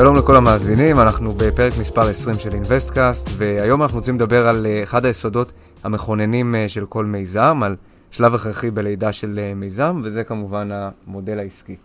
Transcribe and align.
שלום 0.00 0.16
לכל 0.16 0.36
המאזינים, 0.36 1.00
אנחנו 1.00 1.32
בפרק 1.32 1.72
מספר 1.80 2.00
20 2.00 2.38
של 2.38 2.54
אינווסטקאסט, 2.54 3.28
והיום 3.36 3.82
אנחנו 3.82 3.98
רוצים 3.98 4.14
לדבר 4.14 4.48
על 4.48 4.66
אה, 4.66 4.82
אחד 4.82 5.04
היסודות 5.04 5.52
המכוננים 5.84 6.54
אה, 6.54 6.68
של 6.68 6.86
כל 6.86 7.04
מיזם, 7.04 7.60
על 7.62 7.76
שלב 8.10 8.34
הכרחי 8.34 8.70
בלידה 8.70 9.12
של 9.12 9.38
אה, 9.42 9.54
מיזם, 9.54 10.00
וזה 10.04 10.24
כמובן 10.24 10.68
המודל 10.72 11.38
העסקי. 11.38 11.76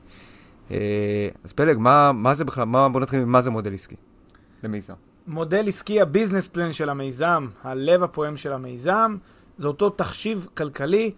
אז 1.44 1.54
פלג, 1.56 1.78
מה, 1.78 2.12
מה 2.12 2.34
זה 2.34 2.46
בכלל, 2.46 2.64
מה, 2.64 2.90
בוא 2.90 3.02
נתחיל 3.02 3.20
ממה 3.26 3.42
זה 3.42 3.52
מודל 3.52 3.74
עסקי 3.74 3.96
למיזם. 4.64 4.94
מודל 5.28 5.68
עסקי, 5.68 6.02
הביזנס 6.02 6.48
פלן 6.48 6.74
של 6.74 6.90
המיזם, 6.90 7.48
הלב 7.64 8.04
הפועם 8.04 8.38
של 8.38 8.54
המיזם, 8.54 9.16
זה 9.58 9.68
אותו 9.68 9.90
תחשיב 9.90 10.48
כלכלי 10.54 11.12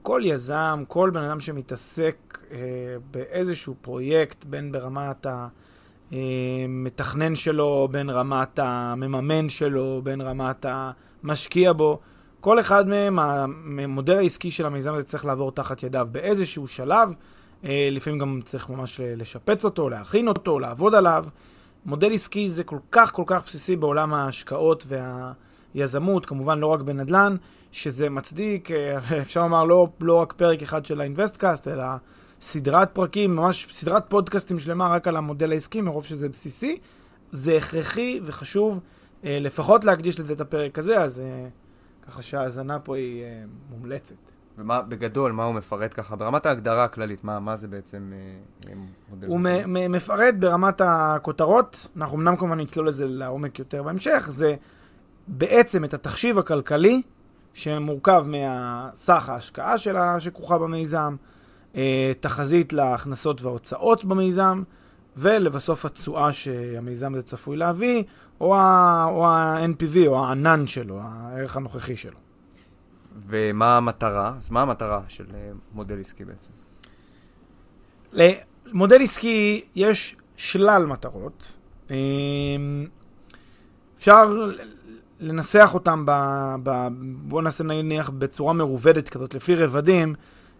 שכל 0.00 0.22
יזם, 0.24 0.84
כל 0.88 1.10
בן 1.10 1.22
אדם 1.22 1.40
שמתעסק 1.40 2.38
אה, 2.52 2.58
באיזשהו 3.10 3.74
פרויקט, 3.80 4.44
בין 4.44 4.72
ברמת 4.72 5.26
המתכנן 6.12 7.34
שלו, 7.34 7.88
בין 7.90 8.10
רמת 8.10 8.58
המממן 8.58 9.48
שלו, 9.48 10.00
בין 10.04 10.20
רמת 10.20 10.66
המשקיע 10.68 11.72
בו, 11.72 12.00
כל 12.40 12.60
אחד 12.60 12.88
מהם, 12.88 13.18
המודל 13.18 14.16
העסקי 14.16 14.50
של 14.50 14.66
המיזם 14.66 14.94
הזה 14.94 15.04
צריך 15.04 15.24
לעבור 15.24 15.52
תחת 15.52 15.82
ידיו 15.82 16.08
באיזשהו 16.12 16.68
שלב. 16.68 17.14
אה, 17.64 17.88
לפעמים 17.90 18.18
גם 18.18 18.40
צריך 18.44 18.68
ממש 18.68 19.00
לשפץ 19.04 19.64
אותו, 19.64 19.90
להכין 19.90 20.28
אותו, 20.28 20.58
לעבוד 20.58 20.94
עליו. 20.94 21.26
מודל 21.86 22.12
עסקי 22.12 22.48
זה 22.48 22.64
כל 22.64 22.78
כך 22.90 23.12
כל 23.12 23.24
כך 23.26 23.44
בסיסי 23.46 23.76
בעולם 23.76 24.14
ההשקעות 24.14 24.86
והיזמות, 25.74 26.26
כמובן 26.26 26.58
לא 26.58 26.66
רק 26.66 26.80
בנדל"ן, 26.80 27.36
שזה 27.72 28.10
מצדיק, 28.10 28.70
אה, 28.70 28.98
אפשר 29.22 29.42
לומר, 29.42 29.64
לא, 29.64 29.88
לא 30.00 30.14
רק 30.14 30.32
פרק 30.32 30.62
אחד 30.62 30.84
של 30.84 31.00
האינווסטקאסט, 31.00 31.68
אלא 31.68 31.84
סדרת 32.40 32.90
פרקים, 32.92 33.36
ממש 33.36 33.66
סדרת 33.70 34.04
פודקאסטים 34.08 34.58
שלמה 34.58 34.88
רק 34.88 35.08
על 35.08 35.16
המודל 35.16 35.52
העסקי, 35.52 35.80
מרוב 35.80 36.04
שזה 36.04 36.28
בסיסי. 36.28 36.78
זה 37.32 37.56
הכרחי 37.56 38.20
וחשוב 38.24 38.80
אה, 39.24 39.38
לפחות 39.40 39.84
להקדיש 39.84 40.20
לזה 40.20 40.32
את 40.32 40.40
הפרק 40.40 40.78
הזה, 40.78 41.02
אז 41.02 41.22
ככה 42.06 42.22
שההאזנה 42.22 42.78
פה 42.78 42.96
היא 42.96 43.24
מומלצת. 43.70 44.14
ומה, 44.58 44.82
בגדול, 44.82 45.32
מה 45.32 45.44
הוא 45.44 45.54
מפרט 45.54 45.94
ככה, 45.96 46.16
ברמת 46.16 46.46
ההגדרה 46.46 46.84
הכללית, 46.84 47.24
מה, 47.24 47.40
מה 47.40 47.56
זה 47.56 47.68
בעצם 47.68 48.12
אה, 48.68 48.74
מודל? 49.10 49.26
הוא 49.28 49.40
מ- 49.40 49.92
מפרט 49.92 50.34
ברמת 50.38 50.80
הכותרות, 50.84 51.86
אנחנו 51.96 52.16
אמנם 52.16 52.36
כמובן 52.36 52.60
נצלול 52.60 52.88
לזה 52.88 53.06
לעומק 53.08 53.58
יותר 53.58 53.82
בהמשך, 53.82 54.28
זה 54.30 54.54
בעצם 55.32 55.84
את 55.84 55.94
התחשיב 55.94 56.38
הכלכלי, 56.38 57.02
שמורכב 57.54 58.24
מהסך 58.26 59.28
ההשקעה 59.28 59.78
שלה, 59.78 60.20
שכרוכה 60.20 60.58
במיזם, 60.58 61.16
אה, 61.76 62.12
תחזית 62.20 62.72
להכנסות 62.72 63.42
וההוצאות 63.42 64.04
במיזם, 64.04 64.62
ולבסוף 65.16 65.84
התשואה 65.84 66.32
שהמיזם 66.32 67.14
הזה 67.14 67.22
צפוי 67.22 67.56
להביא, 67.56 68.02
או 68.40 68.56
ה-NPV, 68.56 70.06
או 70.06 70.24
הענן 70.24 70.66
שלו, 70.66 71.00
הערך 71.02 71.56
הנוכחי 71.56 71.96
שלו. 71.96 72.18
ומה 73.16 73.76
המטרה? 73.76 74.34
אז 74.36 74.50
מה 74.50 74.62
המטרה 74.62 75.00
של 75.08 75.26
אה, 75.34 75.50
מודל 75.72 76.00
עסקי 76.00 76.24
בעצם? 76.24 76.50
למודל 78.12 79.02
עסקי 79.02 79.64
יש 79.74 80.16
שלל 80.36 80.86
מטרות. 80.86 81.56
אמ, 81.90 82.86
אפשר 83.96 84.50
לנסח 85.20 85.70
אותם, 85.74 86.04
ב, 86.06 86.10
ב, 86.62 86.88
בואו 87.22 87.42
נעשה 87.42 87.64
נניח 87.64 88.10
בצורה 88.10 88.52
מרובדת 88.52 89.08
כזאת, 89.08 89.34
לפי 89.34 89.54
רבדים, 89.54 90.14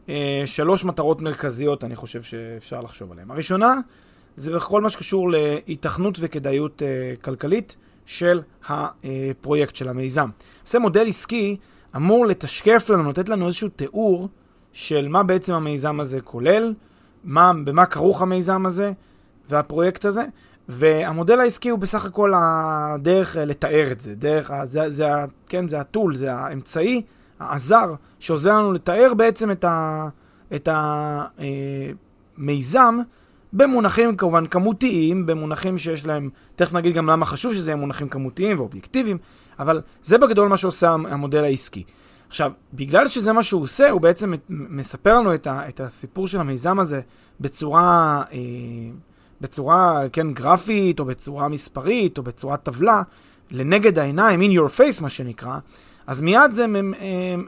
אה, 0.08 0.42
שלוש 0.46 0.84
מטרות 0.84 1.20
מרכזיות 1.20 1.84
אני 1.84 1.96
חושב 1.96 2.22
שאפשר 2.22 2.80
לחשוב 2.80 3.12
עליהן. 3.12 3.30
הראשונה, 3.30 3.76
זה 4.36 4.54
בכל 4.54 4.80
מה 4.80 4.90
שקשור 4.90 5.30
להיתכנות 5.30 6.18
וכדאיות 6.20 6.82
אה, 6.82 7.16
כלכלית 7.22 7.76
של 8.06 8.42
הפרויקט, 8.68 9.76
של 9.76 9.88
המיזם. 9.88 10.28
זה 10.66 10.78
מודל 10.78 11.08
עסקי 11.08 11.56
אמור 11.96 12.26
לתשקף 12.26 12.90
לנו, 12.90 13.10
לתת 13.10 13.28
לנו 13.28 13.46
איזשהו 13.46 13.68
תיאור 13.68 14.28
של 14.72 15.08
מה 15.08 15.22
בעצם 15.22 15.54
המיזם 15.54 16.00
הזה 16.00 16.20
כולל, 16.20 16.74
מה, 17.24 17.52
במה 17.64 17.86
כרוך 17.86 18.22
המיזם 18.22 18.66
הזה 18.66 18.92
והפרויקט 19.48 20.04
הזה, 20.04 20.24
והמודל 20.70 21.40
העסקי 21.40 21.68
הוא 21.68 21.78
בסך 21.78 22.04
הכל 22.04 22.32
הדרך 22.36 23.36
אה, 23.36 23.44
לתאר 23.44 23.88
את 23.92 24.00
זה, 24.00 24.14
דרך, 24.14 24.50
זה, 24.64 24.90
זה, 24.90 25.08
כן, 25.48 25.68
זה 25.68 25.80
הטול, 25.80 26.14
זה 26.14 26.32
האמצעי 26.32 27.02
העזר 27.40 27.94
שעוזר 28.18 28.58
לנו 28.58 28.72
לתאר 28.72 29.12
בעצם 29.16 29.50
את, 29.50 29.64
ה, 29.64 30.08
את 30.54 30.68
המיזם 32.38 32.94
אה, 32.98 33.04
במונחים 33.52 34.16
כמובן 34.16 34.46
כמותיים, 34.46 35.26
במונחים 35.26 35.78
שיש 35.78 36.06
להם, 36.06 36.30
תכף 36.56 36.74
נגיד 36.74 36.94
גם 36.94 37.06
למה 37.06 37.26
חשוב 37.26 37.54
שזה 37.54 37.70
יהיה 37.70 37.76
מונחים 37.76 38.08
כמותיים 38.08 38.58
ואובייקטיביים, 38.58 39.18
אבל 39.58 39.80
זה 40.02 40.18
בגדול 40.18 40.48
מה 40.48 40.56
שעושה 40.56 40.90
המודל 40.90 41.44
העסקי. 41.44 41.84
עכשיו, 42.28 42.52
בגלל 42.74 43.08
שזה 43.08 43.32
מה 43.32 43.42
שהוא 43.42 43.62
עושה, 43.62 43.90
הוא 43.90 44.00
בעצם 44.00 44.34
מספר 44.48 45.18
לנו 45.18 45.34
את, 45.34 45.46
ה, 45.46 45.68
את 45.68 45.80
הסיפור 45.80 46.26
של 46.26 46.40
המיזם 46.40 46.78
הזה 46.78 47.00
בצורה, 47.40 48.22
אה, 48.32 48.38
בצורה, 49.40 50.02
כן, 50.12 50.32
גרפית, 50.32 51.00
או 51.00 51.04
בצורה 51.04 51.48
מספרית, 51.48 52.18
או 52.18 52.22
בצורה 52.22 52.56
טבלה, 52.56 53.02
לנגד 53.50 53.98
העיניים, 53.98 54.40
in 54.40 54.54
your 54.54 54.78
face, 54.78 55.02
מה 55.02 55.08
שנקרא, 55.08 55.58
אז 56.06 56.20
מיד 56.20 56.52
זה 56.52 56.66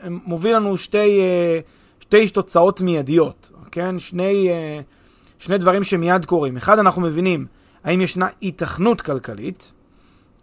מוביל 0.08 0.56
לנו 0.56 0.76
שתי, 0.76 1.20
אה, 1.20 1.60
שתי 2.00 2.28
תוצאות 2.28 2.80
מיידיות, 2.80 3.50
כן? 3.70 3.98
שני, 3.98 4.48
אה, 4.50 4.80
שני 5.38 5.58
דברים 5.58 5.84
שמיד 5.84 6.24
קורים. 6.24 6.56
אחד, 6.56 6.78
אנחנו 6.78 7.02
מבינים 7.02 7.46
האם 7.84 8.00
ישנה 8.00 8.28
היתכנות 8.40 9.00
כלכלית 9.00 9.72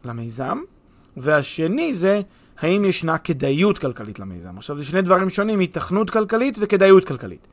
למיזם, 0.05 0.59
והשני 1.17 1.93
זה 1.93 2.21
האם 2.59 2.85
ישנה 2.85 3.17
כדאיות 3.17 3.77
כלכלית 3.77 4.19
למיזם. 4.19 4.57
עכשיו, 4.57 4.77
זה 4.77 4.85
שני 4.85 5.01
דברים 5.01 5.29
שונים, 5.29 5.59
היתכנות 5.59 6.09
כלכלית 6.09 6.57
וכדאיות 6.59 7.05
כלכלית. 7.05 7.47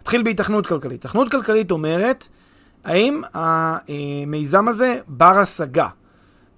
נתחיל 0.00 0.22
בהיתכנות 0.22 0.66
כלכלית. 0.66 1.02
היתכנות 1.04 1.30
כלכלית 1.30 1.70
אומרת, 1.70 2.28
האם 2.84 3.22
המיזם 3.34 4.68
הזה 4.68 4.98
בר 5.08 5.38
השגה? 5.38 5.88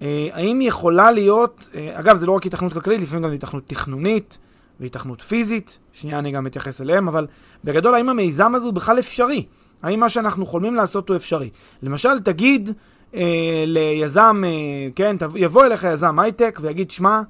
אה, 0.03 0.29
האם 0.33 0.61
יכולה 0.61 1.11
להיות, 1.11 1.69
אה, 1.75 1.91
אגב, 2.01 2.17
זה 2.17 2.27
לא 2.27 2.33
רק 2.33 2.43
היתכנות 2.43 2.73
כלכלית, 2.73 3.01
לפעמים 3.01 3.25
גם 3.25 3.31
היתכנות 3.31 3.67
תכנונית 3.67 4.39
והיתכנות 4.81 5.23
פיזית, 5.23 5.79
שנייה 5.93 6.19
אני 6.19 6.33
גם 6.33 6.47
אתייחס 6.47 6.81
אליהם, 6.81 7.09
אבל 7.09 7.27
בגדול, 7.65 7.95
האם 7.95 8.09
המיזם 8.09 8.55
הזה 8.55 8.67
הוא 8.67 8.75
בכלל 8.75 8.99
אפשרי? 8.99 9.47
האם 9.83 10.01
מה 10.01 10.09
שאנחנו 10.09 10.47
חולמים 10.47 10.75
לעשות 10.75 11.09
הוא 11.09 11.17
אפשרי? 11.17 11.51
למשל, 11.83 12.21
תגיד, 12.21 12.71
אה, 13.15 13.65
ליזם, 13.67 14.43
אה, 14.47 14.51
כן, 14.97 15.17
יבוא 15.37 15.65
אליך 15.65 15.85
יזם 15.93 16.19
הייטק 16.19 16.59
ויגיד, 16.63 16.91
שמע, 16.91 17.21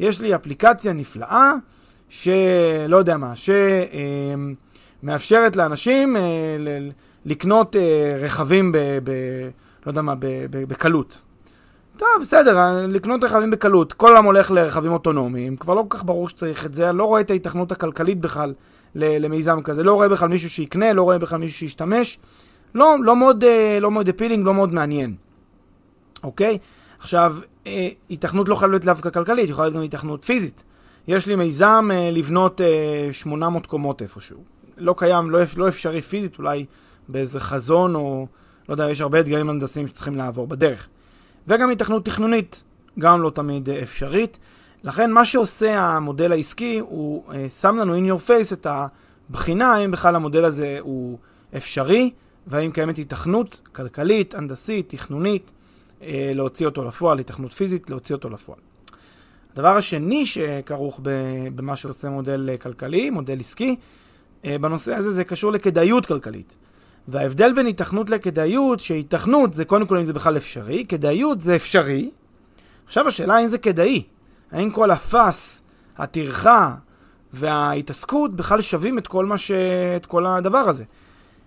יש 0.00 0.20
לי 0.20 0.34
אפליקציה 0.34 0.92
נפלאה, 0.92 1.52
שלא 2.08 2.96
יודע 2.96 3.16
מה, 3.16 3.32
שמאפשרת 5.02 5.56
אה, 5.58 5.62
לאנשים 5.62 6.16
אה, 6.16 6.22
ל- 6.58 6.90
לקנות 7.24 7.76
אה, 7.76 8.16
רכבים 8.20 8.72
ב... 8.72 8.78
ב 9.04 9.10
לא 9.86 9.90
יודע 9.90 10.02
מה, 10.02 10.14
בקלות. 10.50 11.20
טוב, 11.96 12.08
בסדר, 12.20 12.58
אה, 12.58 12.86
לקנות 12.86 13.24
רכבים 13.24 13.50
בקלות. 13.50 13.92
כל 13.92 14.06
העולם 14.06 14.24
הולך 14.24 14.50
לרכבים 14.50 14.92
אוטונומיים, 14.92 15.56
כבר 15.56 15.74
לא 15.74 15.84
כל 15.88 15.96
כך 15.98 16.04
ברור 16.04 16.28
שצריך 16.28 16.66
את 16.66 16.74
זה, 16.74 16.90
אני 16.90 16.98
לא 16.98 17.04
רואה 17.04 17.20
את 17.20 17.30
ההיתכנות 17.30 17.72
הכלכלית 17.72 18.20
בכלל 18.20 18.54
למיזם 18.94 19.60
כזה, 19.64 19.82
לא 19.82 19.94
רואה 19.94 20.08
בכלל 20.08 20.28
מישהו 20.28 20.50
שיקנה, 20.50 20.92
לא 20.92 21.02
רואה 21.02 21.18
בכלל 21.18 21.38
מישהו 21.38 21.58
שישתמש. 21.58 22.18
לא, 22.74 22.96
לא 23.00 23.16
מאוד, 23.16 23.44
אה, 23.44 23.78
לא 23.80 23.90
מאוד 23.90 24.08
אפילינג, 24.08 24.46
לא 24.46 24.54
מאוד 24.54 24.74
מעניין. 24.74 25.14
אוקיי? 26.24 26.58
עכשיו, 26.98 27.36
אה, 27.66 27.88
התכנות 28.10 28.48
לא 28.48 28.54
יכולה 28.54 28.70
להיות 28.70 28.84
דווקא 28.84 29.10
כלכלית, 29.10 29.50
יכולה 29.50 29.66
להיות 29.66 29.76
גם 29.76 29.82
התכנות 29.82 30.24
פיזית. 30.24 30.64
יש 31.08 31.26
לי 31.26 31.36
מיזם 31.36 31.88
אה, 31.92 32.10
לבנות 32.10 32.60
800 33.10 33.66
קומות 33.66 34.02
איפשהו. 34.02 34.38
לא 34.76 34.94
קיים, 34.98 35.30
לא, 35.30 35.38
לא 35.56 35.68
אפשרי 35.68 36.02
פיזית, 36.02 36.38
אולי 36.38 36.66
באיזה 37.08 37.40
חזון 37.40 37.94
או, 37.94 38.26
לא 38.68 38.74
יודע, 38.74 38.90
יש 38.90 39.00
הרבה 39.00 39.20
אתגרים 39.20 39.50
הנדסיים 39.50 39.88
שצריכים 39.88 40.16
לעבור 40.16 40.46
בדרך. 40.46 40.88
וגם 41.48 41.70
התכנות 41.70 42.04
תכנונית, 42.04 42.64
גם 42.98 43.22
לא 43.22 43.30
תמיד 43.30 43.70
אה, 43.70 43.82
אפשרית. 43.82 44.38
לכן 44.84 45.10
מה 45.10 45.24
שעושה 45.24 45.80
המודל 45.80 46.32
העסקי, 46.32 46.78
הוא 46.78 47.24
אה, 47.34 47.48
שם 47.48 47.76
לנו 47.76 47.96
in 47.96 48.12
your 48.12 48.28
face 48.28 48.52
את 48.52 48.66
הבחינה 49.30 49.74
האם 49.74 49.90
בכלל 49.90 50.16
המודל 50.16 50.44
הזה 50.44 50.78
הוא 50.80 51.18
אפשרי, 51.56 52.10
והאם 52.46 52.70
קיימת 52.70 52.98
התכנות 52.98 53.60
כלכלית, 53.72 54.34
הנדסית, 54.34 54.88
תכנונית, 54.88 55.52
אה, 56.02 56.32
להוציא 56.34 56.66
אותו 56.66 56.84
לפועל, 56.84 57.18
התכנות 57.18 57.52
פיזית, 57.52 57.90
להוציא 57.90 58.14
אותו 58.14 58.30
לפועל. 58.30 58.58
הדבר 59.52 59.76
השני 59.76 60.26
שכרוך 60.26 61.00
במה 61.54 61.76
שעושה 61.76 62.08
מודל 62.08 62.50
כלכלי, 62.60 63.10
מודל 63.10 63.40
עסקי, 63.40 63.76
בנושא 64.44 64.94
הזה 64.94 65.10
זה 65.10 65.24
קשור 65.24 65.52
לכדאיות 65.52 66.06
כלכלית. 66.06 66.56
וההבדל 67.08 67.52
בין 67.52 67.66
התכנות 67.66 68.10
לכדאיות, 68.10 68.80
שהתכנות 68.80 69.54
זה 69.54 69.64
קודם 69.64 69.86
כל 69.86 69.96
אם 69.96 70.04
זה 70.04 70.12
בכלל 70.12 70.36
אפשרי, 70.36 70.84
כדאיות 70.88 71.40
זה 71.40 71.56
אפשרי. 71.56 72.10
עכשיו 72.86 73.08
השאלה 73.08 73.34
האם 73.34 73.46
זה 73.46 73.58
כדאי. 73.58 74.02
האם 74.52 74.70
כל 74.70 74.90
הפס, 74.90 75.62
הטרחה 75.98 76.74
וההתעסקות 77.32 78.36
בכלל 78.36 78.60
שווים 78.60 78.98
את 78.98 79.06
כל, 79.06 79.36
ש... 79.36 79.50
את 79.96 80.06
כל 80.06 80.26
הדבר 80.26 80.58
הזה. 80.58 80.84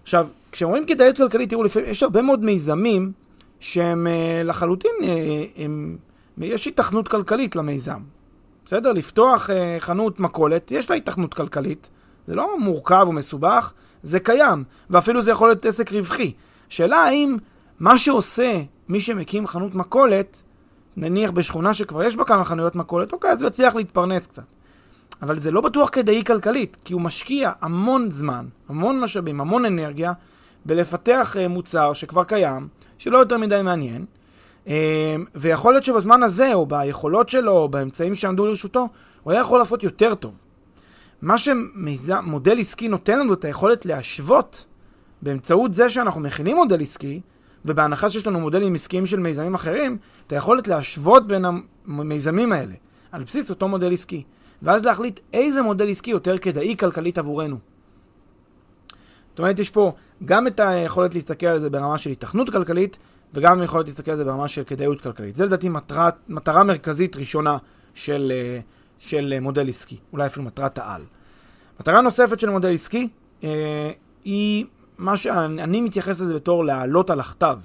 עכשיו, 0.03 0.27
כשאומרים 0.51 0.85
כדאיות 0.85 1.17
כלכלית, 1.17 1.49
תראו, 1.49 1.63
לפעמים 1.63 1.89
יש 1.89 2.03
הרבה 2.03 2.21
מאוד 2.21 2.43
מיזמים 2.43 3.11
שהם 3.59 4.07
אה, 4.07 4.41
לחלוטין, 4.43 4.91
אה, 5.03 5.63
הם, 5.63 5.97
יש 6.37 6.67
התכנות 6.67 7.07
כלכלית 7.07 7.55
למיזם. 7.55 7.99
בסדר? 8.65 8.91
לפתוח 8.91 9.49
אה, 9.49 9.75
חנות 9.79 10.19
מכולת, 10.19 10.71
יש 10.71 10.89
לה 10.89 10.95
התכנות 10.95 11.33
כלכלית, 11.33 11.89
זה 12.27 12.35
לא 12.35 12.59
מורכב 12.59 13.05
ומסובך, 13.09 13.73
זה 14.05 14.19
קיים, 14.19 14.63
ואפילו 14.89 15.21
זה 15.21 15.31
יכול 15.31 15.47
להיות 15.47 15.65
עסק 15.65 15.91
רווחי. 15.91 16.33
שאלה 16.69 16.97
האם 16.97 17.37
מה 17.79 17.97
שעושה 17.97 18.61
מי 18.89 18.99
שמקים 18.99 19.47
חנות 19.47 19.75
מכולת, 19.75 20.43
נניח 20.97 21.31
בשכונה 21.31 21.73
שכבר 21.73 22.03
יש 22.03 22.15
בה 22.15 22.23
כמה 22.23 22.43
חנויות 22.43 22.75
מכולת, 22.75 23.13
אוקיי, 23.13 23.31
אז 23.31 23.41
הוא 23.41 23.47
יצליח 23.47 23.75
להתפרנס 23.75 24.27
קצת. 24.27 24.43
אבל 25.21 25.37
זה 25.37 25.51
לא 25.51 25.61
בטוח 25.61 25.89
כדאי 25.91 26.23
כלכלית, 26.23 26.77
כי 26.85 26.93
הוא 26.93 27.01
משקיע 27.01 27.51
המון 27.61 28.11
זמן, 28.11 28.45
המון 28.69 28.99
משאבים, 28.99 29.41
המון 29.41 29.65
אנרגיה, 29.65 30.13
בלפתח 30.65 31.37
אה, 31.39 31.47
מוצר 31.47 31.93
שכבר 31.93 32.23
קיים, 32.23 32.67
שלא 32.97 33.17
יותר 33.17 33.37
מדי 33.37 33.61
מעניין, 33.63 34.05
אה, 34.67 35.15
ויכול 35.35 35.73
להיות 35.73 35.83
שבזמן 35.83 36.23
הזה, 36.23 36.53
או 36.53 36.65
ביכולות 36.65 37.29
שלו, 37.29 37.51
או 37.51 37.69
באמצעים 37.69 38.15
שעמדו 38.15 38.45
לרשותו, 38.45 38.89
הוא 39.23 39.31
היה 39.31 39.41
יכול 39.41 39.59
לעשות 39.59 39.83
יותר 39.83 40.15
טוב. 40.15 40.44
מה 41.25 41.35
שמודל 41.37 42.59
עסקי 42.59 42.87
נותן 42.87 43.19
לנו 43.19 43.33
את 43.33 43.45
היכולת 43.45 43.85
להשוות 43.85 44.65
באמצעות 45.21 45.73
זה 45.73 45.89
שאנחנו 45.89 46.21
מכינים 46.21 46.55
מודל 46.55 46.81
עסקי, 46.81 47.21
ובהנחה 47.65 48.09
שיש 48.09 48.27
לנו 48.27 48.39
מודלים 48.39 48.73
עסקיים 48.73 49.05
של 49.05 49.19
מיזמים 49.19 49.53
אחרים, 49.53 49.97
את 50.27 50.31
היכולת 50.31 50.67
להשוות 50.67 51.27
בין 51.27 51.45
המיזמים 51.85 52.51
האלה, 52.51 52.73
על 53.11 53.23
בסיס 53.23 53.49
אותו 53.49 53.67
מודל 53.67 53.93
עסקי, 53.93 54.23
ואז 54.61 54.85
להחליט 54.85 55.19
איזה 55.33 55.61
מודל 55.61 55.89
עסקי 55.89 56.11
יותר 56.11 56.37
כדאי 56.37 56.75
כלכלית 56.77 57.17
עבורנו. 57.17 57.57
זאת 59.29 59.39
אומרת, 59.39 59.59
יש 59.59 59.69
פה 59.69 59.93
גם 60.25 60.47
את 60.47 60.59
היכולת 60.59 61.15
להסתכל 61.15 61.47
על 61.47 61.59
זה 61.59 61.69
ברמה 61.69 61.97
של 61.97 62.09
התכנות 62.09 62.49
כלכלית, 62.49 62.97
וגם 63.33 63.61
היכולת 63.61 63.87
להסתכל 63.87 64.11
על 64.11 64.17
זה 64.17 64.25
ברמה 64.25 64.47
של 64.47 64.63
כדאיות 64.63 65.01
כלכלית. 65.01 65.35
זה 65.35 65.45
לדעתי 65.45 65.69
מטרה, 65.69 66.09
מטרה 66.29 66.63
מרכזית 66.63 67.15
ראשונה 67.15 67.57
של, 67.93 68.31
אה, 68.35 68.59
של 68.99 69.39
מודל 69.39 69.69
עסקי, 69.69 69.97
אולי 70.13 70.25
אפילו 70.25 70.45
מטרת 70.45 70.77
העל. 70.77 71.01
מטרה 71.79 72.01
נוספת 72.01 72.39
של 72.39 72.49
מודל 72.49 72.73
עסקי 72.73 73.09
אה, 73.43 73.91
היא 74.23 74.65
מה 74.97 75.17
שאני 75.17 75.81
מתייחס 75.81 76.21
לזה 76.21 76.35
בתור 76.35 76.65
לעלות 76.65 77.09
על 77.09 77.19
הכתב, 77.19 77.59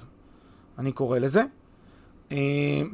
אני 0.78 0.92
קורא 0.92 1.18
לזה. 1.18 1.42
אה, 2.32 2.36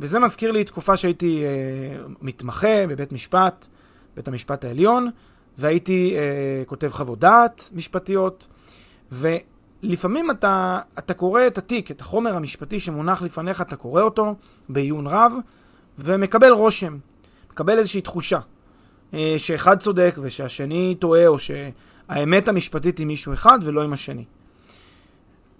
וזה 0.00 0.18
מזכיר 0.18 0.52
לי 0.52 0.64
תקופה 0.64 0.96
שהייתי 0.96 1.44
אה, 1.44 2.06
מתמחה 2.22 2.86
בבית 2.88 3.12
משפט, 3.12 3.66
בית 4.16 4.28
המשפט 4.28 4.64
העליון, 4.64 5.10
והייתי 5.58 6.16
אה, 6.16 6.64
כותב 6.66 6.88
חוות 6.92 7.18
דעת 7.18 7.70
משפטיות, 7.72 8.46
ולפעמים 9.12 10.30
אתה, 10.30 10.80
אתה 10.98 11.14
קורא 11.14 11.46
את 11.46 11.58
התיק, 11.58 11.90
את 11.90 12.00
החומר 12.00 12.36
המשפטי 12.36 12.80
שמונח 12.80 13.22
לפניך, 13.22 13.60
אתה 13.60 13.76
קורא 13.76 14.02
אותו 14.02 14.34
בעיון 14.68 15.06
רב, 15.06 15.32
ומקבל 15.98 16.50
רושם, 16.50 16.98
מקבל 17.50 17.78
איזושהי 17.78 18.00
תחושה. 18.00 18.38
אה, 19.16 19.34
שאחד 19.36 19.78
צודק 19.78 20.16
ושהשני 20.22 20.94
טועה, 20.98 21.26
או 21.26 21.36
שהאמת 21.38 22.48
המשפטית 22.48 22.98
היא 22.98 23.06
מישהו 23.06 23.32
אחד 23.32 23.58
ולא 23.62 23.82
עם 23.82 23.92
השני. 23.92 24.24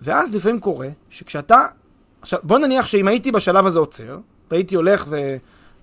ואז 0.00 0.35
לפעמים 0.35 0.61
קורה 0.61 0.88
שכשאתה... 1.11 1.67
עכשיו, 2.20 2.41
בוא 2.43 2.58
נניח 2.58 2.87
שאם 2.87 3.08
הייתי 3.08 3.32
בשלב 3.32 3.67
הזה 3.67 3.79
עוצר, 3.79 4.19
והייתי 4.50 4.75
הולך 4.75 5.08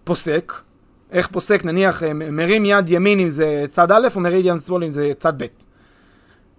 ופוסק, 0.04 0.54
איך 1.12 1.28
פוסק, 1.28 1.66
נניח, 1.66 2.04
אה, 2.04 2.14
מרים 2.14 2.66
יד 2.66 2.90
ימין 2.90 3.20
אם 3.20 3.30
זה 3.30 3.66
צד 3.72 3.92
א', 3.92 4.08
או 4.16 4.22
מרים 4.22 4.46
יד 4.46 4.58
שמאל 4.58 4.84
אם 4.84 4.94
זה 4.94 5.12
צד 5.20 5.44
ב'. 5.44 5.46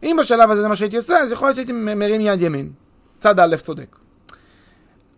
אם 0.02 0.17
בשלב 0.20 0.50
הזה 0.50 0.62
זה 0.62 0.69
מה 0.69 0.76
שהייתי 0.76 0.96
עושה, 0.96 1.19
אז 1.19 1.32
יכול 1.32 1.49
להיות 1.49 1.56
שהייתי 1.56 1.72
מרים 1.72 2.20
יד 2.20 2.43
ימין. 2.43 2.72
צד 3.19 3.40
א' 3.40 3.56
צודק. 3.56 3.96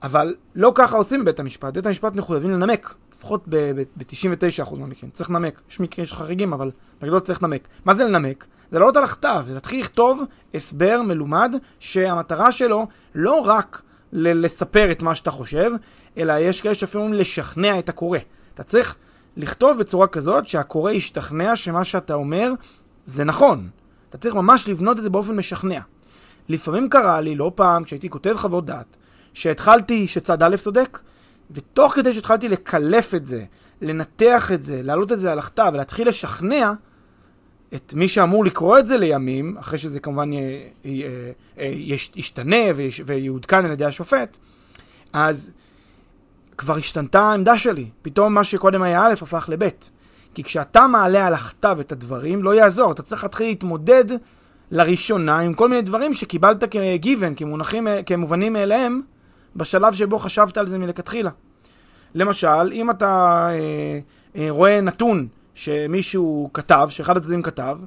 אבל 0.03 0.35
לא 0.55 0.73
ככה 0.75 0.97
עושים 0.97 1.21
בבית 1.21 1.41
המשפט. 1.41 1.75
בית 1.75 1.87
המשפט 1.87 2.15
מחויבים 2.15 2.51
לנמק. 2.51 2.95
לפחות 3.27 3.49
ב-99% 3.49 4.79
מהמקרים. 4.79 5.11
צריך 5.11 5.31
לנמק. 5.31 5.61
יש 5.71 5.81
מקרים, 5.81 6.07
חריגים, 6.07 6.53
אבל 6.53 6.71
בגדול 7.03 7.21
צריך 7.21 7.43
לנמק. 7.43 7.69
מה 7.85 7.95
זה 7.95 8.05
לנמק? 8.05 8.47
זה 8.71 8.79
לעלות 8.79 8.97
על 8.97 9.05
הכתב, 9.05 9.45
זה 9.47 9.55
להתחיל 9.55 9.81
לכתוב 9.81 10.23
הסבר 10.55 11.03
מלומד, 11.03 11.55
שהמטרה 11.79 12.53
שלו 12.53 12.87
לא 13.15 13.41
רק 13.41 13.83
ל- 14.13 14.45
לספר 14.45 14.91
את 14.91 15.03
מה 15.03 15.15
שאתה 15.15 15.31
חושב, 15.31 15.71
אלא 16.19 16.33
יש 16.33 16.61
כאלה 16.61 16.75
שאפילו 16.75 17.09
לשכנע 17.09 17.79
את 17.79 17.89
הקורא. 17.89 18.19
אתה 18.55 18.63
צריך 18.63 18.97
לכתוב 19.37 19.79
בצורה 19.79 20.07
כזאת 20.07 20.49
שהקורא 20.49 20.91
ישתכנע 20.91 21.57
שמה 21.57 21.85
שאתה 21.85 22.15
אומר 22.15 22.53
זה 23.07 23.25
נכון. 23.25 23.69
אתה 24.11 24.19
צריך 24.19 24.35
ממש 24.35 24.69
לבנות 24.69 24.99
את 24.99 25.03
זה 25.03 25.11
באופן 25.11 25.37
משכנע. 25.37 25.81
לפעמים 26.49 26.89
קרה 26.89 27.21
לי, 27.21 27.35
לא 27.35 27.53
פעם, 27.55 27.85
כשהייתי 27.85 28.11
כותב 28.11 28.35
חוות 28.37 28.67
דעת, 28.67 28.97
שהתחלתי 29.35 30.07
שצד 30.07 30.43
א' 30.43 30.57
צודק, 30.57 30.99
ותוך 31.51 31.93
כדי 31.93 32.13
שהתחלתי 32.13 32.49
לקלף 32.49 33.15
את 33.15 33.27
זה, 33.27 33.45
לנתח 33.83 34.53
את 34.53 34.63
זה, 34.63 34.83
להעלות 34.83 35.13
את 35.13 35.21
זה 35.21 35.33
על 35.33 35.39
הכתב 35.39 35.71
ולהתחיל 35.75 36.09
לשכנע 36.09 36.73
את 37.75 37.95
מי 37.95 38.09
שאמור 38.09 38.45
לקרוא 38.45 38.79
את 38.79 38.87
זה 38.87 38.97
לימים, 38.97 39.57
אחרי 39.59 39.79
שזה 39.79 40.01
כמובן 40.01 40.31
ישתנה 42.17 42.57
ויעודכן 43.07 43.65
על 43.65 43.71
ידי 43.71 43.85
השופט, 43.85 44.37
אז 45.13 45.51
כבר 46.59 46.77
השתנתה 46.77 47.21
העמדה 47.21 47.59
שלי. 47.59 47.89
פתאום 48.03 48.35
מה 48.35 48.45
שקודם 48.45 48.83
היה 48.83 49.07
א' 49.07 49.13
הפך 49.13 49.47
לב'. 49.49 49.69
כי 50.35 50.43
כשאתה 50.43 50.87
מעלה 50.87 51.27
על 51.27 51.35
הכתב 51.35 51.77
את 51.81 51.93
הדברים, 51.93 52.43
לא 52.43 52.55
יעזור. 52.55 52.93
אתה 52.93 53.03
צריך 53.03 53.23
להתחיל 53.23 53.47
להתמודד 53.47 54.05
לראשונה 54.71 55.39
עם 55.39 55.55
כל 55.55 55.69
מיני 55.69 55.83
דברים 55.83 56.15
שקיבלת 56.15 56.65
כגיוון, 56.65 57.35
כמונחים, 57.35 57.89
כמובנים 58.07 58.53
מאליהם, 58.53 59.03
בשלב 59.57 59.93
שבו 59.93 60.19
חשבת 60.19 60.59
על 60.59 60.67
זה 60.67 60.79
מלכתחילה. 60.79 61.31
למשל, 62.15 62.73
אם 62.73 62.91
אתה 62.91 63.47
אה, 63.51 63.99
אה, 64.37 64.47
רואה 64.51 64.81
נתון 64.81 65.29
שמישהו 65.55 66.51
כתב, 66.55 66.87
שאחד 66.91 67.17
הצדדים 67.17 67.43
כתב, 67.43 67.79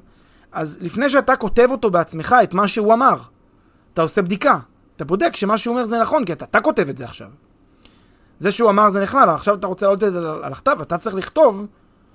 אז 0.52 0.78
לפני 0.80 1.10
שאתה 1.10 1.36
כותב 1.36 1.68
אותו 1.70 1.90
בעצמך, 1.90 2.36
את 2.42 2.54
מה 2.54 2.68
שהוא 2.68 2.94
אמר, 2.94 3.16
אתה 3.92 4.02
עושה 4.02 4.22
בדיקה. 4.22 4.58
אתה 4.96 5.04
בודק 5.04 5.36
שמה 5.36 5.58
שהוא 5.58 5.72
אומר 5.72 5.84
זה 5.84 6.00
נכון, 6.00 6.24
כי 6.24 6.32
אתה, 6.32 6.44
אתה 6.44 6.60
כותב 6.60 6.88
את 6.88 6.96
זה 6.96 7.04
עכשיו. 7.04 7.28
זה 8.38 8.50
שהוא 8.50 8.70
אמר 8.70 8.90
זה 8.90 9.02
נחמד, 9.02 9.28
עכשיו 9.28 9.54
אתה 9.54 9.66
רוצה 9.66 9.86
לעלות 9.86 10.04
את 10.04 10.12
זה 10.12 10.18
על 10.18 10.52
הכתב, 10.52 10.76
אתה 10.82 10.98
צריך 10.98 11.16
לכתוב, 11.16 11.66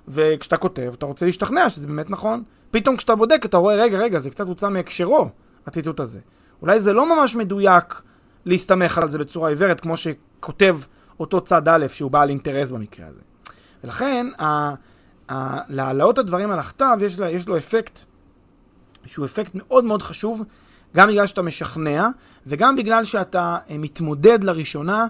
וכשאתה 0.08 0.56
כותב, 0.56 0.92
אתה 0.94 1.06
רוצה 1.06 1.26
להשתכנע 1.26 1.70
שזה 1.70 1.86
באמת 1.86 2.10
נכון. 2.10 2.42
פתאום 2.70 2.96
כשאתה 2.96 3.14
בודק, 3.14 3.42
אתה 3.44 3.56
רואה, 3.56 3.74
רגע, 3.74 3.98
רגע, 3.98 4.18
זה 4.18 4.30
קצת 4.30 4.46
הוצא 4.46 4.68
מהקשרו, 4.68 5.28
הציטוט 5.66 6.00
הזה. 6.00 6.18
אולי 6.62 6.80
זה 6.80 6.92
לא 6.92 7.16
ממש 7.16 7.34
מדויק 7.34 8.02
להסתמך 8.46 8.98
על 8.98 9.08
זה 9.08 9.18
בצורה 9.18 9.48
עיוורת, 9.48 9.80
כמו 9.80 9.96
שכותב 9.96 10.78
אותו 11.20 11.40
צד 11.40 11.68
א', 11.68 11.86
שהוא 11.88 12.10
בעל 12.10 12.28
אינטרס 12.28 12.70
במקרה 12.70 13.06
הזה. 13.06 13.20
ולכן, 13.84 14.26
להעלאות 15.68 16.18
הדברים 16.18 16.50
על 16.50 16.58
הכתב, 16.58 16.98
יש, 17.00 17.18
לה, 17.18 17.30
יש 17.30 17.48
לו 17.48 17.56
אפקט 17.56 17.98
שהוא 19.04 19.26
אפקט 19.26 19.50
מאוד 19.54 19.84
מאוד 19.84 20.02
חשוב, 20.02 20.42
גם 20.96 21.08
בגלל 21.08 21.26
שאתה 21.26 21.42
משכנע, 21.42 22.08
וגם 22.46 22.76
בגלל 22.76 23.04
שאתה 23.04 23.58
אה, 23.70 23.78
מתמודד 23.78 24.44
לראשונה 24.44 25.06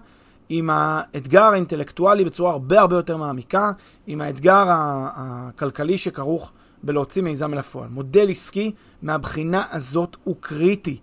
עם 0.49 0.71
האתגר 0.71 1.43
האינטלקטואלי 1.45 2.25
בצורה 2.25 2.52
הרבה 2.52 2.81
הרבה 2.81 2.97
יותר 2.97 3.16
מעמיקה, 3.16 3.73
עם 4.07 4.21
האתגר 4.21 4.64
הכלכלי 4.69 5.99
שכרוך 5.99 6.52
בלהוציא 6.83 7.23
מיזם 7.23 7.52
אל 7.52 7.59
הפועל. 7.59 7.88
מודל 7.88 8.31
עסקי 8.31 8.73
מהבחינה 9.02 9.64
הזאת 9.71 10.16
הוא 10.25 10.37
קריטי. 10.40 10.99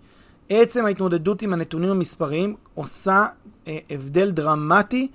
עצם 0.48 0.86
ההתמודדות 0.86 1.42
עם 1.42 1.52
הנתונים 1.52 1.90
המספריים 1.90 2.54
עושה 2.74 3.26
אה, 3.68 3.78
הבדל 3.90 4.30
דרמטי, 4.30 5.08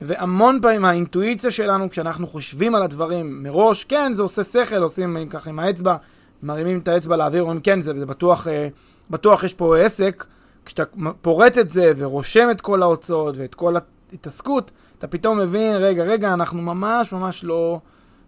והמון 0.00 0.58
פעמים 0.62 0.84
האינטואיציה 0.84 1.50
שלנו, 1.50 1.90
כשאנחנו 1.90 2.26
חושבים 2.26 2.74
על 2.74 2.82
הדברים 2.82 3.42
מראש, 3.42 3.84
כן, 3.84 4.12
זה 4.12 4.22
עושה 4.22 4.44
שכל, 4.44 4.76
עושים 4.76 5.28
ככה 5.30 5.50
עם 5.50 5.58
האצבע, 5.58 5.96
מרימים 6.42 6.78
את 6.78 6.88
האצבע 6.88 7.16
לאוויר, 7.16 7.42
אומרים 7.42 7.60
כן, 7.60 7.80
זה, 7.80 7.92
זה 7.98 8.06
בטוח, 8.06 8.48
אה, 8.48 8.68
בטוח 9.10 9.44
יש 9.44 9.54
פה 9.54 9.78
עסק, 9.78 10.24
כשאתה 10.64 10.82
פורט 11.22 11.58
את 11.58 11.68
זה 11.68 11.92
ורושם 11.96 12.48
את 12.50 12.60
כל 12.60 12.82
ההוצאות 12.82 13.36
ואת 13.38 13.54
כל 13.54 13.76
ההתעסקות, 14.12 14.70
אתה 14.98 15.06
פתאום 15.06 15.38
מבין, 15.38 15.76
רגע, 15.76 16.04
רגע, 16.04 16.32
אנחנו 16.32 16.62
ממש 16.62 17.12
ממש 17.12 17.44
לא, 17.44 17.80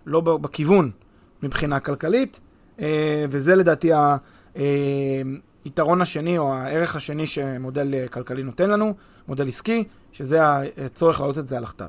לא 0.06 0.20
בכיוון 0.20 0.90
מבחינה 1.42 1.80
כלכלית, 1.80 2.40
אה, 2.80 3.24
וזה 3.30 3.54
לדעתי 3.54 3.90
היתרון 5.64 6.00
השני 6.00 6.38
או 6.38 6.54
הערך 6.54 6.96
השני 6.96 7.26
שמודל 7.26 8.06
כלכלי 8.06 8.42
נותן 8.42 8.70
לנו, 8.70 8.94
מודל 9.28 9.48
עסקי, 9.48 9.84
שזה 10.12 10.40
הצורך 10.84 11.20
להעלות 11.20 11.38
את 11.38 11.48
זה 11.48 11.56
על 11.56 11.64
הכתב. 11.64 11.88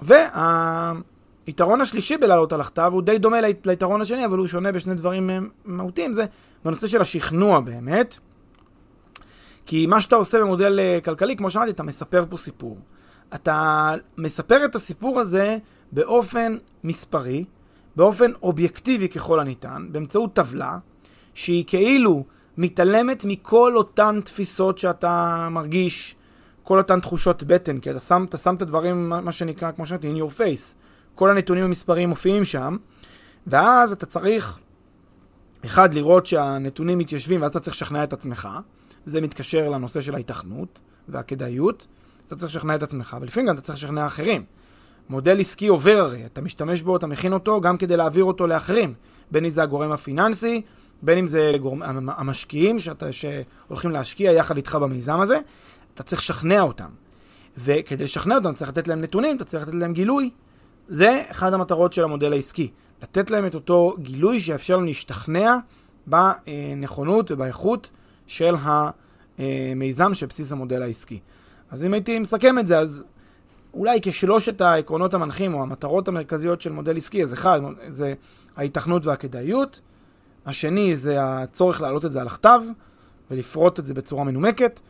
והיתרון 0.00 1.80
השלישי 1.80 2.16
בלעלות 2.16 2.52
על 2.52 2.60
הכתב 2.60 2.90
הוא 2.94 3.02
די 3.02 3.18
דומה 3.18 3.38
ליתרון 3.64 4.00
השני, 4.00 4.24
אבל 4.24 4.38
הוא 4.38 4.46
שונה 4.46 4.72
בשני 4.72 4.94
דברים 4.94 5.50
מהותיים, 5.64 6.12
זה 6.12 6.24
בנושא 6.64 6.86
של 6.86 7.00
השכנוע 7.00 7.60
באמת. 7.60 8.18
כי 9.68 9.86
מה 9.86 10.00
שאתה 10.00 10.16
עושה 10.16 10.38
במודל 10.40 10.80
אה, 10.80 10.98
כלכלי, 11.04 11.36
כמו 11.36 11.50
שאמרתי, 11.50 11.70
אתה 11.70 11.82
מספר 11.82 12.24
פה 12.28 12.36
סיפור. 12.36 12.78
אתה 13.34 13.94
מספר 14.18 14.64
את 14.64 14.74
הסיפור 14.74 15.20
הזה 15.20 15.58
באופן 15.92 16.56
מספרי, 16.84 17.44
באופן 17.96 18.32
אובייקטיבי 18.42 19.08
ככל 19.08 19.40
הניתן, 19.40 19.88
באמצעות 19.92 20.32
טבלה, 20.32 20.78
שהיא 21.38 21.64
כאילו 21.66 22.24
מתעלמת 22.56 23.24
מכל 23.24 23.76
אותן 23.76 24.20
תפיסות 24.24 24.78
שאתה 24.78 25.48
מרגיש, 25.50 26.16
כל 26.62 26.78
אותן 26.78 27.00
תחושות 27.00 27.42
בטן, 27.42 27.78
כי 27.78 27.90
אתה 27.90 28.00
שם, 28.00 28.24
אתה 28.28 28.38
שם 28.38 28.54
את 28.54 28.62
הדברים, 28.62 29.08
מה 29.08 29.32
שנקרא, 29.32 29.72
כמו 29.72 29.86
שאמרתי, 29.86 30.10
in 30.10 30.14
your 30.14 30.38
face. 30.38 30.74
כל 31.14 31.30
הנתונים 31.30 31.64
המספריים 31.64 32.08
מופיעים 32.08 32.44
שם, 32.44 32.76
ואז 33.46 33.92
אתה 33.92 34.06
צריך, 34.06 34.58
אחד, 35.64 35.94
לראות 35.94 36.26
שהנתונים 36.26 36.98
מתיישבים, 36.98 37.42
ואז 37.42 37.50
אתה 37.50 37.60
צריך 37.60 37.76
לשכנע 37.76 38.04
את 38.04 38.12
עצמך. 38.12 38.48
זה 39.06 39.20
מתקשר 39.20 39.68
לנושא 39.68 40.00
של 40.00 40.14
ההיתכנות 40.14 40.80
והכדאיות. 41.08 41.86
אתה 42.26 42.36
צריך 42.36 42.54
לשכנע 42.54 42.74
את 42.74 42.82
עצמך, 42.82 43.16
ולפעמים 43.20 43.48
גם 43.48 43.54
אתה 43.54 43.62
צריך 43.62 43.78
לשכנע 43.78 44.06
אחרים. 44.06 44.44
מודל 45.08 45.40
עסקי 45.40 45.66
עובר 45.66 45.98
הרי, 45.98 46.26
אתה 46.26 46.40
משתמש 46.40 46.82
בו, 46.82 46.96
אתה 46.96 47.06
מכין 47.06 47.32
אותו 47.32 47.60
גם 47.60 47.76
כדי 47.76 47.96
להעביר 47.96 48.24
אותו 48.24 48.46
לאחרים. 48.46 48.94
בין 49.30 49.44
אם 49.44 49.50
זה 49.50 49.62
הגורם 49.62 49.92
הפיננסי, 49.92 50.62
בין 51.02 51.18
אם 51.18 51.26
זה 51.26 51.52
גורם, 51.60 51.82
המשקיעים 52.08 52.78
שאתה, 52.78 53.06
שהולכים 53.12 53.90
להשקיע 53.90 54.32
יחד 54.32 54.56
איתך 54.56 54.74
במיזם 54.74 55.20
הזה, 55.20 55.38
אתה 55.94 56.02
צריך 56.02 56.22
לשכנע 56.22 56.60
אותם. 56.60 56.88
וכדי 57.58 58.04
לשכנע 58.04 58.34
אותם, 58.34 58.54
צריך 58.54 58.70
לתת 58.70 58.88
להם 58.88 59.00
נתונים, 59.00 59.36
אתה 59.36 59.44
צריך 59.44 59.68
לתת 59.68 59.74
להם 59.74 59.92
גילוי. 59.92 60.30
זה 60.88 61.22
אחת 61.30 61.52
המטרות 61.52 61.92
של 61.92 62.04
המודל 62.04 62.32
העסקי. 62.32 62.70
לתת 63.02 63.30
להם 63.30 63.46
את 63.46 63.54
אותו 63.54 63.96
גילוי 63.98 64.40
שיאפשר 64.40 64.76
להם 64.76 64.84
להשתכנע 64.84 65.56
בנכונות 66.06 67.30
ובאיכות 67.30 67.90
של 68.26 68.54
המיזם 69.38 70.14
שבסיס 70.14 70.52
המודל 70.52 70.82
העסקי. 70.82 71.20
אז 71.70 71.84
אם 71.84 71.94
הייתי 71.94 72.18
מסכם 72.18 72.58
את 72.58 72.66
זה, 72.66 72.78
אז 72.78 73.04
אולי 73.74 73.98
כשלושת 74.02 74.60
העקרונות 74.60 75.14
המנחים 75.14 75.54
או 75.54 75.62
המטרות 75.62 76.08
המרכזיות 76.08 76.60
של 76.60 76.72
מודל 76.72 76.96
עסקי, 76.96 77.22
אז 77.22 77.32
אחד 77.32 77.60
זה 77.88 78.14
ההיתכנות 78.56 79.06
והכדאיות, 79.06 79.80
השני 80.48 80.96
זה 80.96 81.16
הצורך 81.18 81.80
להעלות 81.80 82.04
את 82.04 82.12
זה 82.12 82.20
על 82.20 82.26
הכתב 82.26 82.60
ולפרוט 83.30 83.78
את 83.78 83.86
זה 83.86 83.94
בצורה 83.94 84.24
מנומקת, 84.24 84.80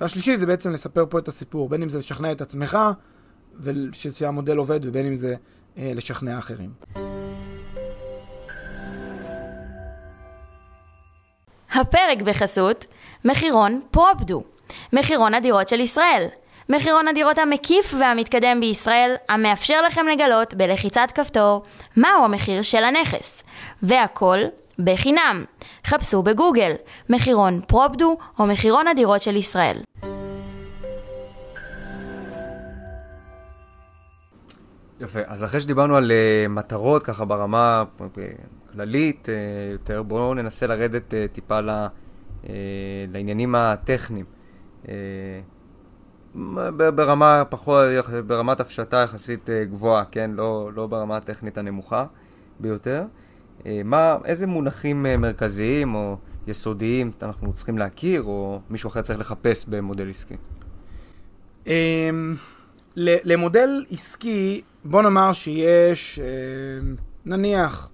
והשלישי 0.00 0.36
זה 0.36 0.46
בעצם 0.46 0.70
לספר 0.70 1.06
פה 1.10 1.18
את 1.18 1.28
הסיפור, 1.28 1.68
בין 1.68 1.82
אם 1.82 1.88
זה 1.88 1.98
לשכנע 1.98 2.32
את 2.32 2.40
עצמך 2.40 2.78
ושהמודל 3.60 4.56
עובד 4.56 4.80
ובין 4.82 5.06
אם 5.06 5.16
זה 5.16 5.34
אה, 5.78 5.92
לשכנע 5.94 6.38
אחרים. 6.38 6.70
הפרק 11.72 12.22
בחסות 12.24 12.84
מחירון 13.24 13.80
פרופדו, 13.90 14.44
מחירון 14.92 15.34
הדירות 15.34 15.68
של 15.68 15.80
ישראל. 15.80 16.26
מחירון 16.68 17.08
הדירות 17.08 17.38
המקיף 17.38 17.94
והמתקדם 18.00 18.60
בישראל, 18.60 19.14
המאפשר 19.28 19.82
לכם 19.82 20.06
לגלות 20.06 20.54
בלחיצת 20.54 21.08
כפתור 21.14 21.62
מהו 21.96 22.24
המחיר 22.24 22.62
של 22.62 22.84
הנכס. 22.84 23.42
והכל 23.82 24.38
בחינם. 24.78 25.44
חפשו 25.86 26.22
בגוגל 26.22 26.72
מחירון 27.10 27.60
פרופדו 27.66 28.16
או 28.38 28.46
מחירון 28.46 28.88
הדירות 28.88 29.22
של 29.22 29.36
ישראל. 29.36 29.80
יפה, 35.00 35.20
אז 35.26 35.44
אחרי 35.44 35.60
שדיברנו 35.60 35.96
על 35.96 36.10
uh, 36.10 36.48
מטרות 36.48 37.02
ככה 37.02 37.24
ברמה 37.24 37.84
כללית 38.72 39.28
uh, 39.28 39.72
יותר, 39.72 40.02
בואו 40.02 40.34
ננסה 40.34 40.66
לרדת 40.66 41.14
uh, 41.14 41.34
טיפה 41.34 41.60
ל, 41.60 41.70
uh, 41.70 42.46
לעניינים 43.12 43.54
הטכניים. 43.54 44.24
Uh, 44.84 44.88
ברמה 46.76 47.42
פחות, 47.48 47.84
ברמת 48.26 48.60
הפשטה 48.60 48.96
יחסית 48.96 49.48
uh, 49.48 49.70
גבוהה, 49.70 50.04
כן? 50.04 50.30
לא, 50.34 50.70
לא 50.74 50.86
ברמה 50.86 51.16
הטכנית 51.16 51.58
הנמוכה 51.58 52.06
ביותר. 52.60 53.04
מה, 53.84 54.16
איזה 54.24 54.46
מונחים 54.46 55.06
uh, 55.06 55.18
מרכזיים 55.18 55.94
או 55.94 56.16
יסודיים 56.46 57.10
אנחנו 57.22 57.52
צריכים 57.52 57.78
להכיר, 57.78 58.22
או 58.22 58.60
מישהו 58.70 58.88
אחר 58.88 59.02
צריך 59.02 59.20
לחפש 59.20 59.64
במודל 59.68 60.10
עסקי? 60.10 60.34
Um, 61.64 61.68
למודל 62.96 63.84
עסקי, 63.90 64.60
בוא 64.84 65.02
נאמר 65.02 65.32
שיש, 65.32 66.18
uh, 66.18 67.00
נניח, 67.26 67.90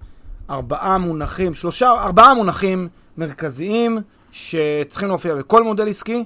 ארבעה 0.49 0.97
מונחים, 0.97 1.53
שלושה, 1.53 1.89
ארבעה 1.89 2.33
מונחים 2.33 2.87
מרכזיים 3.17 3.97
שצריכים 4.31 5.07
להופיע 5.09 5.35
בכל 5.35 5.63
מודל 5.63 5.87
עסקי, 5.87 6.23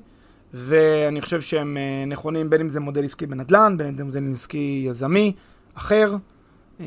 ואני 0.54 1.22
חושב 1.22 1.42
שהם 1.42 1.78
נכונים 2.08 2.50
בין 2.50 2.62
אם 2.62 2.70
זה 2.70 2.80
מודל 2.80 3.06
עסקי 3.06 3.26
בנדל"ן, 3.26 3.78
בין 3.78 3.88
אם 3.88 3.98
זה 3.98 4.04
מודל 4.04 4.34
עסקי 4.34 4.86
יזמי 4.90 5.34
אחר, 5.76 6.16
uh, 6.80 6.84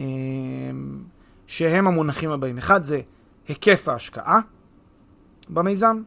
שהם 1.48 1.86
המונחים 1.86 2.30
הבאים. 2.30 2.58
אחד 2.58 2.84
זה 2.84 3.00
היקף 3.48 3.88
ההשקעה 3.88 4.40
במיזם, 5.48 6.02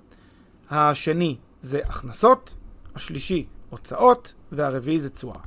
השני 0.69 1.37
זה 1.61 1.79
הכנסות, 1.83 2.55
השלישי 2.95 3.45
הוצאות, 3.69 4.33
והרביעי 4.51 4.99
זה 4.99 5.09
תשואה. 5.09 5.39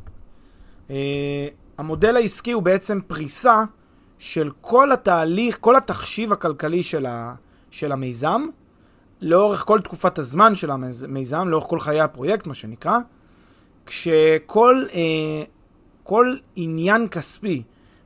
Uh, 0.89 0.93
המודל 1.79 2.17
העסקי 2.17 2.53
הוא 2.53 2.63
בעצם 2.63 3.01
פריסה 3.07 3.65
של 4.19 4.51
כל 4.61 4.93
התהליך, 4.93 5.59
כל 5.61 5.77
התחשיב 5.77 6.33
הכלכלי 6.33 6.83
של, 6.83 7.07
ה, 7.07 7.35
של 7.71 7.93
המיזם, 7.93 8.47
לאורך 9.21 9.65
כל 9.67 9.81
תקופת 9.81 10.19
הזמן 10.19 10.55
של 10.55 10.71
המיזם, 10.71 11.49
לאורך 11.49 11.65
כל 11.65 11.81
חיי 11.81 12.01
הפרויקט, 12.01 12.47
מה 12.47 12.55
שנקרא, 12.55 12.99
כשכל 13.87 14.85
כל 16.03 16.37
עניין 16.57 17.09
כספי, 17.09 17.63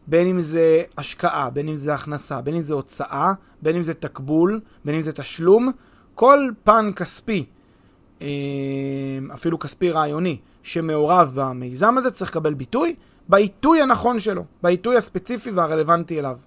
בין 0.09 0.27
אם 0.27 0.41
זה 0.41 0.83
השקעה, 0.99 1.51
בין 1.51 1.69
אם 1.69 1.77
זה 1.77 1.95
הכנסה, 1.95 2.41
בין 2.41 2.55
אם 2.55 2.61
זה 2.61 2.75
הוצאה, 2.75 3.33
בין 3.63 3.77
אם 3.77 3.83
זה 3.83 3.95
תקבול, 3.95 4.61
בין 4.85 4.95
אם 4.95 5.03
זה 5.03 5.13
תשלום, 5.13 5.73
כל 6.15 6.51
פן 6.65 6.91
כספי, 6.97 7.47
אה, 8.23 8.27
אפילו 9.35 9.59
כספי 9.59 9.91
רעיוני, 9.91 10.39
שמעורב 10.63 11.33
במיזם 11.35 11.99
הזה, 11.99 12.11
צריך 12.11 12.31
לקבל 12.31 12.55
ביטוי, 12.55 12.95
בעיתוי 13.29 13.83
הנכון 13.83 14.19
שלו, 14.19 14.45
בעיתוי 14.63 14.97
הספציפי 14.97 15.51
והרלוונטי 15.51 16.19
אליו. 16.19 16.39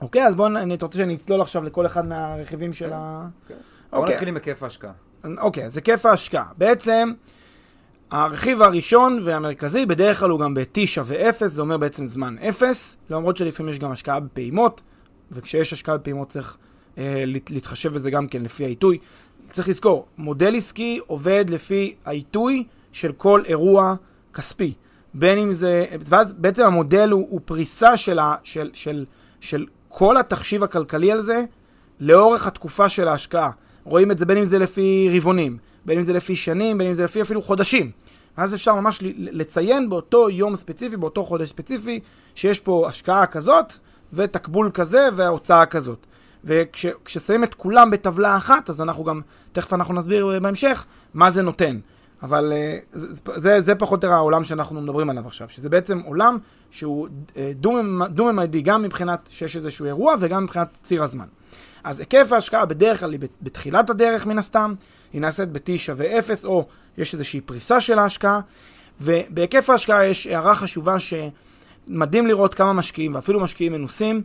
אוקיי, 0.00 0.26
אז 0.26 0.34
בואו, 0.34 0.46
אני 0.46 0.76
רוצה 0.82 0.98
שאני 0.98 1.14
אצלול 1.14 1.40
עכשיו 1.40 1.64
לכל 1.64 1.86
אחד 1.86 2.06
מהרכיבים 2.06 2.72
של 2.72 2.90
ה... 2.92 3.28
כן. 3.48 3.54
בואו 3.90 4.00
אוקיי. 4.00 4.14
נתחיל 4.14 4.28
עם 4.28 4.34
היקף 4.34 4.62
ההשקעה. 4.62 4.92
אוקיי, 5.38 5.64
אז 5.66 5.76
היקף 5.76 6.06
ההשקעה. 6.06 6.46
בעצם, 6.58 7.12
הרכיב 8.10 8.62
הראשון 8.62 9.20
והמרכזי, 9.24 9.86
בדרך 9.86 10.20
כלל 10.20 10.30
הוא 10.30 10.40
גם 10.40 10.54
ב-T 10.54 10.86
שווה 10.86 11.30
0, 11.30 11.50
זה 11.50 11.62
אומר 11.62 11.76
בעצם 11.76 12.06
זמן 12.06 12.36
0, 12.48 12.96
למרות 13.10 13.36
שלפעמים 13.36 13.72
יש 13.72 13.78
גם 13.78 13.92
השקעה 13.92 14.20
בפעימות, 14.20 14.82
וכשיש 15.32 15.72
השקעה 15.72 15.96
בפעימות 15.96 16.28
צריך 16.28 16.56
אה, 16.98 17.24
להתחשב 17.50 17.94
בזה 17.94 18.10
גם 18.10 18.28
כן 18.28 18.42
לפי 18.42 18.64
העיתוי. 18.64 18.98
צריך 19.46 19.68
לזכור, 19.68 20.06
מודל 20.18 20.56
עסקי 20.56 21.00
עובד 21.06 21.44
לפי 21.50 21.94
העיתוי 22.04 22.64
של 22.92 23.12
כל 23.12 23.42
אירוע 23.46 23.94
כספי. 24.34 24.72
בין 25.14 25.38
אם 25.38 25.52
זה, 25.52 25.84
ואז 26.00 26.32
בעצם 26.32 26.64
המודל 26.64 27.10
הוא, 27.10 27.26
הוא 27.30 27.40
פריסה 27.44 27.96
של, 27.96 28.18
ה, 28.18 28.34
של, 28.42 28.70
של, 28.74 29.04
של 29.40 29.66
כל 29.88 30.16
התחשיב 30.16 30.62
הכלכלי 30.62 31.12
על 31.12 31.20
זה 31.20 31.44
לאורך 32.00 32.46
התקופה 32.46 32.88
של 32.88 33.08
ההשקעה. 33.08 33.50
רואים 33.84 34.10
את 34.10 34.18
זה 34.18 34.26
בין 34.26 34.38
אם 34.38 34.44
זה 34.44 34.58
לפי 34.58 35.08
רבעונים, 35.16 35.58
בין 35.88 35.98
אם 35.98 36.02
זה 36.02 36.12
לפי 36.12 36.36
שנים, 36.36 36.78
בין 36.78 36.86
אם 36.86 36.94
זה 36.94 37.04
לפי 37.04 37.22
אפילו 37.22 37.42
חודשים. 37.42 37.90
ואז 38.38 38.54
אפשר 38.54 38.74
ממש 38.74 38.98
לציין 39.16 39.90
באותו 39.90 40.30
יום 40.30 40.56
ספציפי, 40.56 40.96
באותו 40.96 41.24
חודש 41.24 41.48
ספציפי, 41.48 42.00
שיש 42.34 42.60
פה 42.60 42.88
השקעה 42.88 43.26
כזאת, 43.26 43.72
ותקבול 44.12 44.70
כזה, 44.74 45.08
והוצאה 45.14 45.66
כזאת. 45.66 46.06
וכששמים 46.44 47.44
את 47.44 47.54
כולם 47.54 47.90
בטבלה 47.90 48.36
אחת, 48.36 48.70
אז 48.70 48.80
אנחנו 48.80 49.04
גם, 49.04 49.20
תכף 49.52 49.72
אנחנו 49.72 49.94
נסביר 49.94 50.40
בהמשך, 50.42 50.84
מה 51.14 51.30
זה 51.30 51.42
נותן. 51.42 51.78
אבל 52.22 52.52
אה, 52.52 52.78
זה, 52.92 53.14
זה, 53.36 53.60
זה 53.60 53.74
פחות 53.74 54.04
או 54.04 54.08
יותר 54.08 54.16
העולם 54.16 54.44
שאנחנו 54.44 54.80
מדברים 54.80 55.10
עליו 55.10 55.26
עכשיו, 55.26 55.48
שזה 55.48 55.68
בעצם 55.68 56.00
עולם 56.04 56.38
שהוא 56.70 57.08
אה, 57.36 57.52
דו-ממדי 58.10 58.62
גם 58.62 58.82
מבחינת 58.82 59.30
שיש 59.32 59.56
איזשהו 59.56 59.86
אירוע 59.86 60.14
וגם 60.20 60.44
מבחינת 60.44 60.68
ציר 60.82 61.02
הזמן. 61.02 61.26
אז 61.88 62.00
היקף 62.00 62.32
ההשקעה 62.32 62.64
בדרך 62.64 63.00
כלל 63.00 63.12
היא 63.12 63.20
בתחילת 63.42 63.90
הדרך 63.90 64.26
מן 64.26 64.38
הסתם, 64.38 64.74
היא 65.12 65.20
נעשית 65.20 65.48
ב-T 65.48 65.70
שווה 65.76 66.18
0, 66.18 66.44
או 66.44 66.68
יש 66.98 67.14
איזושהי 67.14 67.40
פריסה 67.40 67.80
של 67.80 67.98
ההשקעה, 67.98 68.40
ובהיקף 69.00 69.70
ההשקעה 69.70 70.06
יש 70.06 70.26
הערה 70.26 70.54
חשובה 70.54 70.96
שמדהים 70.98 72.26
לראות 72.26 72.54
כמה 72.54 72.72
משקיעים, 72.72 73.14
ואפילו 73.14 73.40
משקיעים 73.40 73.72
מנוסים, 73.72 74.22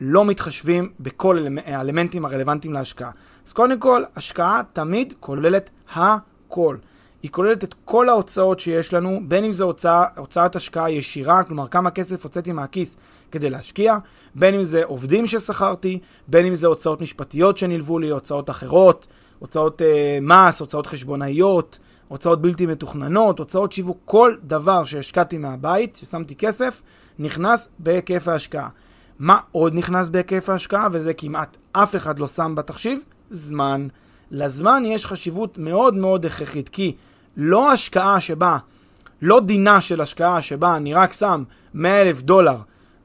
לא 0.00 0.24
מתחשבים 0.24 0.92
בכל 1.00 1.46
האלמנטים 1.64 2.24
הרלוונטיים 2.24 2.74
להשקעה. 2.74 3.10
אז 3.46 3.52
קודם 3.52 3.78
כל, 3.78 4.02
השקעה 4.16 4.62
תמיד 4.72 5.14
כוללת 5.20 5.70
הכל. 5.94 6.76
היא 7.22 7.30
כוללת 7.30 7.64
את 7.64 7.74
כל 7.84 8.08
ההוצאות 8.08 8.60
שיש 8.60 8.94
לנו, 8.94 9.20
בין 9.28 9.44
אם 9.44 9.52
זו 9.52 9.64
הוצאה, 9.64 10.04
הוצאת 10.16 10.56
השקעה 10.56 10.90
ישירה, 10.90 11.42
כלומר 11.42 11.68
כמה 11.68 11.90
כסף 11.90 12.24
הוצאתי 12.24 12.52
מהכיס 12.52 12.96
כדי 13.34 13.50
להשקיע, 13.50 13.96
בין 14.34 14.54
אם 14.54 14.62
זה 14.62 14.84
עובדים 14.84 15.26
ששכרתי, 15.26 15.98
בין 16.28 16.46
אם 16.46 16.54
זה 16.54 16.66
הוצאות 16.66 17.02
משפטיות 17.02 17.58
שנלוו 17.58 17.98
לי, 17.98 18.08
הוצאות 18.08 18.50
אחרות, 18.50 19.06
הוצאות 19.38 19.82
אה, 19.82 20.18
מס, 20.22 20.60
הוצאות 20.60 20.86
חשבונאיות, 20.86 21.78
הוצאות 22.08 22.42
בלתי 22.42 22.66
מתוכננות, 22.66 23.38
הוצאות 23.38 23.72
שיווק, 23.72 23.98
כל 24.04 24.34
דבר 24.42 24.84
שהשקעתי 24.84 25.38
מהבית, 25.38 25.96
ששמתי 25.96 26.34
כסף, 26.34 26.82
נכנס 27.18 27.68
בהיקף 27.78 28.28
ההשקעה. 28.28 28.68
מה 29.18 29.38
עוד 29.52 29.74
נכנס 29.74 30.08
בהיקף 30.08 30.50
ההשקעה, 30.50 30.88
וזה 30.92 31.14
כמעט 31.14 31.56
אף 31.72 31.96
אחד 31.96 32.18
לא 32.18 32.26
שם 32.26 32.54
בתחשיב? 32.56 33.04
זמן. 33.30 33.88
לזמן 34.30 34.82
יש 34.86 35.06
חשיבות 35.06 35.58
מאוד 35.58 35.94
מאוד 35.94 36.26
הכרחית, 36.26 36.68
כי 36.68 36.96
לא 37.36 37.72
השקעה 37.72 38.20
שבה, 38.20 38.58
לא 39.22 39.40
דינה 39.40 39.80
של 39.80 40.00
השקעה 40.00 40.42
שבה 40.42 40.76
אני 40.76 40.94
רק 40.94 41.12
שם 41.12 41.44
100 41.74 42.02
אלף 42.02 42.22
דולר 42.22 42.56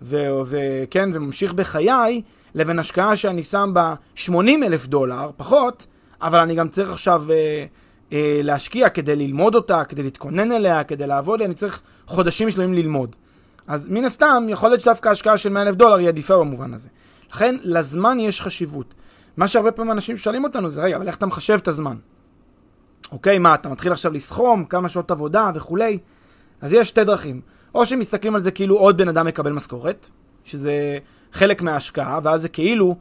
וכן, 0.01 1.10
וממשיך 1.13 1.53
בחיי, 1.53 2.22
לבין 2.56 2.79
השקעה 2.79 3.15
שאני 3.15 3.44
שם 3.44 3.72
בה 3.74 3.96
80 4.15 4.63
אלף 4.63 4.88
דולר, 4.88 5.32
פחות, 5.38 5.88
אבל 6.22 6.39
אני 6.39 6.56
גם 6.56 6.70
צריך 6.70 6.91
עכשיו 6.91 7.24
אה, 7.32 7.65
אה, 8.13 8.39
להשקיע 8.44 8.89
כדי 8.89 9.15
ללמוד 9.15 9.56
אותה, 9.56 9.84
כדי 9.84 10.03
להתכונן 10.03 10.51
אליה, 10.51 10.84
כדי 10.84 11.08
לעבוד, 11.08 11.41
אני 11.41 11.53
צריך 11.53 11.82
חודשים 12.08 12.51
שלמים 12.51 12.74
ללמוד. 12.74 13.15
אז 13.68 13.88
מן 13.89 14.06
הסתם, 14.06 14.46
יכול 14.50 14.70
להיות 14.70 14.82
שדווקא 14.82 15.10
השקעה 15.10 15.38
של 15.38 15.50
100 15.50 15.63
אלף 15.63 15.75
דולר 15.75 15.96
היא 15.96 16.08
עדיפה 16.08 16.38
במובן 16.38 16.74
הזה. 16.74 16.89
לכן, 17.34 17.56
לזמן 17.63 18.20
יש 18.20 18.41
חשיבות. 18.41 18.94
מה 19.38 19.48
שהרבה 19.48 19.72
פעמים 19.72 19.91
אנשים 19.91 20.18
שואלים 20.18 20.44
אותנו 20.44 20.70
זה, 20.70 20.82
רגע, 20.82 20.98
אבל 20.98 21.08
איך 21.08 21.15
אתה 21.15 21.25
מחשב 21.25 21.53
את 21.53 21.68
הזמן? 21.68 21.98
אוקיי, 23.12 23.39
מה, 23.39 23.56
אתה 23.56 23.70
מתחיל 23.70 23.91
עכשיו 23.91 24.13
לסכום 24.13 24.65
כמה 24.65 24.89
שעות 24.89 25.12
עבודה 25.12 25.51
וכולי? 25.56 25.98
אז 26.62 26.74
יש 26.74 26.89
שתי 26.89 27.03
דרכים. 27.03 27.41
או 27.75 27.85
שמסתכלים 27.85 28.35
על 28.35 28.41
זה 28.41 28.51
כאילו 28.51 28.77
עוד 28.77 28.97
בן 28.97 29.07
אדם 29.07 29.25
מקבל 29.25 29.51
משכורת, 29.51 30.09
שזה 30.43 30.97
חלק 31.33 31.61
מההשקעה, 31.61 32.19
ואז 32.23 32.41
זה 32.41 32.49
כאילו 32.49 32.95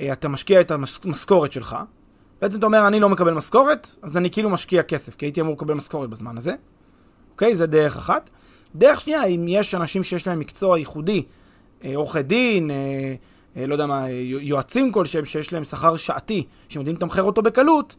אה, 0.00 0.12
אתה 0.12 0.28
משקיע 0.28 0.60
את 0.60 0.70
המשכורת 0.70 1.52
שלך. 1.52 1.76
בעצם 2.42 2.58
אתה 2.58 2.66
אומר, 2.66 2.86
אני 2.86 3.00
לא 3.00 3.08
מקבל 3.08 3.34
משכורת, 3.34 3.94
אז 4.02 4.16
אני 4.16 4.30
כאילו 4.30 4.50
משקיע 4.50 4.82
כסף, 4.82 5.16
כי 5.16 5.26
הייתי 5.26 5.40
אמור 5.40 5.54
לקבל 5.54 5.74
משכורת 5.74 6.10
בזמן 6.10 6.36
הזה. 6.36 6.54
אוקיי? 7.32 7.56
זה 7.56 7.66
דרך 7.66 7.96
אחת. 7.96 8.30
דרך 8.74 9.00
שנייה, 9.00 9.24
אם 9.24 9.44
יש 9.48 9.74
אנשים 9.74 10.04
שיש 10.04 10.26
להם 10.26 10.38
מקצוע 10.38 10.78
ייחודי, 10.78 11.22
אה, 11.84 11.92
עורכי 11.94 12.22
דין, 12.22 12.70
אה, 12.70 12.76
אה, 13.56 13.66
לא 13.66 13.74
יודע 13.74 13.86
מה, 13.86 14.10
יועצים 14.40 14.92
כלשהם, 14.92 15.24
שיש 15.24 15.52
להם 15.52 15.64
שכר 15.64 15.96
שעתי, 15.96 16.46
שהם 16.68 16.80
יודעים 16.80 16.96
לתמחר 16.96 17.22
אותו 17.22 17.42
בקלות, 17.42 17.96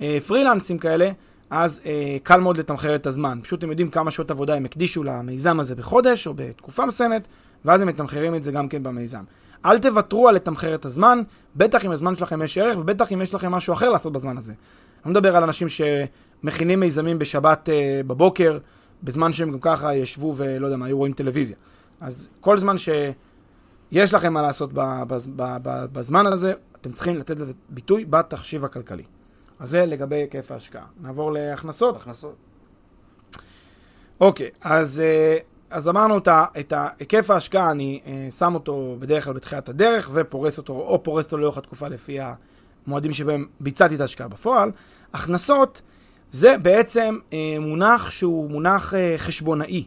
אה, 0.00 0.18
פרילנסים 0.26 0.78
כאלה, 0.78 1.10
אז 1.50 1.80
אה, 1.86 2.16
קל 2.22 2.40
מאוד 2.40 2.58
לתמחר 2.58 2.94
את 2.94 3.06
הזמן. 3.06 3.38
פשוט 3.42 3.62
הם 3.62 3.70
יודעים 3.70 3.90
כמה 3.90 4.10
שעות 4.10 4.30
עבודה 4.30 4.54
הם 4.54 4.64
הקדישו 4.64 5.04
למיזם 5.04 5.60
הזה 5.60 5.74
בחודש 5.74 6.26
או 6.26 6.34
בתקופה 6.34 6.86
מסוימת, 6.86 7.28
ואז 7.64 7.80
הם 7.80 7.88
מתמחרים 7.88 8.34
את 8.34 8.42
זה 8.42 8.52
גם 8.52 8.68
כן 8.68 8.82
במיזם. 8.82 9.24
אל 9.64 9.78
תוותרו 9.78 10.28
על 10.28 10.34
לתמחר 10.34 10.74
את 10.74 10.84
הזמן, 10.84 11.22
בטח 11.56 11.84
אם 11.84 11.90
הזמן 11.90 12.16
שלכם 12.16 12.42
יש 12.42 12.58
ערך, 12.58 12.78
ובטח 12.78 13.12
אם 13.12 13.22
יש 13.22 13.34
לכם 13.34 13.52
משהו 13.52 13.74
אחר 13.74 13.88
לעשות 13.88 14.12
בזמן 14.12 14.38
הזה. 14.38 14.52
אני 14.52 15.14
לא 15.14 15.20
מדבר 15.20 15.36
על 15.36 15.42
אנשים 15.42 15.68
שמכינים 15.68 16.80
מיזמים 16.80 17.18
בשבת 17.18 17.68
אה, 17.68 18.00
בבוקר, 18.06 18.58
בזמן 19.02 19.32
שהם 19.32 19.52
גם 19.52 19.58
ככה 19.60 19.94
ישבו 19.94 20.34
ולא 20.36 20.66
יודע 20.66 20.76
מה, 20.76 20.86
היו 20.86 20.98
רואים 20.98 21.12
טלוויזיה. 21.12 21.56
אז 22.00 22.28
כל 22.40 22.58
זמן 22.58 22.78
שיש 22.78 24.14
לכם 24.14 24.32
מה 24.32 24.42
לעשות 24.42 24.70
בזמן 25.92 26.26
הזה, 26.26 26.52
אתם 26.80 26.92
צריכים 26.92 27.16
לתת 27.16 27.38
לזה 27.38 27.52
ביטוי 27.68 28.04
בתחשיב 28.04 28.64
הכלכלי. 28.64 29.02
אז 29.60 29.70
זה 29.70 29.86
לגבי 29.86 30.16
היקף 30.16 30.50
ההשקעה. 30.50 30.84
נעבור 31.00 31.32
להכנסות. 31.32 31.96
הכנסות. 31.96 32.36
אוקיי, 34.20 34.50
אז, 34.60 35.00
אה, 35.00 35.38
אז 35.70 35.88
אמרנו 35.88 36.18
את 36.60 36.72
היקף 36.98 37.30
ההשקעה, 37.30 37.70
אני 37.70 38.00
אה, 38.06 38.28
שם 38.38 38.54
אותו 38.54 38.96
בדרך 38.98 39.24
כלל 39.24 39.34
בתחילת 39.34 39.68
הדרך 39.68 40.10
ופורס 40.12 40.58
אותו, 40.58 40.72
או 40.72 41.02
פורס 41.02 41.24
אותו 41.24 41.38
לאורך 41.38 41.58
התקופה 41.58 41.88
לפי 41.88 42.18
המועדים 42.86 43.12
שבהם 43.12 43.46
ביצעתי 43.60 43.94
את 43.94 44.00
ההשקעה 44.00 44.28
בפועל. 44.28 44.70
הכנסות 45.12 45.82
זה 46.30 46.58
בעצם 46.58 47.18
אה, 47.32 47.56
מונח 47.60 48.10
שהוא 48.10 48.50
מונח 48.50 48.94
חשבונאי. 49.16 49.86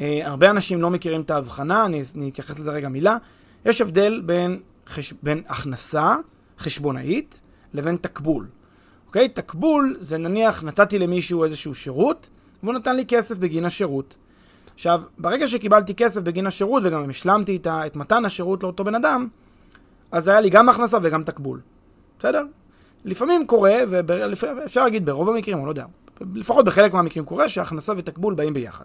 הרבה 0.00 0.50
אנשים 0.50 0.82
לא 0.82 0.90
מכירים 0.90 1.20
את 1.20 1.30
ההבחנה, 1.30 1.86
אני, 1.86 2.02
אני 2.16 2.28
אתייחס 2.28 2.58
לזה 2.58 2.70
רגע 2.70 2.88
מילה. 2.88 3.16
יש 3.64 3.80
הבדל 3.80 4.22
בין, 4.26 4.60
חש... 4.86 5.14
בין 5.22 5.42
הכנסה 5.48 6.14
חשבונאית 6.58 7.40
לבין 7.74 7.96
תקבול. 7.96 8.46
אוקיי? 9.16 9.28
תקבול 9.28 9.96
זה 10.00 10.18
נניח 10.18 10.62
נתתי 10.62 10.98
למישהו 10.98 11.44
איזשהו 11.44 11.74
שירות, 11.74 12.28
והוא 12.62 12.74
נתן 12.74 12.96
לי 12.96 13.06
כסף 13.06 13.38
בגין 13.38 13.64
השירות. 13.64 14.16
עכשיו, 14.74 15.02
ברגע 15.18 15.48
שקיבלתי 15.48 15.94
כסף 15.94 16.20
בגין 16.20 16.46
השירות 16.46 16.82
וגם 16.86 17.10
השלמתי 17.10 17.56
את, 17.56 17.66
את 17.66 17.96
מתן 17.96 18.24
השירות 18.24 18.62
לאותו 18.62 18.84
בן 18.84 18.94
אדם, 18.94 19.28
אז 20.12 20.28
היה 20.28 20.40
לי 20.40 20.50
גם 20.50 20.68
הכנסה 20.68 20.98
וגם 21.02 21.24
תקבול. 21.24 21.60
בסדר? 22.18 22.42
לפעמים 23.04 23.46
קורה, 23.46 23.74
ואפשר 23.88 24.84
להגיד 24.84 25.06
ברוב 25.06 25.28
המקרים, 25.28 25.58
או 25.58 25.64
לא 25.66 25.70
יודע, 25.70 25.84
לפחות 26.34 26.64
בחלק 26.64 26.92
מהמקרים 26.92 27.24
קורה 27.24 27.48
שהכנסה 27.48 27.92
ותקבול 27.96 28.34
באים 28.34 28.54
ביחד. 28.54 28.84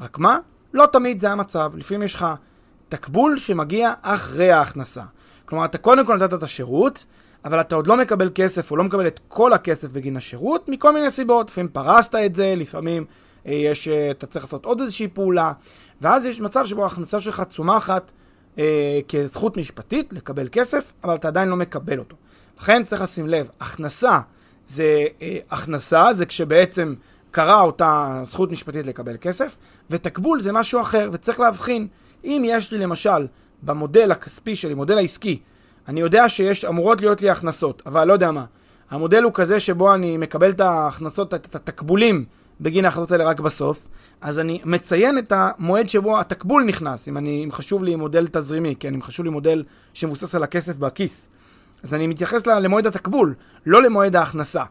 רק 0.00 0.18
מה? 0.18 0.38
לא 0.74 0.86
תמיד 0.86 1.20
זה 1.20 1.30
המצב. 1.30 1.72
לפעמים 1.76 2.02
יש 2.02 2.14
לך 2.14 2.26
תקבול 2.88 3.38
שמגיע 3.38 3.92
אחרי 4.02 4.52
ההכנסה. 4.52 5.02
כלומר, 5.44 5.64
אתה 5.64 5.78
קודם 5.78 6.06
כל 6.06 6.16
נתת 6.16 6.34
את 6.34 6.42
השירות, 6.42 7.04
אבל 7.46 7.60
אתה 7.60 7.76
עוד 7.76 7.86
לא 7.86 7.96
מקבל 7.96 8.30
כסף, 8.34 8.70
או 8.70 8.76
לא 8.76 8.84
מקבל 8.84 9.06
את 9.06 9.20
כל 9.28 9.52
הכסף 9.52 9.92
בגין 9.92 10.16
השירות, 10.16 10.68
מכל 10.68 10.92
מיני 10.92 11.10
סיבות. 11.10 11.50
לפעמים 11.50 11.68
פרסת 11.68 12.14
את 12.14 12.34
זה, 12.34 12.54
לפעמים 12.56 13.04
אה, 13.46 13.52
יש, 13.52 13.88
אה, 13.88 14.10
אתה 14.10 14.26
צריך 14.26 14.44
לעשות 14.44 14.64
עוד 14.64 14.80
איזושהי 14.80 15.08
פעולה, 15.08 15.52
ואז 16.00 16.26
יש 16.26 16.40
מצב 16.40 16.66
שבו 16.66 16.82
ההכנסה 16.82 17.20
שלך 17.20 17.42
צומחת 17.48 18.12
אה, 18.58 19.00
כזכות 19.08 19.56
משפטית 19.56 20.12
לקבל 20.12 20.48
כסף, 20.52 20.92
אבל 21.04 21.14
אתה 21.14 21.28
עדיין 21.28 21.48
לא 21.48 21.56
מקבל 21.56 21.98
אותו. 21.98 22.16
לכן 22.60 22.84
צריך 22.84 23.02
לשים 23.02 23.28
לב, 23.28 23.48
הכנסה 23.60 24.20
זה 24.66 25.04
אה, 25.22 25.38
הכנסה, 25.50 26.12
זה 26.12 26.26
כשבעצם 26.26 26.94
קרה 27.30 27.60
אותה 27.60 28.20
זכות 28.22 28.50
משפטית 28.50 28.86
לקבל 28.86 29.16
כסף, 29.20 29.56
ותקבול 29.90 30.40
זה 30.40 30.52
משהו 30.52 30.80
אחר, 30.80 31.08
וצריך 31.12 31.40
להבחין. 31.40 31.88
אם 32.24 32.42
יש 32.46 32.72
לי 32.72 32.78
למשל 32.78 33.26
במודל 33.62 34.12
הכספי 34.12 34.56
שלי, 34.56 34.74
מודל 34.74 34.98
העסקי, 34.98 35.40
אני 35.88 36.00
יודע 36.00 36.28
שיש, 36.28 36.64
אמורות 36.64 37.00
להיות 37.00 37.22
לי 37.22 37.30
הכנסות, 37.30 37.82
אבל 37.86 38.04
לא 38.04 38.12
יודע 38.12 38.30
מה. 38.30 38.44
המודל 38.90 39.22
הוא 39.22 39.32
כזה 39.34 39.60
שבו 39.60 39.94
אני 39.94 40.16
מקבל 40.16 40.50
את 40.50 40.60
ההכנסות, 40.60 41.34
את 41.34 41.54
התקבולים 41.54 42.24
בגין 42.60 42.84
ההכנסות 42.84 43.12
האלה 43.12 43.24
רק 43.24 43.40
בסוף, 43.40 43.88
אז 44.20 44.38
אני 44.38 44.60
מציין 44.64 45.18
את 45.18 45.32
המועד 45.36 45.88
שבו 45.88 46.20
התקבול 46.20 46.64
נכנס, 46.64 47.08
אם, 47.08 47.16
אני, 47.16 47.44
אם 47.44 47.52
חשוב 47.52 47.84
לי 47.84 47.96
מודל 47.96 48.26
תזרימי, 48.26 48.74
כן, 48.80 48.94
אם 48.94 49.02
חשוב 49.02 49.26
לי 49.26 49.30
מודל 49.30 49.64
שמבוסס 49.94 50.34
על 50.34 50.42
הכסף 50.42 50.76
בכיס. 50.76 51.30
אז 51.82 51.94
אני 51.94 52.06
מתייחס 52.06 52.46
למועד 52.46 52.86
התקבול, 52.86 53.34
לא 53.66 53.82
למועד 53.82 54.16
ההכנסה. 54.16 54.62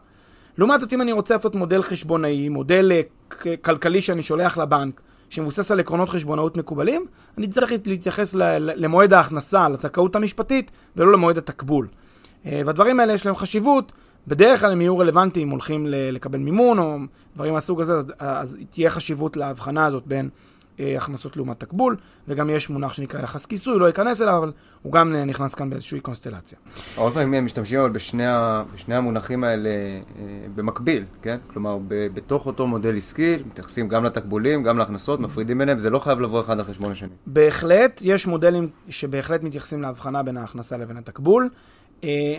לעומת 0.58 0.80
זאת, 0.80 0.92
אם 0.92 1.02
אני 1.02 1.12
רוצה 1.12 1.34
לעשות 1.34 1.54
מודל 1.54 1.82
חשבונאי, 1.82 2.48
מודל 2.48 2.92
uh, 3.30 3.34
כלכלי 3.62 4.00
שאני 4.00 4.22
שולח 4.22 4.58
לבנק, 4.58 5.00
שמבוסס 5.30 5.70
על 5.70 5.80
עקרונות 5.80 6.08
חשבונאות 6.08 6.56
מקובלים, 6.56 7.06
אני 7.38 7.48
צריך 7.48 7.72
להתייחס 7.86 8.34
למועד 8.58 9.12
ההכנסה, 9.12 9.68
לזכאות 9.68 10.16
המשפטית, 10.16 10.70
ולא 10.96 11.12
למועד 11.12 11.38
התקבול. 11.38 11.88
אה, 12.46 12.62
והדברים 12.66 13.00
האלה 13.00 13.12
יש 13.12 13.26
להם 13.26 13.36
חשיבות, 13.36 13.92
בדרך 14.26 14.60
כלל 14.60 14.72
הם 14.72 14.80
יהיו 14.80 14.98
רלוונטיים, 14.98 15.50
הולכים 15.50 15.86
לקבל 15.88 16.38
מימון 16.38 16.78
או 16.78 16.98
דברים 17.34 17.54
מהסוג 17.54 17.80
הזה, 17.80 17.92
אז, 18.18 18.56
תהיה 18.70 18.90
חשיבות 18.90 19.36
להבחנה 19.36 19.86
הזאת 19.86 20.06
בין 20.06 20.28
הכנסות 20.96 21.36
לעומת 21.36 21.60
תקבול, 21.60 21.96
וגם 22.28 22.50
יש 22.50 22.70
מונח 22.70 22.92
שנקרא 22.92 23.22
יחס 23.22 23.46
כיסוי, 23.46 23.78
לא 23.78 23.88
אכנס 23.88 24.22
אליו, 24.22 24.38
אבל 24.38 24.52
הוא 24.82 24.92
גם 24.92 25.14
אה, 25.14 25.24
נכנס 25.24 25.54
כאן 25.54 25.70
באיזושהי 25.70 26.00
קונסטלציה. 26.00 26.58
הרבה 26.96 27.14
פעמים 27.14 27.34
הם 27.34 27.44
משתמשים 27.44 27.80
אבל 27.80 27.90
בשני, 27.90 28.24
בשני 28.74 28.94
המונחים 28.94 29.44
האלה 29.44 29.68
אה, 29.68 30.24
במקביל, 30.54 31.04
כן? 31.22 31.38
כלומר, 31.46 31.78
ב, 31.88 32.06
בתוך 32.14 32.46
אותו 32.46 32.66
מודל 32.66 32.96
עסקי, 32.96 33.36
מתייחסים 33.46 33.88
גם 33.88 34.04
לתקבולים, 34.04 34.62
גם 34.62 34.78
להכנסות, 34.78 35.20
מפרידים 35.20 35.58
ביניהם, 35.58 35.78
זה 35.78 35.90
לא 35.90 35.98
חייב 35.98 36.20
לבוא 36.20 36.40
אחד 36.40 36.58
על 36.58 36.64
חשבון 36.64 36.92
השני. 36.92 37.12
בהחלט, 37.26 38.00
יש 38.04 38.26
מודלים 38.26 38.68
שבהחלט 38.88 39.42
מתייחסים 39.42 39.82
להבחנה 39.82 40.22
בין 40.22 40.36
ההכנסה 40.36 40.76
לבין 40.76 40.96
התקבול. 40.96 41.48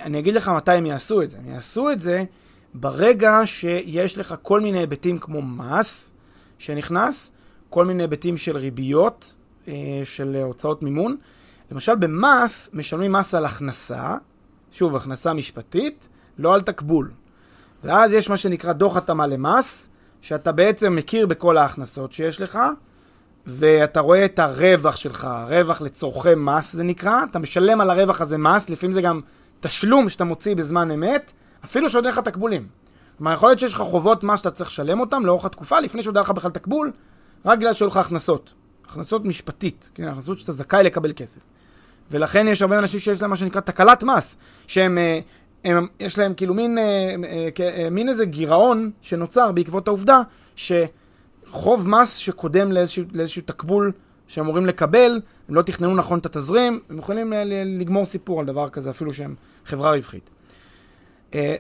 אני 0.02 0.20
אגיד 0.20 0.34
לך 0.34 0.48
מתי 0.50 0.72
הם 0.72 0.86
יעשו 0.86 1.22
את 1.22 1.30
זה. 1.30 1.38
הם 1.38 1.54
יעשו 1.54 1.92
את 1.92 2.00
זה 2.00 2.24
ברגע 2.74 3.42
שיש 3.46 4.18
לך 4.18 4.36
כל 4.42 4.62
מיני 4.62 4.80
היבטים 4.80 5.20
כמו 5.20 5.42
מס 5.42 6.12
שנכנס, 6.58 7.32
כל 7.70 7.86
מיני 7.86 8.04
היבטים 8.04 8.38
של 8.38 8.58
ריביות, 8.58 9.36
אה, 9.68 9.74
של 10.04 10.36
הוצאות 10.44 10.84
מימון, 10.84 11.18
למשל 11.72 11.96
במס, 11.96 12.70
משלמים 12.74 13.12
מס 13.12 13.34
על 13.34 13.46
הכנסה, 13.46 14.16
שוב, 14.72 14.96
הכנסה 14.96 15.34
משפטית, 15.34 16.10
לא 16.38 16.54
על 16.54 16.62
תקבול. 16.62 17.12
ואז 17.84 18.14
יש 18.14 18.30
מה 18.30 18.38
שנקרא 18.38 18.74
דוח 18.74 18.98
התאמה 18.98 19.28
למס, 19.28 19.90
שאתה 20.22 20.52
בעצם 20.52 20.96
מכיר 20.96 21.26
בכל 21.26 21.58
ההכנסות 21.58 22.14
שיש 22.14 22.42
לך, 22.42 22.60
ואתה 23.46 24.00
רואה 24.00 24.26
את 24.26 24.40
הרווח 24.40 24.96
שלך, 24.96 25.28
רווח 25.48 25.82
לצורכי 25.82 26.36
מס 26.38 26.74
זה 26.74 26.84
נקרא, 26.84 27.24
אתה 27.32 27.40
משלם 27.40 27.82
על 27.82 27.90
הרווח 27.90 28.22
הזה 28.22 28.38
מס, 28.38 28.70
לפעמים 28.70 28.92
זה 28.92 29.02
גם 29.02 29.22
תשלום 29.60 30.10
שאתה 30.10 30.24
מוציא 30.24 30.56
בזמן 30.56 30.92
אמת, 30.92 31.34
אפילו 31.66 31.90
שעוד 31.90 32.06
אין 32.06 32.14
לך 32.14 32.20
תקבולים. 32.20 32.68
כלומר, 33.18 33.34
יכול 33.34 33.50
להיות 33.50 33.60
שיש 33.60 33.74
לך 33.74 33.80
חובות 33.80 34.24
מס 34.24 34.40
שאתה 34.40 34.52
צריך 34.52 34.70
לשלם 34.70 35.00
אותם 35.00 35.26
לאורך 35.26 35.46
התקופה, 35.46 35.80
לפני 35.80 36.04
שעוד 36.04 36.18
היה 36.18 36.22
לך 36.22 36.30
בכלל 36.30 36.52
תקבול, 36.52 36.92
רק 37.46 37.58
בגלל 37.58 37.74
שהיו 37.74 37.88
לך 37.88 37.98
הכנסות. 37.98 38.54
הכנסות 38.86 39.26
משפטית, 39.26 39.90
כן, 39.94 40.04
הכנסות 40.04 40.40
שאתה 40.40 40.54
זכאי 40.54 40.84
לקבל 40.84 41.14
כסף. 41.16 41.42
ולכן 42.12 42.48
יש 42.48 42.62
הרבה 42.62 42.80
אנשים 42.80 43.00
שיש 43.00 43.22
להם 43.22 43.30
מה 43.30 43.36
שנקרא 43.36 43.62
תקלת 43.62 44.04
מס, 44.04 44.38
שהם, 44.68 44.98
אה, 44.98 45.20
הם, 45.64 45.88
יש 46.00 46.20
להם 46.20 46.34
כאילו 46.34 46.54
מין, 46.54 46.78
אה, 46.78 46.84
אה, 47.60 47.90
מין 47.90 48.10
איזה 48.10 48.26
גירעון 48.26 48.92
שנוצר 49.02 49.52
בעקבות 49.52 49.88
העובדה 49.88 50.22
שחוב 50.56 51.90
מס 51.90 52.16
שקודם 52.16 52.72
לאיזשהו, 52.72 53.04
לאיזשהו 53.14 53.42
תקבול 53.46 53.92
שהם 54.28 54.46
אמורים 54.46 54.66
לקבל, 54.66 55.22
הם 55.50 55.56
לא 55.56 55.62
תכננו 55.62 55.96
נכון 55.96 56.20
את 56.20 56.26
התזרים, 56.26 56.80
הם 56.90 56.98
יכולים 56.98 57.34
לגמור 57.66 58.06
סיפור 58.06 58.40
על 58.40 58.46
דבר 58.46 58.70
כזה, 58.70 58.90
אפילו 58.90 59.14
שהם 59.14 59.36
חברה 59.66 59.92
רווחית. 59.92 60.30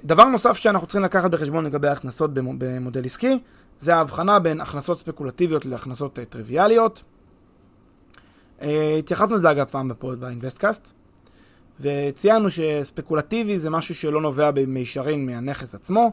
דבר 0.03 0.25
נוסף 0.25 0.57
שאנחנו 0.57 0.87
צריכים 0.87 1.05
לקחת 1.05 1.31
בחשבון 1.31 1.65
לגבי 1.65 1.87
הכנסות 1.87 2.33
במודל 2.33 3.05
עסקי, 3.05 3.39
זה 3.79 3.95
ההבחנה 3.95 4.39
בין 4.39 4.61
הכנסות 4.61 4.99
ספקולטיביות 4.99 5.65
להכנסות 5.65 6.19
טריוויאליות. 6.29 7.03
התייחסנו 8.99 9.35
לזה 9.35 9.51
אגב 9.51 9.65
פעם 9.65 9.87
בפוד 9.87 10.19
באינווסטקאסט, 10.19 10.91
וציינו 11.79 12.49
שספקולטיבי 12.49 13.59
זה 13.59 13.69
משהו 13.69 13.95
שלא 13.95 14.21
נובע 14.21 14.51
במישרין 14.51 15.25
מהנכס 15.25 15.75
עצמו, 15.75 16.11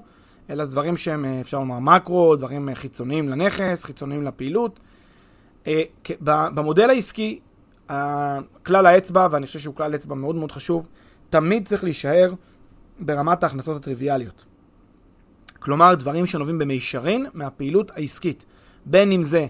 אלא 0.50 0.64
דברים 0.64 0.96
שהם, 0.96 1.24
אפשר 1.40 1.58
לומר, 1.58 1.78
מקרו, 1.78 2.36
דברים 2.36 2.68
חיצוניים 2.74 3.28
לנכס, 3.28 3.84
חיצוניים 3.84 4.24
לפעילות. 4.24 4.80
במודל 6.30 6.90
העסקי, 6.90 7.40
כלל 8.62 8.86
האצבע, 8.86 9.28
ואני 9.30 9.46
חושב 9.46 9.58
שהוא 9.58 9.74
כלל 9.74 9.94
אצבע 9.94 10.14
מאוד 10.14 10.36
מאוד 10.36 10.52
חשוב, 10.52 10.88
תמיד 11.30 11.68
צריך 11.68 11.84
להישאר 11.84 12.32
ברמת 13.00 13.42
ההכנסות 13.42 13.76
הטריוויאליות. 13.76 14.44
כלומר, 15.64 15.94
דברים 15.94 16.26
שנובעים 16.26 16.58
במישרין 16.58 17.26
מהפעילות 17.34 17.90
העסקית. 17.94 18.44
בין 18.86 19.12
אם 19.12 19.22
זה 19.22 19.46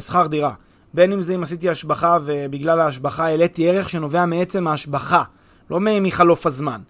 שכר 0.00 0.26
דירה, 0.26 0.54
בין 0.94 1.12
אם 1.12 1.22
זה 1.22 1.34
אם 1.34 1.42
עשיתי 1.42 1.68
השבחה 1.68 2.18
ובגלל 2.24 2.80
ההשבחה 2.80 3.26
העליתי 3.26 3.68
ערך 3.68 3.88
שנובע 3.88 4.26
מעצם 4.26 4.66
ההשבחה, 4.66 5.22
לא 5.70 5.80
מחלוף 5.80 6.46
הזמן. 6.46 6.80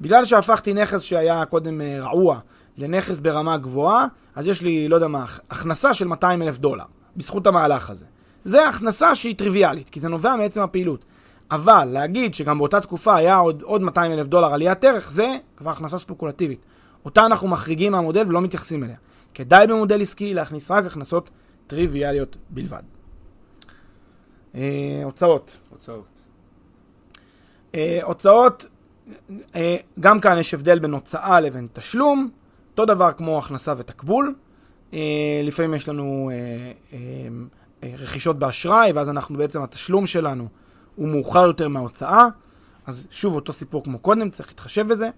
בגלל 0.00 0.24
שהפכתי 0.24 0.74
נכס 0.74 1.02
שהיה 1.02 1.44
קודם 1.44 1.80
אה, 1.80 1.98
רעוע 2.00 2.38
לנכס 2.78 3.20
ברמה 3.20 3.56
גבוהה, 3.56 4.06
אז 4.34 4.46
יש 4.46 4.62
לי, 4.62 4.88
לא 4.88 4.94
יודע 4.94 5.08
מה, 5.08 5.24
הכנסה 5.50 5.94
של 5.94 6.08
200 6.08 6.42
אלף 6.42 6.58
דולר, 6.58 6.84
בזכות 7.16 7.46
המהלך 7.46 7.90
הזה. 7.90 8.06
זה 8.44 8.68
הכנסה 8.68 9.14
שהיא 9.14 9.34
טריוויאלית, 9.36 9.90
כי 9.90 10.00
זה 10.00 10.08
נובע 10.08 10.36
מעצם 10.36 10.62
הפעילות. 10.62 11.04
אבל 11.50 11.88
להגיד 11.92 12.34
שגם 12.34 12.58
באותה 12.58 12.80
תקופה 12.80 13.16
היה 13.16 13.36
עוד, 13.36 13.62
עוד 13.62 13.82
200 13.82 14.12
אלף 14.12 14.26
דולר 14.26 14.54
עליית 14.54 14.84
ערך, 14.84 15.10
זה 15.10 15.36
כבר 15.56 15.70
הכנסה 15.70 15.98
ספקולטיבית. 15.98 16.64
אותה 17.04 17.26
אנחנו 17.26 17.48
מחריגים 17.48 17.92
מהמודל 17.92 18.28
ולא 18.28 18.40
מתייחסים 18.40 18.84
אליה. 18.84 18.96
כדאי 19.34 19.66
במודל 19.66 20.00
עסקי 20.00 20.34
להכניס 20.34 20.70
רק 20.70 20.84
הכנסות 20.84 21.30
טריוויאליות 21.66 22.36
בלבד. 22.50 22.82
אה, 24.54 25.00
הוצאות. 25.04 25.56
הוצאות. 25.70 26.04
אה, 27.74 27.98
הוצאות, 28.02 28.66
אה, 29.56 29.76
גם 30.00 30.20
כאן 30.20 30.38
יש 30.38 30.54
הבדל 30.54 30.78
בין 30.78 30.92
הוצאה 30.92 31.40
לבין 31.40 31.68
תשלום, 31.72 32.30
אותו 32.70 32.84
דבר 32.84 33.12
כמו 33.12 33.38
הכנסה 33.38 33.74
ותקבול. 33.78 34.34
לפעמים 35.44 35.74
יש 35.74 35.88
לנו 35.88 36.30
רכישות 37.82 38.38
באשראי, 38.38 38.92
ואז 38.92 39.10
אנחנו 39.10 39.38
בעצם, 39.38 39.62
התשלום 39.62 40.06
שלנו 40.06 40.48
הוא 40.96 41.08
מאוחר 41.08 41.46
יותר 41.46 41.68
מההוצאה. 41.68 42.26
אז 42.86 43.06
שוב, 43.10 43.34
אותו 43.34 43.52
סיפור 43.52 43.84
כמו 43.84 43.98
קודם, 43.98 44.30
צריך 44.30 44.48
להתחשב 44.48 44.88
בזה. 44.88 45.10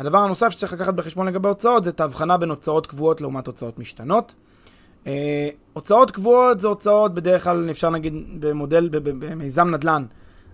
הדבר 0.00 0.18
הנוסף 0.18 0.48
שצריך 0.48 0.72
לקחת 0.72 0.94
בחשבון 0.94 1.28
לגבי 1.28 1.48
הוצאות, 1.48 1.84
זה 1.84 1.90
את 1.90 2.00
ההבחנה 2.00 2.36
בין 2.36 2.50
הוצאות 2.50 2.86
קבועות 2.86 3.20
לעומת 3.20 3.46
הוצאות 3.46 3.78
משתנות. 3.78 4.34
Uh, 5.04 5.08
הוצאות 5.72 6.10
קבועות 6.10 6.60
זה 6.60 6.68
הוצאות, 6.68 7.14
בדרך 7.14 7.44
כלל 7.44 7.70
אפשר 7.70 7.90
נגיד 7.90 8.14
במודל, 8.40 8.88
במיזם 8.92 9.70
נדל"ן, 9.70 10.04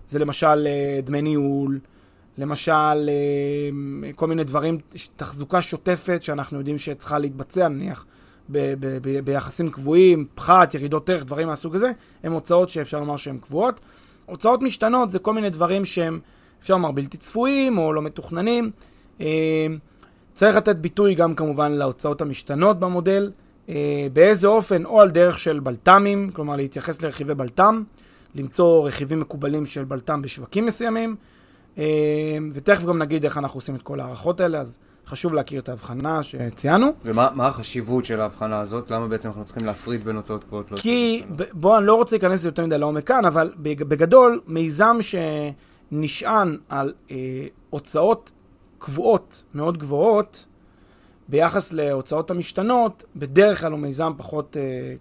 זה 0.07 0.19
למשל 0.19 0.67
uh, 0.67 1.05
דמי 1.05 1.21
ניהול, 1.21 1.79
למשל 2.37 2.71
uh, 2.71 4.15
כל 4.15 4.27
מיני 4.27 4.43
דברים, 4.43 4.77
תחזוקה 5.15 5.61
שוטפת 5.61 6.23
שאנחנו 6.23 6.57
יודעים 6.57 6.77
שצריכה 6.77 7.19
להתבצע, 7.19 7.67
נניח, 7.67 8.05
ב- 8.49 8.73
ב- 8.79 8.97
ב- 9.01 9.19
ביחסים 9.19 9.69
קבועים, 9.69 10.25
פחת, 10.35 10.73
ירידות 10.73 11.09
ערך, 11.09 11.25
דברים 11.25 11.47
מהסוג 11.47 11.75
הזה, 11.75 11.91
הן 12.23 12.31
הוצאות 12.31 12.69
שאפשר 12.69 12.99
לומר 12.99 13.17
שהן 13.17 13.37
קבועות. 13.37 13.79
הוצאות 14.25 14.63
משתנות 14.63 15.11
זה 15.11 15.19
כל 15.19 15.33
מיני 15.33 15.49
דברים 15.49 15.85
שהם, 15.85 16.19
אפשר 16.61 16.73
לומר, 16.73 16.91
בלתי 16.91 17.17
צפויים 17.17 17.77
או 17.77 17.93
לא 17.93 18.01
מתוכננים. 18.01 18.71
Uh, 19.19 19.23
צריך 20.33 20.55
לתת 20.55 20.75
ביטוי 20.75 21.15
גם 21.15 21.35
כמובן 21.35 21.71
להוצאות 21.71 22.21
המשתנות 22.21 22.79
במודל. 22.79 23.31
אה, 23.69 24.07
באיזה 24.13 24.47
אופן, 24.47 24.85
או 24.85 25.01
על 25.01 25.09
דרך 25.09 25.39
של 25.39 25.59
בלת"מים, 25.59 26.29
כלומר 26.33 26.55
להתייחס 26.55 27.01
לרכיבי 27.01 27.33
בלת"ם, 27.33 27.83
למצוא 28.35 28.87
רכיבים 28.87 29.19
מקובלים 29.19 29.65
של 29.65 29.83
בלת"ם 29.83 30.21
בשווקים 30.21 30.65
מסוימים, 30.65 31.15
אה, 31.77 31.83
ותכף 32.53 32.85
גם 32.85 32.97
נגיד 32.97 33.23
איך 33.23 33.37
אנחנו 33.37 33.57
עושים 33.57 33.75
את 33.75 33.81
כל 33.81 33.99
ההערכות 33.99 34.39
האלה, 34.39 34.59
אז 34.59 34.77
חשוב 35.07 35.33
להכיר 35.33 35.61
את 35.61 35.69
ההבחנה 35.69 36.23
שציינו. 36.23 36.87
ומה 37.05 37.47
החשיבות 37.47 38.05
של 38.05 38.21
ההבחנה 38.21 38.59
הזאת? 38.59 38.91
למה 38.91 39.07
בעצם 39.07 39.29
אנחנו 39.29 39.43
צריכים 39.43 39.65
להפריד 39.65 40.03
בין 40.03 40.15
הוצאות 40.15 40.43
קבועות? 40.43 40.67
כי, 40.75 41.23
בוא, 41.53 41.77
אני 41.77 41.85
לא 41.85 41.95
רוצה 41.95 42.15
להיכנס 42.15 42.45
יותר 42.45 42.65
מדי 42.65 42.77
לעומק 42.77 43.07
כאן, 43.07 43.25
אבל 43.25 43.53
בגדול, 43.59 44.41
מיזם 44.47 44.97
שנשען 45.91 46.57
על 46.69 46.93
אה, 47.11 47.15
הוצאות 47.69 48.31
קבועות 48.79 49.43
מאוד 49.53 49.77
גבוהות, 49.77 50.45
ביחס 51.29 51.73
להוצאות 51.73 52.31
המשתנות, 52.31 53.03
בדרך 53.15 53.61
כלל 53.61 53.71
הוא 53.71 53.79
מיזם 53.79 54.11
פחות 54.17 54.57
uh, 54.57 54.59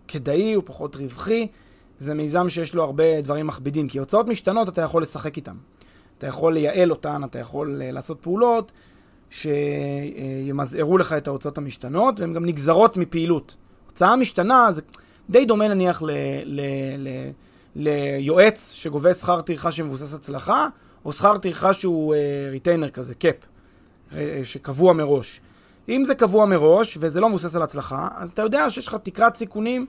כדאי, 0.09 0.53
הוא 0.55 0.63
פחות 0.67 0.97
רווחי. 0.97 1.47
זה 1.99 2.15
מיזם 2.15 2.49
שיש 2.49 2.75
לו 2.75 2.83
הרבה 2.83 3.21
דברים 3.21 3.47
מכבידים, 3.47 3.89
כי 3.89 3.99
הוצאות 3.99 4.29
משתנות 4.29 4.69
אתה 4.69 4.83
יכול 4.83 5.03
לשחק 5.03 5.37
איתן. 5.37 5.57
אתה 6.19 6.27
יכול 6.27 6.55
לייעל 6.55 6.91
אותן, 6.91 7.25
אתה 7.25 7.39
יכול 7.39 7.83
אה, 7.83 7.93
לעשות 7.93 8.21
פעולות 8.21 8.73
שימזערו 9.31 10.99
לך 10.99 11.13
את 11.13 11.29
ההוצאות 11.29 11.59
המשתנות, 11.59 12.21
והן 12.21 12.33
גם 12.33 12.47
נגזרות 12.47 12.97
מפעילות. 12.97 13.57
הוצאה 13.87 14.17
משתנה 14.17 14.73
זה 14.73 14.83
די 15.31 15.45
דומה 15.45 15.69
נניח 15.69 16.03
ל, 16.03 16.11
ל, 16.45 16.61
ל, 16.99 17.09
ליועץ 17.77 18.73
שגובה 18.73 19.15
שכר 19.15 19.41
טרחה 19.41 19.73
שמבוסס 19.73 20.15
הצלחה, 20.15 20.69
או 21.05 21.13
שכר 21.13 21.39
טרחה 21.39 21.73
שהוא 21.73 22.15
retainer 22.51 22.89
אה, 22.89 22.91
כזה, 22.91 23.15
cap, 23.15 23.37
שקבוע 24.43 24.93
מראש. 24.93 25.41
אם 25.89 26.05
זה 26.05 26.15
קבוע 26.15 26.47
מראש, 26.47 26.99
וזה 27.01 27.21
לא 27.21 27.29
מבוסס 27.29 27.57
על 27.57 27.63
הצלחה, 27.63 28.09
אז 28.17 28.29
אתה 28.29 28.43
יודע 28.43 28.71
שיש 28.71 28.87
לך 28.87 28.97
תקרת 29.03 29.37
סיכונים 29.37 29.87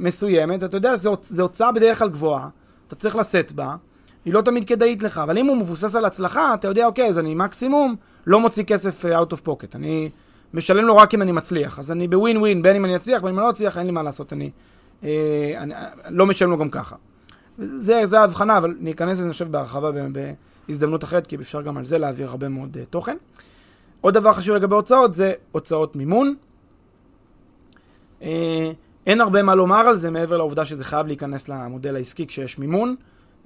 מסוימת, 0.00 0.64
אתה 0.64 0.76
יודע 0.76 0.96
שזו 0.96 1.42
הוצאה 1.42 1.72
בדרך 1.72 1.98
כלל 1.98 2.08
גבוהה, 2.08 2.48
אתה 2.86 2.94
צריך 2.94 3.16
לשאת 3.16 3.52
בה, 3.52 3.76
היא 4.24 4.34
לא 4.34 4.40
תמיד 4.40 4.64
כדאית 4.64 5.02
לך, 5.02 5.18
אבל 5.18 5.38
אם 5.38 5.46
הוא 5.46 5.56
מבוסס 5.56 5.94
על 5.94 6.04
הצלחה, 6.04 6.54
אתה 6.54 6.68
יודע, 6.68 6.86
אוקיי, 6.86 7.08
אז 7.08 7.18
אני 7.18 7.34
מקסימום 7.34 7.96
לא 8.26 8.40
מוציא 8.40 8.64
כסף 8.64 9.04
uh, 9.04 9.08
out 9.08 9.32
of 9.32 9.48
pocket, 9.48 9.74
אני 9.74 10.10
משלם 10.54 10.84
לו 10.84 10.96
רק 10.96 11.14
אם 11.14 11.22
אני 11.22 11.32
מצליח, 11.32 11.78
אז 11.78 11.92
אני 11.92 12.08
בווין 12.08 12.36
ווין, 12.36 12.62
בין 12.62 12.76
אם 12.76 12.84
אני 12.84 12.96
אצליח, 12.96 13.22
בין 13.22 13.32
אם 13.32 13.38
אני 13.38 13.44
לא 13.44 13.50
אצליח, 13.50 13.78
אין 13.78 13.86
לי 13.86 13.92
מה 13.92 14.02
לעשות, 14.02 14.32
אני, 14.32 14.50
אה, 15.04 15.08
אני 15.58 15.74
אה, 15.74 15.88
לא 16.08 16.26
משלם 16.26 16.50
לו 16.50 16.58
גם 16.58 16.70
ככה. 16.70 16.96
זה, 17.58 18.06
זה 18.06 18.20
ההבחנה, 18.20 18.58
אבל 18.58 18.76
ניכנס 18.80 19.12
לזה, 19.12 19.24
אני 19.24 19.32
חושב, 19.32 19.50
בהרחבה 19.52 19.90
בהזדמנות 20.70 21.04
אחרת, 21.04 21.26
כי 21.26 21.36
אפשר 21.36 21.62
גם 21.62 21.76
על 21.76 21.84
זה 21.84 21.98
להעביר 21.98 22.28
הרבה 22.28 22.48
מאוד 22.48 22.76
uh, 22.76 22.80
תוכן. 22.90 23.16
עוד 24.00 24.14
דבר 24.14 24.32
חשוב 24.32 24.56
לגבי 24.56 24.74
הוצאות 24.74 25.14
זה 25.14 25.32
הוצאות 25.52 25.96
מימון. 25.96 26.34
אה, 28.22 28.70
אין 29.06 29.20
הרבה 29.20 29.42
מה 29.42 29.54
לומר 29.54 29.76
על 29.76 29.96
זה 29.96 30.10
מעבר 30.10 30.36
לעובדה 30.36 30.64
שזה 30.66 30.84
חייב 30.84 31.06
להיכנס 31.06 31.48
למודל 31.48 31.96
העסקי 31.96 32.26
כשיש 32.26 32.58
מימון, 32.58 32.96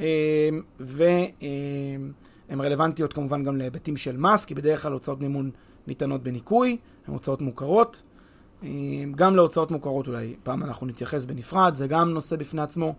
אה, 0.00 0.48
והן 0.80 2.60
רלוונטיות 2.60 3.12
כמובן 3.12 3.44
גם 3.44 3.56
להיבטים 3.56 3.96
של 3.96 4.16
מס, 4.16 4.44
כי 4.44 4.54
בדרך 4.54 4.82
כלל 4.82 4.92
הוצאות 4.92 5.20
מימון 5.20 5.50
ניתנות 5.87 6.22
בניכוי, 6.22 6.76
הן 7.06 7.14
הוצאות 7.14 7.40
מוכרות. 7.40 8.02
אה, 8.64 8.68
גם 9.14 9.37
להוצאות 9.37 9.70
מוכרות 9.70 10.08
אולי 10.08 10.37
פעם 10.42 10.62
אנחנו 10.62 10.87
נתייחס 10.87 11.24
בנפרד, 11.24 11.74
זה 11.74 11.87
גם 11.87 12.10
נושא 12.10 12.37
בפני 12.37 12.62
עצמו, 12.62 12.94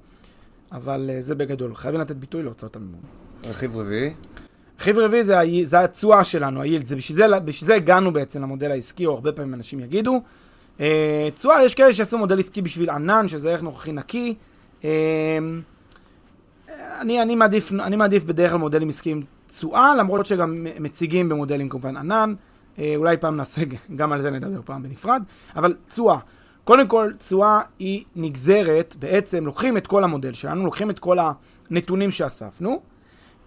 אבל 0.72 1.10
זה 1.20 1.36
בגדול. 1.36 1.76
חייבים 1.76 2.02
לתת 2.02 2.16
ביטוי 2.16 2.44
להוצאות 2.44 2.76
המימון. 2.76 3.25
רכיב 3.50 3.78
רביעי? 3.78 4.14
רכיב 4.80 5.00
רביעי 5.00 5.24
זה, 5.24 5.36
זה 5.64 5.80
התשואה 5.80 6.24
שלנו, 6.24 6.62
היילד, 6.62 6.86
זה 6.86 6.96
בשביל, 6.96 7.18
זה, 7.18 7.40
בשביל 7.40 7.68
זה 7.68 7.76
הגענו 7.76 8.14
בעצם 8.14 8.42
למודל 8.42 8.72
העסקי, 8.72 9.06
או 9.06 9.14
הרבה 9.14 9.32
פעמים 9.32 9.54
אנשים 9.54 9.80
יגידו. 9.80 10.22
אה, 10.80 11.30
תשואה, 11.36 11.64
יש 11.64 11.76
כאלה 11.76 11.94
שעשו 11.94 12.18
מודל 12.18 12.40
עסקי 12.40 12.62
בשביל 12.62 12.90
ענן, 12.90 13.28
שזה 13.28 13.52
ערך 13.52 13.62
נוכחי 13.62 13.92
נקי. 13.92 14.36
אה, 14.84 14.90
אני, 17.02 17.22
אני, 17.22 17.36
מעדיף, 17.36 17.72
אני 17.72 17.96
מעדיף 17.96 18.24
בדרך 18.24 18.52
כלל 18.52 18.60
מודלים 18.60 18.90
עסקיים 18.90 19.24
תשואה, 19.48 19.96
למרות 19.96 20.26
שגם 20.26 20.68
מציגים 20.80 21.30
במודלים 21.30 21.70
כמובן 21.70 21.98
ענן. 21.98 22.34
אה, 22.80 22.94
אולי 22.96 23.18
פעם 23.18 23.38
נעשה, 23.38 23.62
גם 23.96 24.12
על 24.12 24.22
זה 24.22 24.32
נדבר 24.32 24.62
פעם 24.66 24.84
בנפרד, 24.84 25.24
אבל 25.56 25.76
תשואה. 25.90 26.18
קודם 26.64 26.88
כל, 26.88 27.12
תשואה 27.18 27.60
היא 27.80 28.04
נגזרת, 28.16 28.96
בעצם 29.00 29.46
לוקחים 29.46 29.78
את 29.78 29.88
כל 29.88 30.04
המודל 30.04 30.34
שלנו, 30.34 30.66
לוקחים 30.66 30.90
את 30.90 31.00
כל 31.00 31.18
הנתונים 31.70 32.12
שאספנו, 32.12 32.82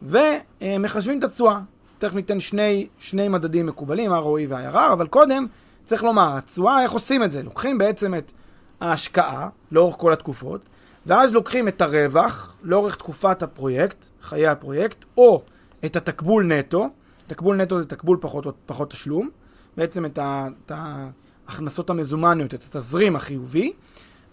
ומחשבים 0.02 1.18
את 1.18 1.24
התשואה. 1.24 1.60
תכף 1.98 2.14
ניתן 2.14 2.40
שני, 2.40 2.86
שני 2.98 3.28
מדדים 3.28 3.66
מקובלים, 3.66 4.12
ROE 4.12 4.48
ו-IRR, 4.48 4.92
אבל 4.92 5.06
קודם 5.06 5.46
צריך 5.84 6.02
לומר, 6.02 6.36
התשואה, 6.36 6.82
איך 6.82 6.92
עושים 6.92 7.22
את 7.22 7.30
זה? 7.30 7.42
לוקחים 7.42 7.78
בעצם 7.78 8.14
את 8.14 8.32
ההשקעה 8.80 9.48
לאורך 9.72 9.96
כל 9.98 10.12
התקופות, 10.12 10.68
ואז 11.06 11.34
לוקחים 11.34 11.68
את 11.68 11.80
הרווח 11.80 12.56
לאורך 12.62 12.96
תקופת 12.96 13.42
הפרויקט, 13.42 14.08
חיי 14.22 14.46
הפרויקט, 14.46 15.04
או 15.16 15.42
את 15.84 15.96
התקבול 15.96 16.44
נטו, 16.44 16.88
תקבול 17.26 17.56
נטו 17.56 17.80
זה 17.80 17.86
תקבול 17.86 18.18
פחות, 18.20 18.46
פחות 18.66 18.90
תשלום, 18.90 19.28
בעצם 19.76 20.04
את, 20.04 20.18
ה, 20.18 20.48
את 20.66 20.72
ההכנסות 20.74 21.90
המזומניות, 21.90 22.54
את 22.54 22.62
התזרים 22.62 23.16
החיובי, 23.16 23.72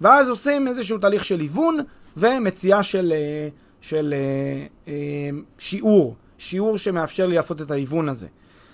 ואז 0.01 0.29
עושים 0.29 0.67
איזשהו 0.67 0.97
תהליך 0.97 1.25
של 1.25 1.39
היוון 1.39 1.77
ומציאה 2.17 2.83
של, 2.83 3.13
אה, 3.15 3.49
של 3.87 4.13
אה, 4.13 4.65
אה, 4.87 5.29
שיעור, 5.57 6.15
שיעור 6.37 6.77
שמאפשר 6.77 7.27
לי 7.27 7.35
לעשות 7.35 7.61
את 7.61 7.71
ההיוון 7.71 8.09
הזה. 8.09 8.27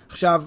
עכשיו, 0.10 0.44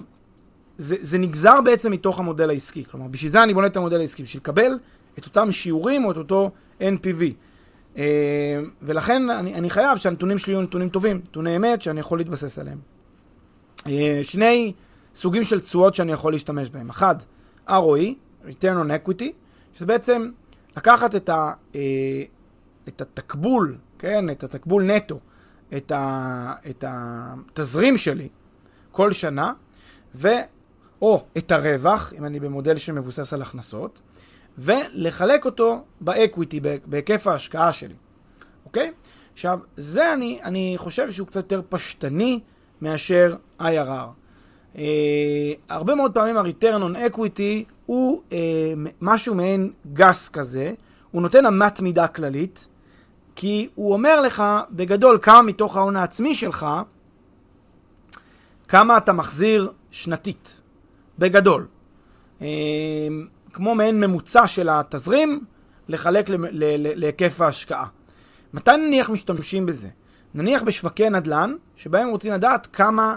זה, 0.77 0.95
זה 1.01 1.17
נגזר 1.17 1.61
בעצם 1.61 1.91
מתוך 1.91 2.19
המודל 2.19 2.49
העסקי, 2.49 2.85
כלומר, 2.85 3.07
בשביל 3.07 3.31
זה 3.31 3.43
אני 3.43 3.53
בונה 3.53 3.67
את 3.67 3.77
המודל 3.77 3.99
העסקי, 3.99 4.23
בשביל 4.23 4.39
לקבל 4.39 4.77
את 5.19 5.25
אותם 5.25 5.51
שיעורים 5.51 6.05
או 6.05 6.11
את 6.11 6.17
אותו 6.17 6.51
NPV. 6.79 7.21
ולכן 8.81 9.29
אני, 9.29 9.53
אני 9.53 9.69
חייב 9.69 9.97
שהנתונים 9.97 10.37
שלי 10.37 10.53
יהיו 10.53 10.61
נתונים 10.61 10.89
טובים, 10.89 11.17
נתוני 11.17 11.55
אמת 11.55 11.81
שאני 11.81 11.99
יכול 11.99 12.17
להתבסס 12.17 12.59
עליהם. 12.59 12.79
אה, 13.87 14.19
שני 14.23 14.73
סוגים 15.15 15.43
של 15.43 15.59
תשואות 15.59 15.95
שאני 15.95 16.11
יכול 16.11 16.33
להשתמש 16.33 16.69
בהם. 16.69 16.89
אחד, 16.89 17.15
ROE, 17.67 18.13
return 18.45 18.75
on 18.85 19.07
equity, 19.07 19.29
שזה 19.73 19.85
בעצם 19.85 20.29
לקחת 20.77 21.15
את, 21.15 21.29
ה, 21.29 21.51
אה, 21.75 21.81
את 22.87 23.01
התקבול, 23.01 23.77
כן, 23.99 24.29
את 24.29 24.43
התקבול 24.43 24.83
נטו, 24.83 25.19
את, 25.77 25.91
ה, 25.91 26.53
את 26.69 26.83
התזרים 26.87 27.97
שלי 27.97 28.29
כל 28.91 29.11
שנה, 29.11 29.53
ו... 30.15 30.27
או 31.01 31.23
את 31.37 31.51
הרווח, 31.51 32.13
אם 32.17 32.25
אני 32.25 32.39
במודל 32.39 32.77
שמבוסס 32.77 33.33
על 33.33 33.41
הכנסות, 33.41 33.99
ולחלק 34.57 35.45
אותו 35.45 35.83
באקוויטי, 36.01 36.59
בהיקף 36.85 37.27
ההשקעה 37.27 37.73
שלי, 37.73 37.93
אוקיי? 38.65 38.91
עכשיו, 39.33 39.59
זה 39.77 40.13
אני, 40.13 40.39
אני 40.43 40.73
חושב 40.77 41.11
שהוא 41.11 41.27
קצת 41.27 41.35
יותר 41.51 41.61
פשטני 41.69 42.39
מאשר 42.81 43.35
IRR. 43.59 44.07
אה, 44.77 44.83
הרבה 45.69 45.95
מאוד 45.95 46.13
פעמים 46.13 46.37
ה-return 46.37 46.81
on 46.81 47.13
equity 47.13 47.71
הוא 47.85 48.21
uh, 48.29 48.33
משהו 49.01 49.35
מעין 49.35 49.71
גס 49.93 50.29
כזה, 50.29 50.73
הוא 51.11 51.21
נותן 51.21 51.45
אמת 51.45 51.81
מידה 51.81 52.07
כללית, 52.07 52.67
כי 53.35 53.69
הוא 53.75 53.93
אומר 53.93 54.21
לך 54.21 54.43
בגדול 54.71 55.19
כמה 55.21 55.41
מתוך 55.41 55.77
ההון 55.77 55.95
העצמי 55.95 56.35
שלך, 56.35 56.65
כמה 58.67 58.97
אתה 58.97 59.13
מחזיר 59.13 59.71
שנתית, 59.91 60.61
בגדול. 61.19 61.67
Uh, 62.39 62.43
כמו 63.53 63.75
מעין 63.75 63.99
ממוצע 63.99 64.47
של 64.47 64.69
התזרים, 64.69 65.43
לחלק 65.87 66.25
להיקף 66.95 67.41
ההשקעה. 67.41 67.87
מתי 68.53 68.77
נניח 68.77 69.09
משתמשים 69.09 69.65
בזה? 69.65 69.89
נניח 70.35 70.63
בשווקי 70.63 71.09
נדל"ן, 71.09 71.55
שבהם 71.75 72.09
רוצים 72.09 72.33
לדעת 72.33 72.67
כמה, 72.73 73.15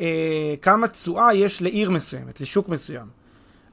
אה, 0.00 0.54
כמה 0.62 0.88
תשואה 0.88 1.34
יש 1.34 1.62
לעיר 1.62 1.90
מסוימת, 1.90 2.40
לשוק 2.40 2.68
מסוים. 2.68 3.06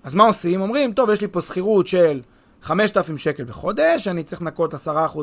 אז 0.03 0.15
מה 0.15 0.23
עושים? 0.23 0.61
אומרים, 0.61 0.93
טוב, 0.93 1.09
יש 1.09 1.21
לי 1.21 1.27
פה 1.27 1.41
שכירות 1.41 1.87
של 1.87 2.21
5,000 2.61 3.17
שקל 3.17 3.43
בחודש, 3.43 4.07
אני 4.07 4.23
צריך 4.23 4.41
לנקות 4.41 4.73
10% 4.73 4.77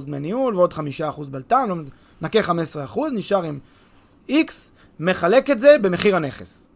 דמי 0.07 0.21
ניהול 0.21 0.57
ועוד 0.57 0.73
5% 0.73 0.79
בלת"ם, 1.31 1.69
לא 1.69 1.77
נקה 2.23 2.41
15%, 2.41 2.99
נשאר 3.13 3.43
עם 3.43 3.59
X, 4.29 4.53
מחלק 5.01 5.51
את 5.51 5.59
זה 5.59 5.77
במחיר 5.83 6.17
הנכס. 6.17 6.69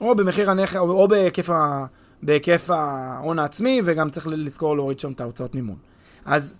או 0.00 0.14
במחיר 0.14 0.50
הנכס, 0.50 0.76
או, 0.76 0.90
או 0.90 1.08
בהיקף, 1.08 1.50
ה, 1.50 1.86
בהיקף 2.22 2.70
ההון 2.70 3.38
העצמי, 3.38 3.80
וגם 3.84 4.10
צריך 4.10 4.26
לזכור 4.30 4.76
להוריד 4.76 4.98
שם 4.98 5.12
את 5.12 5.20
ההוצאות 5.20 5.54
מימון. 5.54 5.76
אז, 6.24 6.54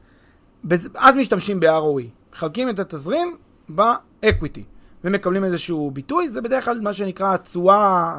אז 0.95 1.17
משתמשים 1.17 1.61
ב-ROE. 1.61 2.23
מחלקים 2.33 2.69
את 2.69 2.79
התזרים 2.79 3.37
באקוויטי, 3.69 4.65
ומקבלים 5.05 5.45
איזשהו 5.45 5.91
ביטוי, 5.91 6.29
זה 6.29 6.41
בדרך 6.41 6.65
כלל 6.65 6.81
מה 6.81 6.93
שנקרא 6.93 7.35
התשואה 7.35 8.15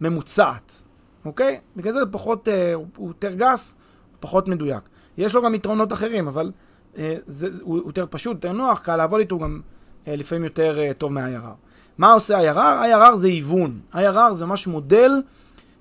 הממוצעת, 0.00 0.82
אוקיי? 1.24 1.60
בגלל 1.76 1.92
זה 1.92 2.00
פחות, 2.10 2.48
אה, 2.48 2.74
הוא 2.74 3.08
יותר 3.08 3.34
גס, 3.34 3.74
פחות 4.20 4.48
מדויק. 4.48 4.82
יש 5.18 5.34
לו 5.34 5.42
גם 5.42 5.54
יתרונות 5.54 5.92
אחרים, 5.92 6.28
אבל 6.28 6.52
אה, 6.98 7.16
זה, 7.26 7.48
הוא 7.60 7.78
יותר 7.86 8.06
פשוט, 8.10 8.34
יותר 8.34 8.52
נוח, 8.52 8.80
קל 8.80 8.96
לעבוד 8.96 9.20
איתו 9.20 9.38
גם 9.38 9.60
אה, 10.08 10.16
לפעמים 10.16 10.44
יותר 10.44 10.80
אה, 10.80 10.94
טוב 10.94 11.12
מה-IRR. 11.12 11.66
מה 11.98 12.12
עושה 12.12 12.52
IRR? 12.52 12.56
IRR 12.56 13.16
זה 13.16 13.26
היוון. 13.26 13.80
IRR 13.94 14.32
זה 14.32 14.46
ממש 14.46 14.66
מודל 14.66 15.10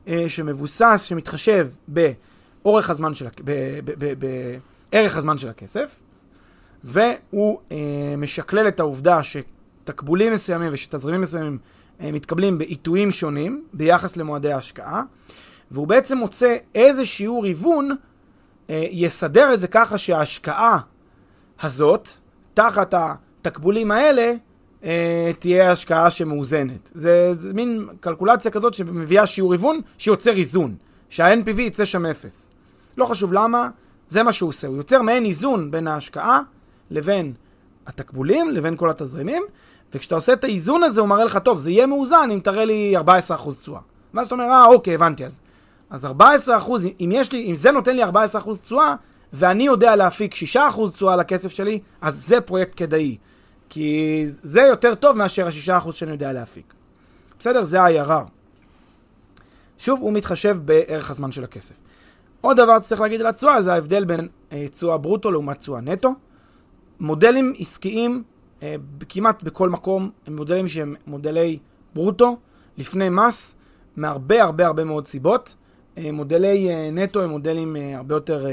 אה, 0.07 0.25
שמבוסס, 0.27 1.03
שמתחשב 1.07 1.67
באורך 1.87 2.89
הזמן 2.89 3.13
של, 3.13 3.27
בערך 4.91 5.17
הזמן 5.17 5.37
של 5.37 5.49
הכסף, 5.49 5.99
והוא 6.83 7.59
אה, 7.71 8.15
משקלל 8.17 8.67
את 8.67 8.79
העובדה 8.79 9.19
שתקבולים 9.23 10.33
מסוימים 10.33 10.69
ושתזרימים 10.73 11.21
מסוימים 11.21 11.57
אה, 12.01 12.11
מתקבלים 12.11 12.57
בעיתויים 12.57 13.11
שונים 13.11 13.63
ביחס 13.73 14.17
למועדי 14.17 14.51
ההשקעה, 14.51 15.03
והוא 15.71 15.87
בעצם 15.87 16.17
מוצא 16.17 16.55
איזה 16.75 17.05
שיעור 17.05 17.45
היוון 17.45 17.89
יסדר 18.69 19.53
את 19.53 19.59
זה 19.59 19.67
ככה 19.67 19.97
שההשקעה 19.97 20.79
הזאת, 21.61 22.09
תחת 22.53 22.93
התקבולים 22.93 23.91
האלה, 23.91 24.33
אה, 24.83 25.31
תהיה 25.39 25.71
השקעה 25.71 26.09
שמאוזנת. 26.09 26.91
זה, 26.95 27.33
זה 27.33 27.53
מין 27.53 27.87
קלקולציה 27.99 28.51
כזאת 28.51 28.73
שמביאה 28.73 29.25
שיעור 29.25 29.53
היוון 29.53 29.81
שיוצר 29.97 30.31
איזון, 30.31 30.75
שה-NPV 31.09 31.61
יצא 31.61 31.85
שם 31.85 32.05
אפס. 32.05 32.51
לא 32.97 33.05
חשוב 33.05 33.33
למה, 33.33 33.69
זה 34.07 34.23
מה 34.23 34.31
שהוא 34.31 34.49
עושה. 34.49 34.67
הוא 34.67 34.77
יוצר 34.77 35.01
מעין 35.01 35.25
איזון 35.25 35.71
בין 35.71 35.87
ההשקעה 35.87 36.41
לבין 36.91 37.33
התקבולים, 37.87 38.51
לבין 38.51 38.77
כל 38.77 38.89
התזרימים, 38.89 39.43
וכשאתה 39.93 40.15
עושה 40.15 40.33
את 40.33 40.43
האיזון 40.43 40.83
הזה, 40.83 41.01
הוא 41.01 41.09
מראה 41.09 41.23
לך, 41.23 41.37
טוב, 41.37 41.57
זה 41.57 41.71
יהיה 41.71 41.85
מאוזן 41.85 42.29
אם 42.33 42.39
תראה 42.39 42.65
לי 42.65 42.95
14% 42.97 43.01
תשואה. 43.59 43.79
ואז 44.13 44.27
אתה 44.27 44.35
אומר, 44.35 44.45
אה, 44.45 44.65
אוקיי, 44.65 44.95
הבנתי, 44.95 45.25
אז, 45.25 45.39
אז 45.89 46.05
14%, 46.05 46.09
אם, 46.99 47.09
יש 47.13 47.31
לי, 47.31 47.49
אם 47.49 47.55
זה 47.55 47.71
נותן 47.71 47.95
לי 47.95 48.03
14% 48.03 48.07
תשואה, 48.61 48.95
ואני 49.33 49.63
יודע 49.63 49.95
להפיק 49.95 50.33
6% 50.55 50.57
תשואה 50.93 51.15
לכסף 51.15 51.51
שלי, 51.51 51.79
אז 52.01 52.25
זה 52.27 52.41
פרויקט 52.41 52.73
כדאי. 52.77 53.17
כי 53.69 54.23
זה 54.27 54.61
יותר 54.61 54.95
טוב 54.95 55.17
מאשר 55.17 55.47
ה-6% 55.47 55.91
שאני 55.91 56.11
יודע 56.11 56.33
להפיק. 56.33 56.73
בסדר? 57.39 57.63
זה 57.63 57.81
ה-IRR. 57.81 58.25
שוב, 59.77 60.01
הוא 60.01 60.13
מתחשב 60.13 60.57
בערך 60.65 61.09
הזמן 61.09 61.31
של 61.31 61.43
הכסף. 61.43 61.75
עוד 62.41 62.57
דבר 62.57 62.81
שצריך 62.81 63.01
להגיד 63.01 63.21
על 63.21 63.27
התשואה, 63.27 63.61
זה 63.61 63.73
ההבדל 63.73 64.05
בין 64.05 64.27
אה, 64.51 64.65
תשואה 64.73 64.97
ברוטו 64.97 65.31
לעומת 65.31 65.59
תשואה 65.59 65.81
נטו. 65.81 66.13
מודלים 66.99 67.53
עסקיים 67.59 68.23
אה, 68.63 68.75
כמעט 69.09 69.43
בכל 69.43 69.69
מקום 69.69 70.09
הם 70.27 70.35
מודלים 70.35 70.67
שהם 70.67 70.95
מודלי 71.07 71.59
ברוטו, 71.95 72.37
לפני 72.77 73.09
מס, 73.09 73.55
מהרבה 73.95 74.43
הרבה 74.43 74.65
הרבה 74.65 74.83
מאוד 74.83 75.07
סיבות. 75.07 75.55
אה, 75.97 76.11
מודלי 76.11 76.69
אה, 76.69 76.89
נטו 76.91 77.21
הם 77.21 77.29
מודלים 77.29 77.75
אה, 77.75 77.97
הרבה 77.97 78.15
יותר 78.15 78.45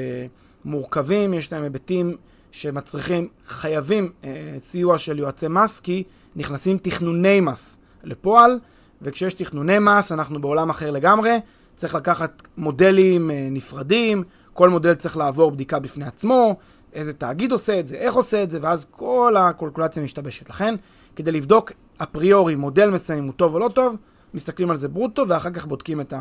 מורכבים, 0.64 1.34
יש 1.34 1.52
להם 1.52 1.62
היבטים 1.62 2.16
שמצריכים, 2.50 3.28
חייבים 3.46 4.12
סיוע 4.58 4.98
של 4.98 5.18
יועצי 5.18 5.48
מס, 5.48 5.80
כי 5.80 6.04
נכנסים 6.36 6.78
תכנוני 6.78 7.40
מס 7.40 7.78
לפועל, 8.04 8.58
וכשיש 9.02 9.34
תכנוני 9.34 9.78
מס 9.78 10.12
אנחנו 10.12 10.40
בעולם 10.40 10.70
אחר 10.70 10.90
לגמרי, 10.90 11.38
צריך 11.74 11.94
לקחת 11.94 12.42
מודלים 12.56 13.30
נפרדים, 13.50 14.24
כל 14.52 14.68
מודל 14.68 14.94
צריך 14.94 15.16
לעבור 15.16 15.50
בדיקה 15.50 15.78
בפני 15.78 16.04
עצמו, 16.04 16.56
איזה 16.92 17.12
תאגיד 17.12 17.52
עושה 17.52 17.80
את 17.80 17.86
זה, 17.86 17.96
איך 17.96 18.14
עושה 18.14 18.42
את 18.42 18.50
זה, 18.50 18.58
ואז 18.62 18.86
כל 18.90 19.34
הקולקולציה 19.38 20.02
משתבשת. 20.02 20.50
לכן, 20.50 20.74
כדי 21.16 21.32
לבדוק 21.32 21.72
אפריורי 21.96 22.54
מודל 22.54 22.90
מסוים 22.90 23.24
הוא 23.24 23.32
טוב 23.32 23.54
או 23.54 23.58
לא 23.58 23.68
טוב, 23.68 23.96
מסתכלים 24.34 24.70
על 24.70 24.76
זה 24.76 24.88
ברוטו, 24.88 25.28
ואחר 25.28 25.50
כך 25.50 25.66
בודקים 25.66 26.00
את 26.00 26.14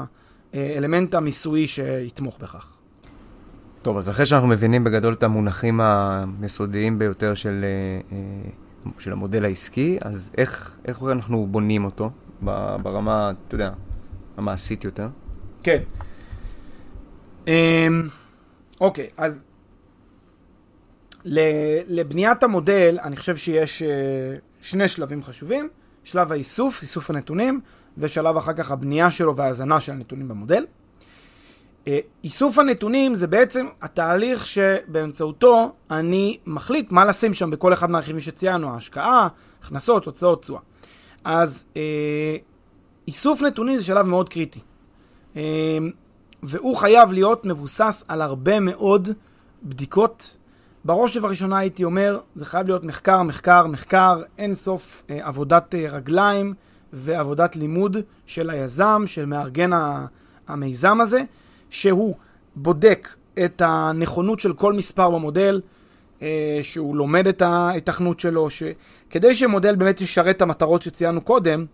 האלמנט 0.54 1.14
המיסויי 1.14 1.68
שיתמוך 1.68 2.38
בכך. 2.42 2.68
טוב, 3.82 3.98
אז 3.98 4.10
אחרי 4.10 4.26
שאנחנו 4.26 4.48
מבינים 4.48 4.84
בגדול 4.84 5.14
את 5.14 5.24
המונחים 5.24 5.80
היסודיים 6.42 7.00
ביותר 7.00 7.34
של, 7.34 7.64
אה, 7.64 8.18
אה, 8.18 8.92
של 9.00 9.12
המודל 9.12 9.46
העסקי, 9.46 9.98
אז 10.02 10.32
איך, 10.38 10.78
איך 10.86 11.04
אנחנו 11.12 11.48
בונים 11.48 11.86
אותו 11.86 12.12
ברמה, 12.42 13.32
אתה 13.48 13.56
יודע, 13.56 13.72
המעשית 14.38 14.84
יותר? 14.84 15.08
כן. 15.64 15.82
אמ, 17.48 18.08
אוקיי, 18.82 19.10
אז 19.18 19.44
לבניית 21.26 22.44
המודל, 22.44 22.98
אני 23.04 23.18
חושב 23.18 23.36
שיש 23.36 23.84
אה, 23.84 23.88
שני 24.62 24.88
שלבים 24.88 25.24
חשובים. 25.24 25.70
שלב 26.04 26.32
האיסוף, 26.32 26.82
איסוף 26.82 27.10
הנתונים, 27.10 27.62
ושלב 28.02 28.38
אחר 28.38 28.54
כך 28.54 28.72
הבנייה 28.72 29.12
שלו 29.12 29.36
וההאזנה 29.36 29.80
של 29.80 29.92
הנתונים 29.92 30.28
במודל. 30.28 30.66
אה, 31.88 32.00
איסוף 32.24 32.60
הנתונים 32.60 33.16
זה 33.16 33.28
בעצם 33.28 33.68
התהליך 33.82 34.46
שבאמצעותו 34.46 35.72
אני 35.92 36.38
מחליט 36.46 36.92
מה 36.92 37.06
לשים 37.06 37.34
שם 37.34 37.50
בכל 37.50 37.74
אחד 37.74 37.90
מהרכיבים 37.90 38.22
שציינו, 38.22 38.70
ההשקעה, 38.74 39.28
הכנסות, 39.62 40.06
הוצאות, 40.06 40.42
תשואה. 40.42 40.60
אז 41.24 41.66
אה, 41.78 42.38
איסוף 43.08 43.42
נתונים 43.42 43.78
זה 43.78 43.84
שלב 43.84 44.06
מאוד 44.06 44.30
קריטי. 44.30 44.60
אה, 45.36 45.42
והוא 46.44 46.78
חייב 46.78 47.12
להיות 47.12 47.46
מבוסס 47.46 48.04
על 48.08 48.22
הרבה 48.22 48.60
מאוד 48.60 49.10
בדיקות. 49.64 50.38
בראש 50.86 51.18
ובראשונה 51.18 51.58
הייתי 51.58 51.84
אומר, 51.84 52.20
זה 52.36 52.46
חייב 52.46 52.68
להיות 52.68 52.84
מחקר, 52.84 53.24
מחקר, 53.24 53.68
מחקר, 53.68 54.22
אין 54.38 54.54
סוף 54.54 55.04
אה, 55.10 55.28
עבודת 55.28 55.76
אה, 55.76 55.86
רגליים 55.90 56.54
ועבודת 56.94 57.56
לימוד 57.56 57.98
של 58.26 58.50
היזם, 58.50 59.04
של 59.06 59.26
מארגן 59.26 59.70
המיזם 60.48 61.02
הזה, 61.02 61.24
שהוא 61.70 62.16
בודק 62.56 63.16
את 63.46 63.62
הנכונות 63.66 64.40
של 64.40 64.54
כל 64.54 64.74
מספר 64.74 65.10
במודל, 65.10 65.62
אה, 66.22 66.60
שהוא 66.62 66.96
לומד 66.96 67.28
את 67.28 67.42
ההיתכנות 67.42 68.20
שלו, 68.20 68.48
כדי 69.10 69.36
שמודל 69.36 69.76
באמת 69.76 70.02
ישרת 70.02 70.36
את 70.36 70.42
המטרות 70.42 70.82
שציינו 70.82 71.22
קודם, 71.22 71.66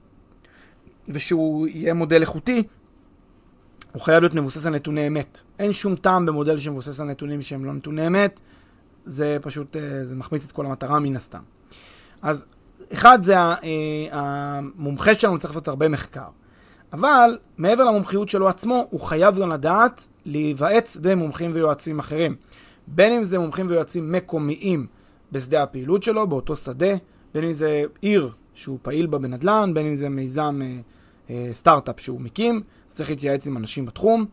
ושהוא 1.08 1.68
יהיה 1.68 1.94
מודל 1.94 2.22
איכותי, 2.22 2.64
הוא 3.92 4.02
חייב 4.02 4.20
להיות 4.20 4.34
מבוסס 4.34 4.66
על 4.66 4.74
נתוני 4.74 5.08
אמת. 5.08 5.42
אין 5.60 5.74
שום 5.74 5.96
טעם 5.96 6.26
במודל 6.26 6.58
שמבוסס 6.58 7.00
על 7.00 7.08
נתונים 7.08 7.42
שהם 7.42 7.66
לא 7.66 7.74
נתוני 7.74 8.08
אמת, 8.08 8.40
זה 9.06 9.38
פשוט, 9.42 9.78
אה, 9.78 10.06
זה 10.06 10.16
מחמיץ 10.16 10.46
את 10.46 10.52
כל 10.52 10.66
המטרה 10.66 11.00
מן 11.00 11.16
הסתם. 11.16 11.42
אז 12.22 12.46
אחד 12.94 13.24
זה 13.24 13.38
אה, 13.38 13.58
המומחה 14.12 15.14
שלנו 15.14 15.38
צריך 15.38 15.54
לעשות 15.54 15.68
הרבה 15.68 15.88
מחקר. 15.88 16.28
אבל 16.94 17.38
מעבר 17.58 17.84
למומחיות 17.84 18.30
שלו 18.30 18.50
עצמו, 18.50 18.88
הוא 18.90 19.00
חייב 19.00 19.40
גם 19.40 19.50
לדעת 19.50 20.08
להיוועץ 20.26 20.98
במומחים 21.02 21.52
ויועצים 21.54 22.00
אחרים. 22.00 22.36
בין 22.88 23.14
אם 23.14 23.24
זה 23.24 23.40
מומחים 23.40 23.66
ויועצים 23.70 24.12
מקומיים 24.12 24.88
בשדה 25.32 25.64
הפעילות 25.64 26.04
שלו, 26.04 26.28
באותו 26.28 26.56
שדה, 26.56 26.96
בין 27.34 27.44
אם 27.44 27.54
זה 27.54 27.84
עיר 28.02 28.30
שהוא 28.54 28.80
פעיל 28.82 29.08
בה 29.08 29.18
בנדל"ן, 29.18 29.72
בין 29.74 29.86
אם 29.86 29.96
זה 29.96 30.10
מיזם 30.10 30.62
אה, 30.64 30.80
אה, 31.30 31.50
סטארט-אפ 31.54 32.00
שהוא 32.00 32.22
מקים, 32.22 32.62
צריך 32.88 33.10
להתייעץ 33.10 33.48
עם 33.48 33.58
אנשים 33.58 33.86
בתחום. 33.86 34.26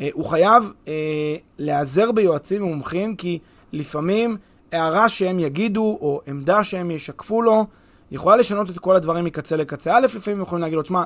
אה, 0.00 0.08
הוא 0.12 0.24
חייב 0.24 0.72
אה, 0.88 1.36
להיעזר 1.58 2.12
ביועצים 2.12 2.62
ומומחים, 2.62 3.16
כי 3.16 3.38
לפעמים 3.72 4.36
הערה 4.72 5.08
שהם 5.08 5.38
יגידו, 5.38 5.98
או 6.00 6.20
עמדה 6.26 6.64
שהם 6.64 6.90
ישקפו 6.90 7.42
לו, 7.42 7.66
יכולה 8.10 8.36
לשנות 8.36 8.70
את 8.70 8.78
כל 8.78 8.96
הדברים 8.96 9.24
מקצה 9.24 9.56
לקצה. 9.56 9.96
א', 9.96 10.06
לפעמים 10.16 10.40
יכולים 10.40 10.62
להגיד 10.62 10.76
לו, 10.76 10.82
תשמע, 10.82 11.04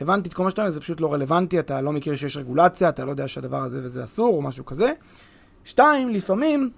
הבנתי 0.00 0.28
את 0.28 0.34
כל 0.34 0.44
מה 0.44 0.50
שאתה 0.50 0.62
אומר, 0.62 0.70
זה 0.70 0.80
פשוט 0.80 1.00
לא 1.00 1.12
רלוונטי, 1.12 1.58
אתה 1.58 1.80
לא 1.80 1.92
מכיר 1.92 2.16
שיש 2.16 2.36
רגולציה, 2.36 2.88
אתה 2.88 3.04
לא 3.04 3.10
יודע 3.10 3.28
שהדבר 3.28 3.62
הזה 3.62 3.80
וזה 3.82 4.04
אסור, 4.04 4.36
או 4.36 4.42
משהו 4.42 4.64
כזה. 4.64 4.92
שתיים, 5.64 6.08
לפעמים 6.08 6.70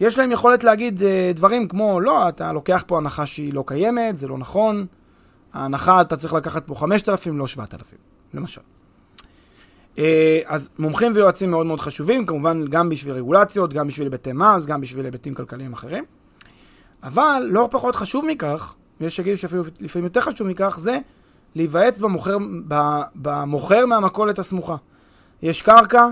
יש 0.00 0.18
להם 0.18 0.32
יכולת 0.32 0.64
להגיד 0.64 0.98
uh, 0.98 1.36
דברים 1.36 1.68
כמו, 1.68 2.00
לא, 2.00 2.28
אתה 2.28 2.52
לוקח 2.52 2.84
פה 2.86 2.96
הנחה 2.98 3.26
שהיא 3.26 3.54
לא 3.54 3.64
קיימת, 3.66 4.16
זה 4.16 4.28
לא 4.28 4.38
נכון, 4.38 4.86
ההנחה, 5.52 6.00
אתה 6.00 6.16
צריך 6.16 6.34
לקחת 6.34 6.66
פה 6.66 6.74
5,000, 6.74 7.38
לא 7.38 7.46
7,000, 7.46 7.98
למשל. 8.34 8.60
Uh, 9.96 10.00
אז 10.46 10.70
מומחים 10.78 11.12
ויועצים 11.14 11.50
מאוד 11.50 11.66
מאוד 11.66 11.80
חשובים, 11.80 12.26
כמובן 12.26 12.64
גם 12.66 12.88
בשביל 12.88 13.14
רגולציות, 13.14 13.72
גם 13.72 13.86
בשביל 13.86 14.06
היבטי 14.06 14.32
מס, 14.32 14.66
גם 14.66 14.80
בשביל 14.80 15.04
היבטים 15.04 15.34
כלכליים 15.34 15.72
אחרים. 15.72 16.04
אבל 17.02 17.48
לא 17.50 17.68
פחות 17.70 17.96
חשוב 17.96 18.24
מכך, 18.28 18.74
ויש 19.00 19.16
שיגידו 19.16 19.38
שאפילו 19.38 19.62
לפעמים 19.80 20.04
יותר 20.04 20.20
חשוב 20.20 20.46
מכך, 20.46 20.78
זה 20.78 20.98
להיוועץ 21.54 22.00
במוכר, 22.00 22.36
במוכר 23.14 23.86
מהמכולת 23.86 24.38
הסמוכה. 24.38 24.76
יש 25.42 25.62
קרקע, 25.62 26.08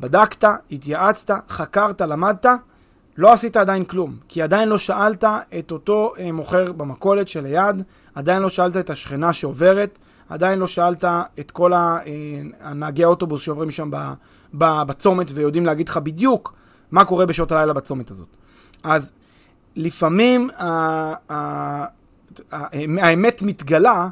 בדקת, 0.00 0.44
התייעצת, 0.70 1.30
חקרת, 1.48 2.00
למדת, 2.00 2.46
לא 3.16 3.32
עשית 3.32 3.56
עדיין 3.56 3.84
כלום, 3.84 4.16
כי 4.28 4.42
עדיין 4.42 4.68
לא 4.68 4.78
שאלת 4.78 5.24
את 5.58 5.70
אותו 5.70 6.12
אה, 6.18 6.32
מוכר 6.32 6.72
במכולת 6.72 7.28
שליד, 7.28 7.82
עדיין 8.14 8.42
לא 8.42 8.50
שאלת 8.50 8.76
את 8.76 8.90
השכנה 8.90 9.32
שעוברת, 9.32 9.98
עדיין 10.28 10.58
לא 10.58 10.66
שאלת 10.66 11.04
את 11.40 11.50
כל 11.50 11.72
הנהגי 12.60 13.02
אה, 13.02 13.08
האוטובוס 13.08 13.42
שעוברים 13.42 13.70
שם 13.70 13.90
בצומת 14.54 15.26
ויודעים 15.34 15.66
להגיד 15.66 15.88
לך 15.88 15.96
בדיוק 15.96 16.54
מה 16.90 17.04
קורה 17.04 17.26
בשעות 17.26 17.52
הלילה 17.52 17.72
בצומת 17.72 18.10
הזאת. 18.10 18.28
אז 18.82 19.12
לפעמים 19.76 20.50
האמת 22.50 23.42
מתגלה 23.42 24.08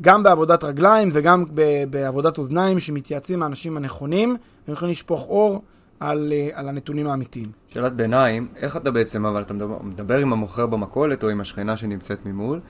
גם 0.00 0.22
בעבודת 0.22 0.64
רגליים 0.64 1.08
וגם 1.12 1.44
בעבודת 1.90 2.38
אוזניים 2.38 2.80
שמתייעצים 2.80 3.42
האנשים 3.42 3.76
הנכונים, 3.76 4.28
והם 4.66 4.74
יכולים 4.74 4.92
לשפוך 4.92 5.26
אור 5.28 5.62
על, 6.00 6.32
אה, 6.32 6.48
על 6.54 6.68
הנתונים 6.68 7.06
האמיתיים. 7.06 7.46
שאלת 7.68 7.92
ביניים, 7.92 8.48
איך 8.56 8.76
אתה 8.76 8.90
בעצם, 8.90 9.26
אבל 9.26 9.42
אתה 9.42 9.54
מדבר, 9.54 9.78
מדבר 9.82 10.18
עם 10.18 10.32
המוכר 10.32 10.66
במכולת 10.66 11.24
או 11.24 11.28
עם 11.28 11.40
השכנה 11.40 11.76
שנמצאת 11.76 12.26
ממול, 12.26 12.60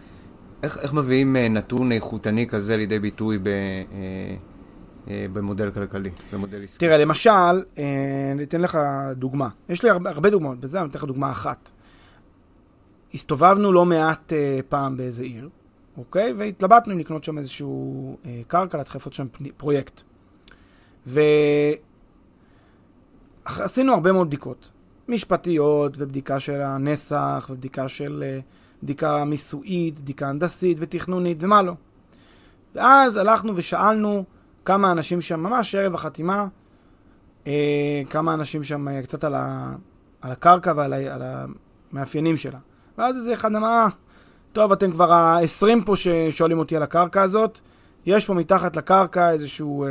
איך, 0.62 0.79
איך 0.79 0.92
מביאים 0.94 1.37
אה, 1.37 1.48
נתון 1.48 1.92
איכותני 1.92 2.46
כזה 2.46 2.77
לידי 2.77 2.98
ביטוי 2.98 3.38
ב, 3.38 3.48
אה, 3.48 5.27
במודל 5.33 5.70
כלכלי, 5.70 6.11
במודל 6.33 6.64
עסקי? 6.64 6.87
תראה, 6.87 6.98
למשל, 6.98 7.62
אני 8.33 8.42
אתן 8.42 8.61
לך 8.61 8.79
דוגמה. 9.12 9.48
יש 9.68 9.83
לי 9.83 9.90
הרבה, 9.90 10.11
הרבה 10.11 10.31
דוגמאות, 10.31 10.61
בזה 10.61 10.81
אני 10.81 10.88
אתן 10.88 10.98
לך 10.98 11.05
דוגמה 11.05 11.31
אחת. 11.31 11.70
הסתובבנו 13.14 13.72
לא 13.72 13.85
מעט 13.85 14.33
פעם 14.68 14.96
באיזה 14.96 15.24
עיר, 15.24 15.48
אוקיי? 15.96 16.33
והתלבטנו 16.33 16.92
אם 16.92 16.98
לקנות 16.98 17.24
שם 17.24 17.38
איזשהו 17.38 18.16
אה, 18.27 18.40
קרקע, 18.46 18.79
להתחיל 18.79 19.00
שם 19.11 19.27
פרויקט. 19.57 20.03
ועשינו 23.46 23.92
הרבה 23.92 24.12
מאוד 24.12 24.27
בדיקות. 24.27 24.70
משפטיות, 25.09 25.96
ובדיקה 25.98 26.40
של 26.40 26.61
הנסח, 26.61 27.46
ובדיקה 27.50 27.88
של... 27.88 28.24
אה, 28.27 28.40
בדיקה 28.85 29.24
מיסויית, 29.24 30.00
בדיקה 30.00 30.29
הנדסית 30.29 30.77
ותכנונית 30.81 31.44
ומה 31.44 31.62
לא. 31.62 31.72
ואז 32.74 33.16
הלכנו 33.16 33.53
ושאלנו 33.57 34.24
כמה 34.64 34.92
אנשים 34.92 35.20
שם, 35.20 35.40
ממש 35.40 35.74
ערב 35.74 35.94
החתימה, 35.94 36.46
אה, 37.46 38.03
כמה 38.11 38.35
אנשים 38.35 38.64
שם 38.64 38.88
אה, 38.88 39.03
קצת 39.03 39.24
על, 39.24 39.35
ה, 39.35 39.74
על 40.20 40.33
הקרקע 40.33 40.72
ועל 40.77 40.92
ה, 40.92 40.96
על 40.96 41.22
המאפיינים 41.92 42.37
שלה. 42.37 42.59
ואז 42.98 43.16
איזה 43.16 43.33
אחד 43.33 43.54
אמר, 43.54 43.87
טוב, 44.52 44.72
אתם 44.72 44.92
כבר 44.92 45.12
ה-20 45.12 45.85
פה 45.87 45.96
ששואלים 45.96 46.59
אותי 46.59 46.76
על 46.76 46.83
הקרקע 46.83 47.22
הזאת. 47.22 47.61
יש 48.07 48.26
פה 48.26 48.35
מתחת 48.35 48.76
לקרקע 48.76 49.30
איזשהו 49.30 49.85
אה, 49.85 49.88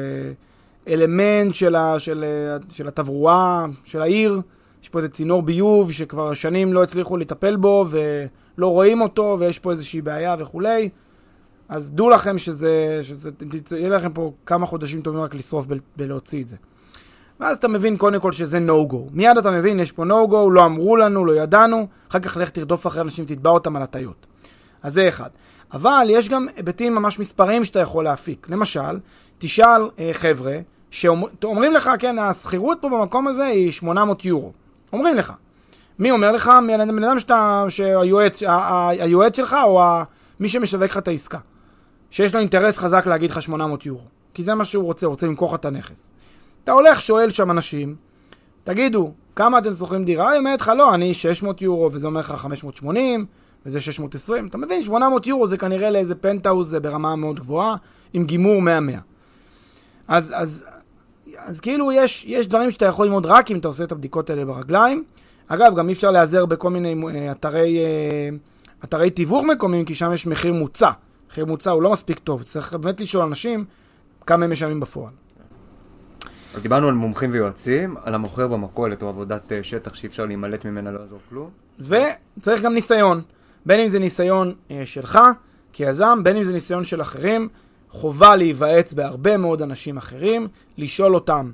אלמנט 0.88 1.56
של, 1.56 1.76
ה, 1.76 2.00
של, 2.00 2.24
אה, 2.24 2.58
של 2.70 2.88
התברואה, 2.88 3.66
של 3.84 4.02
העיר. 4.02 4.42
יש 4.84 4.90
פה 4.90 5.00
איזה 5.00 5.10
צינור 5.10 5.42
ביוב 5.42 5.92
שכבר 5.92 6.34
שנים 6.34 6.74
לא 6.74 6.84
הצליחו 6.84 7.18
לטפל 7.18 7.56
בו 7.56 7.86
ולא 7.90 8.68
רואים 8.68 9.02
אותו 9.02 9.38
ויש 9.40 9.60
פה 9.60 9.72
איזושהי 9.72 10.02
בעיה 10.02 10.36
וכולי. 10.40 10.90
אז 11.70 11.92
דעו 11.92 12.10
לכם 12.10 12.38
שזה, 12.38 13.00
שזה, 13.02 13.32
יהיה 13.72 13.90
לכם 13.90 14.14
פה 14.14 14.34
כמה 14.46 14.66
חודשים 14.66 15.02
טובים 15.02 15.22
רק 15.22 15.36
לשרוף 15.36 15.68
בלהוציא 15.98 16.44
את 16.44 16.50
זה. 16.50 16.56
ואז 17.44 17.58
אתה 17.58 17.68
מבין 17.68 17.98
קודם 17.98 18.20
כל 18.20 18.32
שזה 18.32 18.60
no-go. 18.68 18.98
מיד 19.12 19.38
אתה 19.38 19.52
מבין, 19.52 19.80
יש 19.80 19.92
פה 19.92 20.04
no-go, 20.04 20.52
לא 20.52 20.66
אמרו 20.66 20.96
לנו, 20.96 21.26
לא 21.26 21.32
ידענו, 21.32 21.88
אחר 22.10 22.20
כך 22.20 22.38
לך 22.38 22.50
תרדוף 22.50 22.88
אחרי 22.88 23.02
אנשים, 23.02 23.26
תתבע 23.26 23.50
אותם 23.50 23.76
על 23.76 23.82
הטיות. 23.82 24.26
אז 24.84 24.94
זה 24.94 25.08
אחד. 25.08 25.30
אבל 25.74 26.08
יש 26.10 26.30
גם 26.30 26.48
היבטים 26.56 26.96
ממש 26.96 27.20
מספריים 27.20 27.64
שאתה 27.64 27.80
יכול 27.80 28.04
להפיק. 28.04 28.48
למשל, 28.50 29.00
תשאל 29.38 29.90
אה, 30.00 30.10
חבר'ה 30.14 30.58
שאומרים 30.92 31.74
לך, 31.74 31.92
כן, 32.00 32.20
השכירות 32.20 32.78
פה 32.82 32.90
במקום 32.90 33.28
הזה 33.28 33.46
היא 33.46 33.72
800 33.72 34.26
יורו. 34.26 34.52
אומרים 34.94 35.16
לך. 35.16 35.34
מי 36.00 36.12
אומר 36.12 36.32
לך? 36.32 36.52
בן 36.68 37.04
אדם 37.04 37.20
שאתה, 37.20 37.66
שהיועץ, 37.70 38.44
היועץ 39.00 39.38
שלך 39.38 39.56
או 39.64 39.82
ה, 39.82 40.04
מי 40.40 40.48
שמשווק 40.48 40.84
לך 40.84 40.98
את 40.98 41.08
העסקה. 41.08 41.40
שיש 42.10 42.34
לו 42.34 42.40
אינטרס 42.40 42.78
חזק 42.78 43.06
להגיד 43.06 43.32
לך 43.32 43.42
800 43.42 43.86
יורו. 43.86 44.04
כי 44.34 44.44
זה 44.44 44.56
מה 44.56 44.66
שהוא 44.66 44.84
רוצה, 44.84 45.06
הוא 45.06 45.12
רוצה 45.12 45.28
למכור 45.28 45.50
לך 45.50 45.60
את 45.60 45.66
הנכס. 45.66 46.12
אתה 46.64 46.72
הולך, 46.72 47.02
שואל 47.02 47.30
שם 47.30 47.52
אנשים, 47.52 47.96
תגידו, 48.64 49.14
כמה 49.36 49.58
אתם 49.58 49.74
שוכרים 49.74 50.06
דירה? 50.06 50.30
היא 50.30 50.40
אומרת 50.40 50.62
לך, 50.62 50.72
לא, 50.78 50.94
אני 50.94 51.14
600 51.14 51.62
יורו, 51.62 51.90
וזה 51.94 52.08
אומר 52.08 52.20
לך 52.20 52.32
580, 52.32 53.26
וזה 53.66 53.82
620, 53.82 54.48
אתה 54.48 54.58
מבין? 54.58 54.84
800 54.84 55.28
יורו 55.28 55.48
זה 55.48 55.58
כנראה 55.58 55.90
לאיזה 55.90 56.16
פנטהאוז 56.16 56.76
ברמה 56.82 57.16
מאוד 57.16 57.40
גבוהה, 57.40 57.76
עם 58.14 58.26
גימור 58.26 58.62
100-100. 58.62 58.66
אז, 60.08 60.34
אז, 60.36 60.66
אז 61.38 61.60
כאילו 61.60 61.92
יש, 61.92 62.26
יש 62.28 62.48
דברים 62.48 62.72
שאתה 62.72 62.86
יכול 62.86 63.06
ללמוד 63.06 63.26
רק 63.26 63.52
אם 63.52 63.58
אתה 63.58 63.68
עושה 63.68 63.84
את 63.84 63.92
הבדיקות 63.92 64.30
האלה 64.30 64.46
ברגליים. 64.46 65.04
אגב, 65.48 65.76
גם 65.76 65.88
אי 65.88 65.94
אפשר 65.94 66.12
להיעזר 66.12 66.46
בכל 66.46 66.70
מיני 66.70 66.96
אה, 67.10 67.32
אתרי, 67.32 67.78
אה, 67.78 68.30
אתרי 68.84 69.10
תיווך 69.10 69.44
מקומיים, 69.44 69.86
כי 69.86 69.96
שם 69.96 70.14
יש 70.14 70.28
מחיר 70.28 70.54
מוצע. 70.54 70.92
מחיר 71.30 71.46
מוצע 71.46 71.72
הוא 71.72 71.84
לא 71.84 71.92
מספיק 71.92 72.20
טוב, 72.20 72.44
צריך 72.44 72.74
באמת 72.74 73.02
לשאול 73.02 73.24
אנשים 73.24 73.66
כמה 74.28 74.46
הם 74.46 74.52
משלמים 74.52 74.80
בפועל. 74.80 75.23
אז 76.54 76.64
דיברנו 76.64 76.88
על 76.88 76.94
מומחים 76.94 77.30
ויועצים, 77.34 77.96
על 78.04 78.16
המוכר 78.16 78.48
במכולת 78.48 79.02
או 79.02 79.10
עבודת 79.10 79.52
אה, 79.52 79.64
שטח 79.64 79.94
שאי 79.94 80.08
אפשר 80.08 80.26
להימלט 80.26 80.66
ממנה, 80.66 80.92
לא 80.92 81.00
יעזור 81.00 81.20
כלום. 81.30 81.50
וצריך 81.80 82.62
גם 82.62 82.74
ניסיון. 82.74 83.22
בין 83.66 83.80
אם 83.80 83.88
זה 83.88 84.00
ניסיון 84.00 84.54
אה, 84.72 84.82
שלך 84.86 85.20
כיזם, 85.74 86.20
בין 86.24 86.38
אם 86.38 86.44
זה 86.44 86.54
ניסיון 86.54 86.84
של 86.84 87.02
אחרים. 87.02 87.50
חובה 87.90 88.36
להיוועץ 88.36 88.94
בהרבה 88.94 89.38
מאוד 89.38 89.62
אנשים 89.62 89.98
אחרים, 89.98 90.48
לשאול 90.78 91.16
אותם 91.16 91.52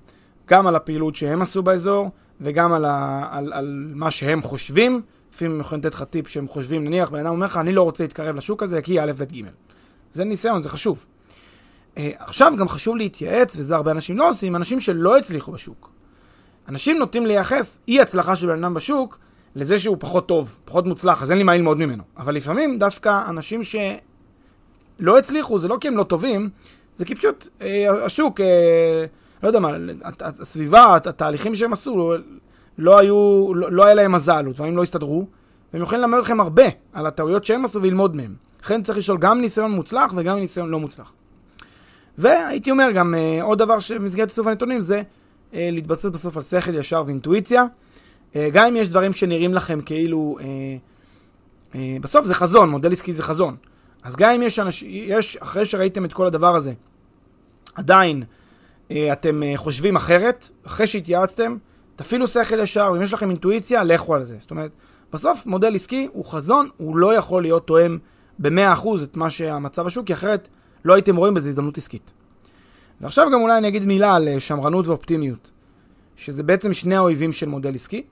גם 0.48 0.68
על 0.68 0.76
הפעילות 0.76 1.16
שהם 1.16 1.42
עשו 1.42 1.64
באזור 1.64 2.12
וגם 2.42 2.74
על, 2.74 2.86
ה, 2.86 3.28
על, 3.32 3.54
על 3.54 3.92
מה 3.96 4.12
שהם 4.12 4.42
חושבים. 4.42 5.02
לפעמים 5.34 5.54
הם 5.54 5.60
יכולים 5.60 5.80
לתת 5.86 5.94
לך 5.94 6.04
טיפ 6.04 6.28
שהם 6.28 6.48
חושבים, 6.48 6.84
נניח 6.84 7.10
בן 7.10 7.20
אדם 7.20 7.30
אומר 7.30 7.46
לך, 7.46 7.58
אני 7.58 7.74
לא 7.74 7.84
רוצה 7.84 8.04
להתקרב 8.04 8.36
לשוק 8.36 8.64
הזה 8.64 8.82
כי 8.82 9.02
א', 9.02 9.12
ב', 9.18 9.24
ג'. 9.24 9.46
זה 10.12 10.24
ניסיון, 10.24 10.62
זה 10.62 10.70
חשוב. 10.70 11.06
Uh, 12.00 12.02
עכשיו 12.20 12.54
גם 12.58 12.68
חשוב 12.68 12.96
להתייעץ, 12.96 13.56
וזה 13.58 13.76
הרבה 13.76 13.92
אנשים 13.92 14.18
לא 14.18 14.30
עושים, 14.30 14.56
אנשים 14.56 14.80
שלא 14.80 15.18
הצליחו 15.18 15.52
בשוק. 15.52 15.92
אנשים 16.70 16.98
נוטים 16.98 17.26
לייחס 17.26 17.80
אי 17.88 18.02
הצלחה 18.02 18.36
של 18.36 18.48
בן 18.48 18.64
אדם 18.64 18.74
בשוק 18.74 19.20
לזה 19.56 19.80
שהוא 19.80 19.98
פחות 20.00 20.28
טוב, 20.28 20.56
פחות 20.66 20.86
מוצלח, 20.86 21.24
אז 21.24 21.32
אין 21.32 21.38
לי 21.38 21.44
מה 21.44 21.56
ללמוד 21.56 21.78
ממנו. 21.78 22.04
אבל 22.18 22.36
לפעמים 22.36 22.78
דווקא 22.78 23.30
אנשים 23.30 23.62
שלא 23.64 25.18
הצליחו, 25.18 25.60
זה 25.60 25.68
לא 25.68 25.78
כי 25.82 25.88
הם 25.88 25.98
לא 25.98 26.04
טובים, 26.04 26.50
זה 26.98 27.06
כי 27.06 27.16
פשוט 27.16 27.48
אה, 27.62 28.06
השוק, 28.06 28.42
אה, 28.42 29.06
לא 29.44 29.48
יודע 29.48 29.60
מה, 29.60 29.70
הסביבה, 30.22 30.96
התהליכים 30.96 31.56
שהם 31.56 31.74
עשו, 31.74 31.98
לא, 31.98 32.16
לא 32.78 33.00
היו, 33.00 33.52
לא, 33.56 33.72
לא 33.72 33.86
היה 33.86 33.94
להם 33.94 34.12
מזל, 34.12 34.44
או 34.48 34.52
דברים 34.52 34.78
לא 34.78 34.84
הסתדרו, 34.84 35.26
והם 35.74 35.82
יכולים 35.82 36.02
ללמד 36.02 36.20
לכם 36.20 36.40
הרבה 36.40 36.66
על 36.94 37.06
הטעויות 37.06 37.46
שהם 37.46 37.66
עשו 37.66 37.82
וללמוד 37.82 38.16
מהם. 38.16 38.36
לכן 38.64 38.84
צריך 38.84 38.98
לשאול 38.98 39.18
גם 39.18 39.42
ניסיון 39.42 39.72
מוצלח 39.72 40.14
וגם 40.16 40.38
ניסיון 40.38 40.70
לא 40.70 40.80
מוצלח. 40.80 41.14
והייתי 42.20 42.72
אומר 42.72 42.92
גם 42.92 43.16
אה, 43.16 43.44
עוד 43.44 43.60
דבר 43.60 43.80
שבמסגרת 43.80 44.30
איסוף 44.30 44.48
הנתונים 44.48 44.82
זה 44.82 45.02
אה, 45.54 45.70
להתבסס 45.72 46.06
בסוף 46.06 46.38
על 46.38 46.44
שכל 46.44 46.76
ישר 46.76 47.04
ואינטואיציה. 47.06 47.66
אה, 48.36 48.50
גם 48.54 48.66
אם 48.66 48.76
יש 48.76 48.90
דברים 48.90 49.14
שנראים 49.14 49.54
לכם 49.54 49.82
כאילו, 49.82 50.38
אה, 50.42 50.46
אה, 51.76 51.98
בסוף 52.02 52.26
זה 52.26 52.34
חזון, 52.34 52.70
מודל 52.70 52.92
עסקי 52.92 53.14
זה 53.14 53.24
חזון. 53.24 53.56
אז 54.04 54.16
גם 54.16 54.32
אם 54.32 54.42
יש, 54.42 54.60
אנש, 54.60 54.84
יש 54.84 55.38
אחרי 55.38 55.66
שראיתם 55.66 56.06
את 56.06 56.14
כל 56.14 56.26
הדבר 56.26 56.56
הזה, 56.56 56.74
עדיין 57.76 58.24
אה, 58.92 59.14
אתם 59.14 59.44
אה, 59.44 59.54
חושבים 59.56 59.96
אחרת, 59.96 60.50
אחרי 60.68 60.88
שהתייעצתם, 60.88 61.58
תפעילו 61.96 62.28
שכל 62.28 62.60
ישר, 62.60 62.92
ואם 62.94 63.02
יש 63.02 63.14
לכם 63.14 63.30
אינטואיציה, 63.30 63.84
לכו 63.84 64.16
על 64.16 64.24
זה. 64.24 64.36
זאת 64.40 64.52
אומרת, 64.52 64.72
בסוף 65.14 65.46
מודל 65.46 65.76
עסקי 65.76 66.08
הוא 66.14 66.26
חזון, 66.26 66.70
הוא 66.78 66.98
לא 66.98 67.14
יכול 67.14 67.42
להיות 67.42 67.68
תואם 67.68 67.98
ב-100% 68.40 68.88
את 69.04 69.18
מה 69.18 69.30
שהמצב 69.30 69.88
השוק, 69.88 70.08
כי 70.08 70.14
אחרת 70.14 70.50
לא 70.86 70.94
הייתם 70.94 71.16
רואים 71.16 71.34
בזה 71.34 71.50
הזדמנות 71.50 71.78
עסקית. 71.78 72.12
ועכשיו 73.02 73.28
גם 73.34 73.42
אולי 73.42 73.58
אני 73.58 73.68
אגיד 73.68 73.86
מילה 73.86 74.16
על 74.16 74.28
אה, 74.28 74.40
שמרנות 74.40 74.88
ואופטימיות, 74.88 75.52
שזה 76.16 76.44
בעצם 76.44 76.74
שני 76.74 76.96
האויבים 76.96 77.32
של 77.32 77.50
מודל 77.50 77.76
עסקי. 77.76 78.04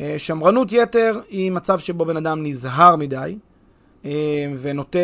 אה, 0.00 0.14
שמרנות 0.18 0.72
יתר 0.72 1.20
היא 1.28 1.52
מצב 1.52 1.78
שבו 1.78 2.04
בן 2.04 2.16
אדם 2.16 2.42
נזהר 2.42 2.96
מדי, 2.96 3.38
אה, 4.04 4.10
ונוטה 4.60 4.98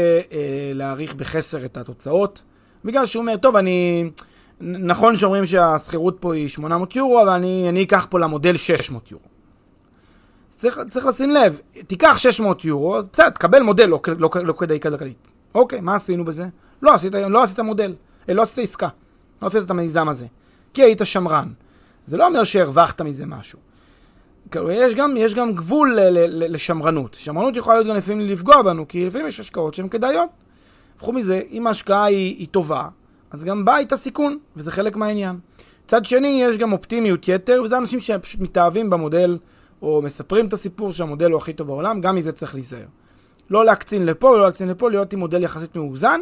להעריך 0.74 1.14
בחסר 1.14 1.64
את 1.64 1.76
התוצאות, 1.76 2.43
בגלל 2.85 3.07
שהוא 3.07 3.20
אומר, 3.20 3.37
טוב, 3.37 3.57
אני... 3.57 4.11
נכון 4.64 5.16
שאומרים 5.16 5.47
שהשכירות 5.47 6.16
פה 6.20 6.35
היא 6.35 6.49
800 6.49 6.97
יורו, 6.97 7.22
אבל 7.22 7.28
אני, 7.28 7.68
אני 7.68 7.83
אקח 7.83 8.07
פה 8.11 8.18
למודל 8.18 8.57
600 8.57 9.11
יורו. 9.11 9.24
צריך, 10.51 10.80
צריך 10.89 11.07
לשים 11.07 11.30
לב, 11.30 11.61
תיקח 11.87 12.18
600 12.18 12.64
יורו, 12.64 12.97
בסדר, 13.12 13.30
תקבל 13.30 13.62
מודל 13.62 13.87
לא, 13.87 14.01
לא, 14.18 14.30
לא 14.45 14.53
כדאי 14.53 14.80
כלכלית. 14.80 15.28
אוקיי, 15.55 15.80
מה 15.80 15.95
עשינו 15.95 16.24
בזה? 16.24 16.47
לא 16.83 16.95
עשית, 16.95 17.14
לא 17.14 17.43
עשית 17.43 17.61
מודל, 17.61 17.95
אה, 18.28 18.35
לא 18.35 18.43
עשית 18.43 18.59
עסקה, 18.59 18.89
לא 19.43 19.47
עשית 19.47 19.62
את 19.62 19.70
המיזם 19.70 20.09
הזה, 20.09 20.26
כי 20.74 20.83
היית 20.83 21.01
שמרן. 21.05 21.49
זה 22.07 22.16
לא 22.16 22.26
אומר 22.26 22.45
שהרווחת 22.45 23.01
מזה 23.01 23.26
משהו. 23.26 23.59
יש 24.70 24.95
גם, 24.95 25.14
יש 25.16 25.35
גם 25.35 25.53
גבול 25.53 26.01
ל, 26.01 26.01
ל, 26.01 26.55
לשמרנות. 26.55 27.14
שמרנות 27.14 27.57
יכולה 27.57 27.76
להיות 27.76 27.89
גם 27.89 27.97
לפעמים 27.97 28.28
לפגוע 28.28 28.62
בנו, 28.62 28.89
כי 28.89 29.07
לפעמים 29.07 29.26
יש 29.26 29.41
השקעות 29.41 29.74
שהן 29.74 29.89
כדאיות. 29.89 30.28
קחו 30.99 31.12
מזה, 31.12 31.41
אם 31.51 31.66
ההשקעה 31.66 32.05
היא, 32.05 32.37
היא 32.39 32.49
טובה, 32.51 32.89
אז 33.30 33.45
גם 33.45 33.64
בא 33.64 33.76
איתה 33.76 33.97
סיכון, 33.97 34.39
וזה 34.57 34.70
חלק 34.70 34.97
מהעניין. 34.97 35.39
מצד 35.85 36.05
שני, 36.05 36.43
יש 36.45 36.59
גם 36.59 36.72
אופטימיות 36.72 37.28
יתר, 37.28 37.62
וזה 37.64 37.78
אנשים 37.78 38.01
שפשוט 38.01 38.41
מתאהבים 38.41 38.91
במודל, 38.91 39.39
או 39.83 40.03
מספרים 40.03 40.47
את 40.47 40.53
הסיפור 40.53 40.93
שהמודל 40.93 41.30
הוא 41.30 41.39
הכי 41.39 41.53
טוב 41.53 41.66
בעולם, 41.66 42.01
גם 42.01 42.16
מזה 42.16 42.33
צריך 42.33 42.55
להיזהר. 42.55 42.87
לא 43.51 43.64
להקצין 43.64 44.07
לפה 44.07 44.26
ולא 44.26 44.45
להקצין 44.45 44.68
לפה, 44.68 44.91
להיות 44.91 45.12
עם 45.12 45.18
מודל 45.18 45.43
יחסית 45.43 45.76
מאוזן. 45.76 46.20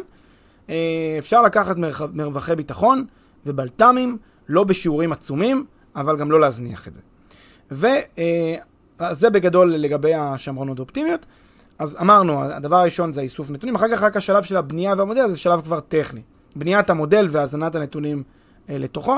אה, 0.69 1.15
אפשר 1.19 1.41
לקחת 1.41 1.75
מרווחי 2.13 2.55
ביטחון 2.55 3.05
ובלת"מים, 3.45 4.17
לא 4.49 4.63
בשיעורים 4.63 5.11
עצומים, 5.11 5.65
אבל 5.95 6.17
גם 6.17 6.31
לא 6.31 6.39
להזניח 6.39 6.87
את 6.87 6.93
זה. 6.93 7.01
וזה 7.71 9.25
אה, 9.25 9.29
בגדול 9.29 9.73
לגבי 9.75 10.13
השמרנות 10.13 10.79
האופטימיות. 10.79 11.25
אז 11.79 11.97
אמרנו, 12.01 12.43
הדבר 12.43 12.75
הראשון 12.75 13.13
זה 13.13 13.21
האיסוף 13.21 13.49
נתונים, 13.49 13.75
אחר 13.75 13.95
כך 13.95 14.03
רק 14.03 14.17
השלב 14.17 14.43
של 14.43 14.57
הבנייה 14.57 14.93
והמודל 14.97 15.29
זה 15.29 15.35
שלב 15.37 15.61
כבר 15.61 15.79
טכני. 15.79 16.21
בניית 16.55 16.89
המודל 16.89 17.27
והזנת 17.31 17.75
הנתונים 17.75 18.23
אה, 18.69 18.77
לתוכו, 18.77 19.17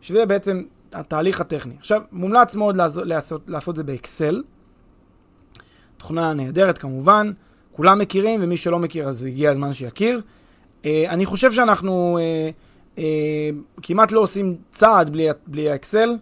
שזה 0.00 0.26
בעצם 0.26 0.62
התהליך 0.92 1.40
הטכני. 1.40 1.74
עכשיו, 1.78 2.02
מומלץ 2.12 2.54
מאוד 2.54 2.76
לעשות, 2.76 3.06
לעשות, 3.06 3.50
לעשות 3.50 3.76
זה 3.76 3.84
באקסל. 3.84 4.42
תוכנה 5.96 6.34
נהדרת 6.34 6.78
כמובן, 6.78 7.32
כולם 7.72 7.98
מכירים, 7.98 8.40
ומי 8.42 8.56
שלא 8.56 8.78
מכיר 8.78 9.08
אז 9.08 9.24
הגיע 9.24 9.50
הזמן 9.50 9.72
שיכיר. 9.72 10.20
אה, 10.86 11.04
אני 11.08 11.26
חושב 11.26 11.52
שאנחנו 11.52 12.18
אה, 12.20 12.50
אה, 12.98 13.50
כמעט 13.82 14.12
לא 14.12 14.20
עושים 14.20 14.56
צעד 14.70 15.10
בלי, 15.10 15.28
בלי 15.46 15.70
האקסל. 15.70 16.16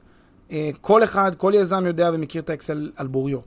כל 0.80 1.04
אחד, 1.04 1.34
כל 1.34 1.52
יזם 1.54 1.86
יודע 1.86 2.10
ומכיר 2.14 2.42
את 2.42 2.50
האקסל 2.50 2.90
על 2.96 3.06
בוריו. 3.06 3.38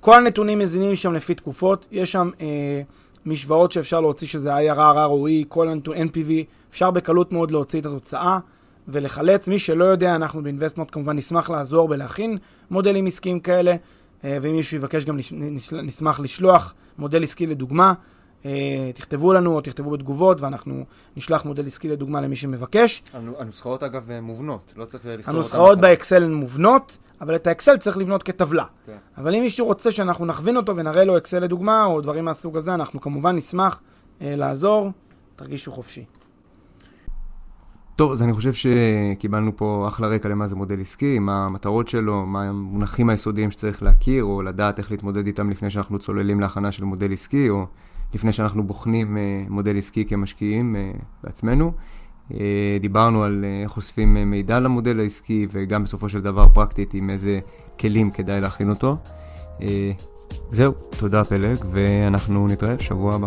כל 0.00 0.14
הנתונים 0.14 0.58
מזינים 0.58 0.94
שם 0.94 1.12
לפי 1.12 1.34
תקופות, 1.34 1.86
יש 1.90 2.12
שם 2.12 2.30
אה, 2.40 2.82
משוואות 3.26 3.72
שאפשר 3.72 4.00
להוציא 4.00 4.26
שזה 4.26 4.56
IRR, 4.56 4.78
ROE, 4.78 5.44
כל 5.48 5.68
NPV, 5.86 6.30
אפשר 6.70 6.90
בקלות 6.90 7.32
מאוד 7.32 7.50
להוציא 7.50 7.80
את 7.80 7.86
התוצאה 7.86 8.38
ולחלץ. 8.88 9.48
מי 9.48 9.58
שלא 9.58 9.84
יודע, 9.84 10.16
אנחנו 10.16 10.42
באינבסטמנט 10.42 10.88
כמובן 10.92 11.16
נשמח 11.16 11.50
לעזור 11.50 11.88
בלהכין 11.88 12.38
מודלים 12.70 13.06
עסקיים 13.06 13.40
כאלה, 13.40 13.74
אה, 14.24 14.38
ואם 14.42 14.52
מישהו 14.52 14.76
יבקש 14.76 15.04
גם 15.04 15.18
נשמח 15.72 16.20
לשלוח 16.20 16.74
מודל 16.98 17.22
עסקי 17.22 17.46
לדוגמה. 17.46 17.92
אה, 18.44 18.90
תכתבו 18.94 19.32
לנו 19.32 19.56
או 19.56 19.60
תכתבו 19.60 19.90
בתגובות 19.90 20.40
ואנחנו 20.40 20.84
נשלח 21.16 21.44
מודל 21.44 21.66
עסקי 21.66 21.88
לדוגמה 21.88 22.20
למי 22.20 22.36
שמבקש. 22.36 23.02
הנוסחאות 23.38 23.82
אגב 23.82 24.08
מובנות, 24.22 24.74
לא 24.76 24.84
צריך 24.84 25.04
לכתוב 25.04 25.18
אותן. 25.18 25.30
הנוסחאות 25.30 25.80
באקסל 25.80 26.22
הן 26.22 26.34
מובנות, 26.34 26.98
אבל 27.20 27.36
את 27.36 27.46
האקסל 27.46 27.76
צריך 27.76 27.96
לבנות 27.96 28.22
כטבלה. 28.22 28.64
כן. 28.86 28.96
אבל 29.18 29.34
אם 29.34 29.40
מישהו 29.40 29.66
רוצה 29.66 29.90
שאנחנו 29.90 30.26
נכווין 30.26 30.56
אותו 30.56 30.76
ונראה 30.76 31.04
לו 31.04 31.18
אקסל 31.18 31.38
לדוגמה 31.38 31.84
או 31.84 32.00
דברים 32.00 32.24
מהסוג 32.24 32.56
הזה, 32.56 32.74
אנחנו 32.74 33.00
כמובן 33.00 33.36
נשמח 33.36 33.80
אה, 34.22 34.36
לעזור, 34.36 34.90
תרגישו 35.36 35.72
חופשי. 35.72 36.04
טוב, 37.96 38.12
אז 38.12 38.22
אני 38.22 38.32
חושב 38.32 38.52
שקיבלנו 38.52 39.56
פה 39.56 39.84
אחלה 39.88 40.08
רקע 40.08 40.28
למה 40.28 40.46
זה 40.46 40.56
מודל 40.56 40.80
עסקי, 40.80 41.18
מה 41.18 41.46
המטרות 41.46 41.88
שלו, 41.88 42.26
מה 42.26 42.42
המונחים 42.42 43.10
היסודיים 43.10 43.50
שצריך 43.50 43.82
להכיר, 43.82 44.24
או 44.24 44.42
לדעת 44.42 44.78
איך 44.78 44.90
להתמודד 44.90 45.26
איתם 45.26 45.50
לפני 45.50 45.70
שאנחנו 45.70 45.98
צוללים 45.98 46.40
להכנה 46.40 46.72
של 46.72 46.84
מודל 46.84 47.12
עסקי, 47.12 47.48
או 47.50 47.66
לפני 48.14 48.32
שאנחנו 48.32 48.62
בוחנים 48.62 49.16
אה, 49.16 49.22
מודל 49.48 49.78
עסקי 49.78 50.04
כמשקיעים 50.04 50.76
אה, 50.76 50.90
בעצמנו. 51.24 51.72
אה, 52.34 52.78
דיברנו 52.80 53.24
על 53.24 53.44
איך 53.62 53.76
אוספים 53.76 54.30
מידע 54.30 54.60
למודל 54.60 55.00
העסקי, 55.00 55.46
וגם 55.50 55.84
בסופו 55.84 56.08
של 56.08 56.20
דבר 56.20 56.48
פרקטית 56.48 56.94
עם 56.94 57.10
איזה 57.10 57.40
כלים 57.80 58.10
כדאי 58.10 58.40
להכין 58.40 58.70
אותו. 58.70 58.96
זהו, 60.48 60.72
תודה 60.98 61.24
פלג, 61.24 61.58
ואנחנו 61.70 62.46
נתראה 62.46 62.76
בשבוע 62.76 63.14
הבא. 63.14 63.26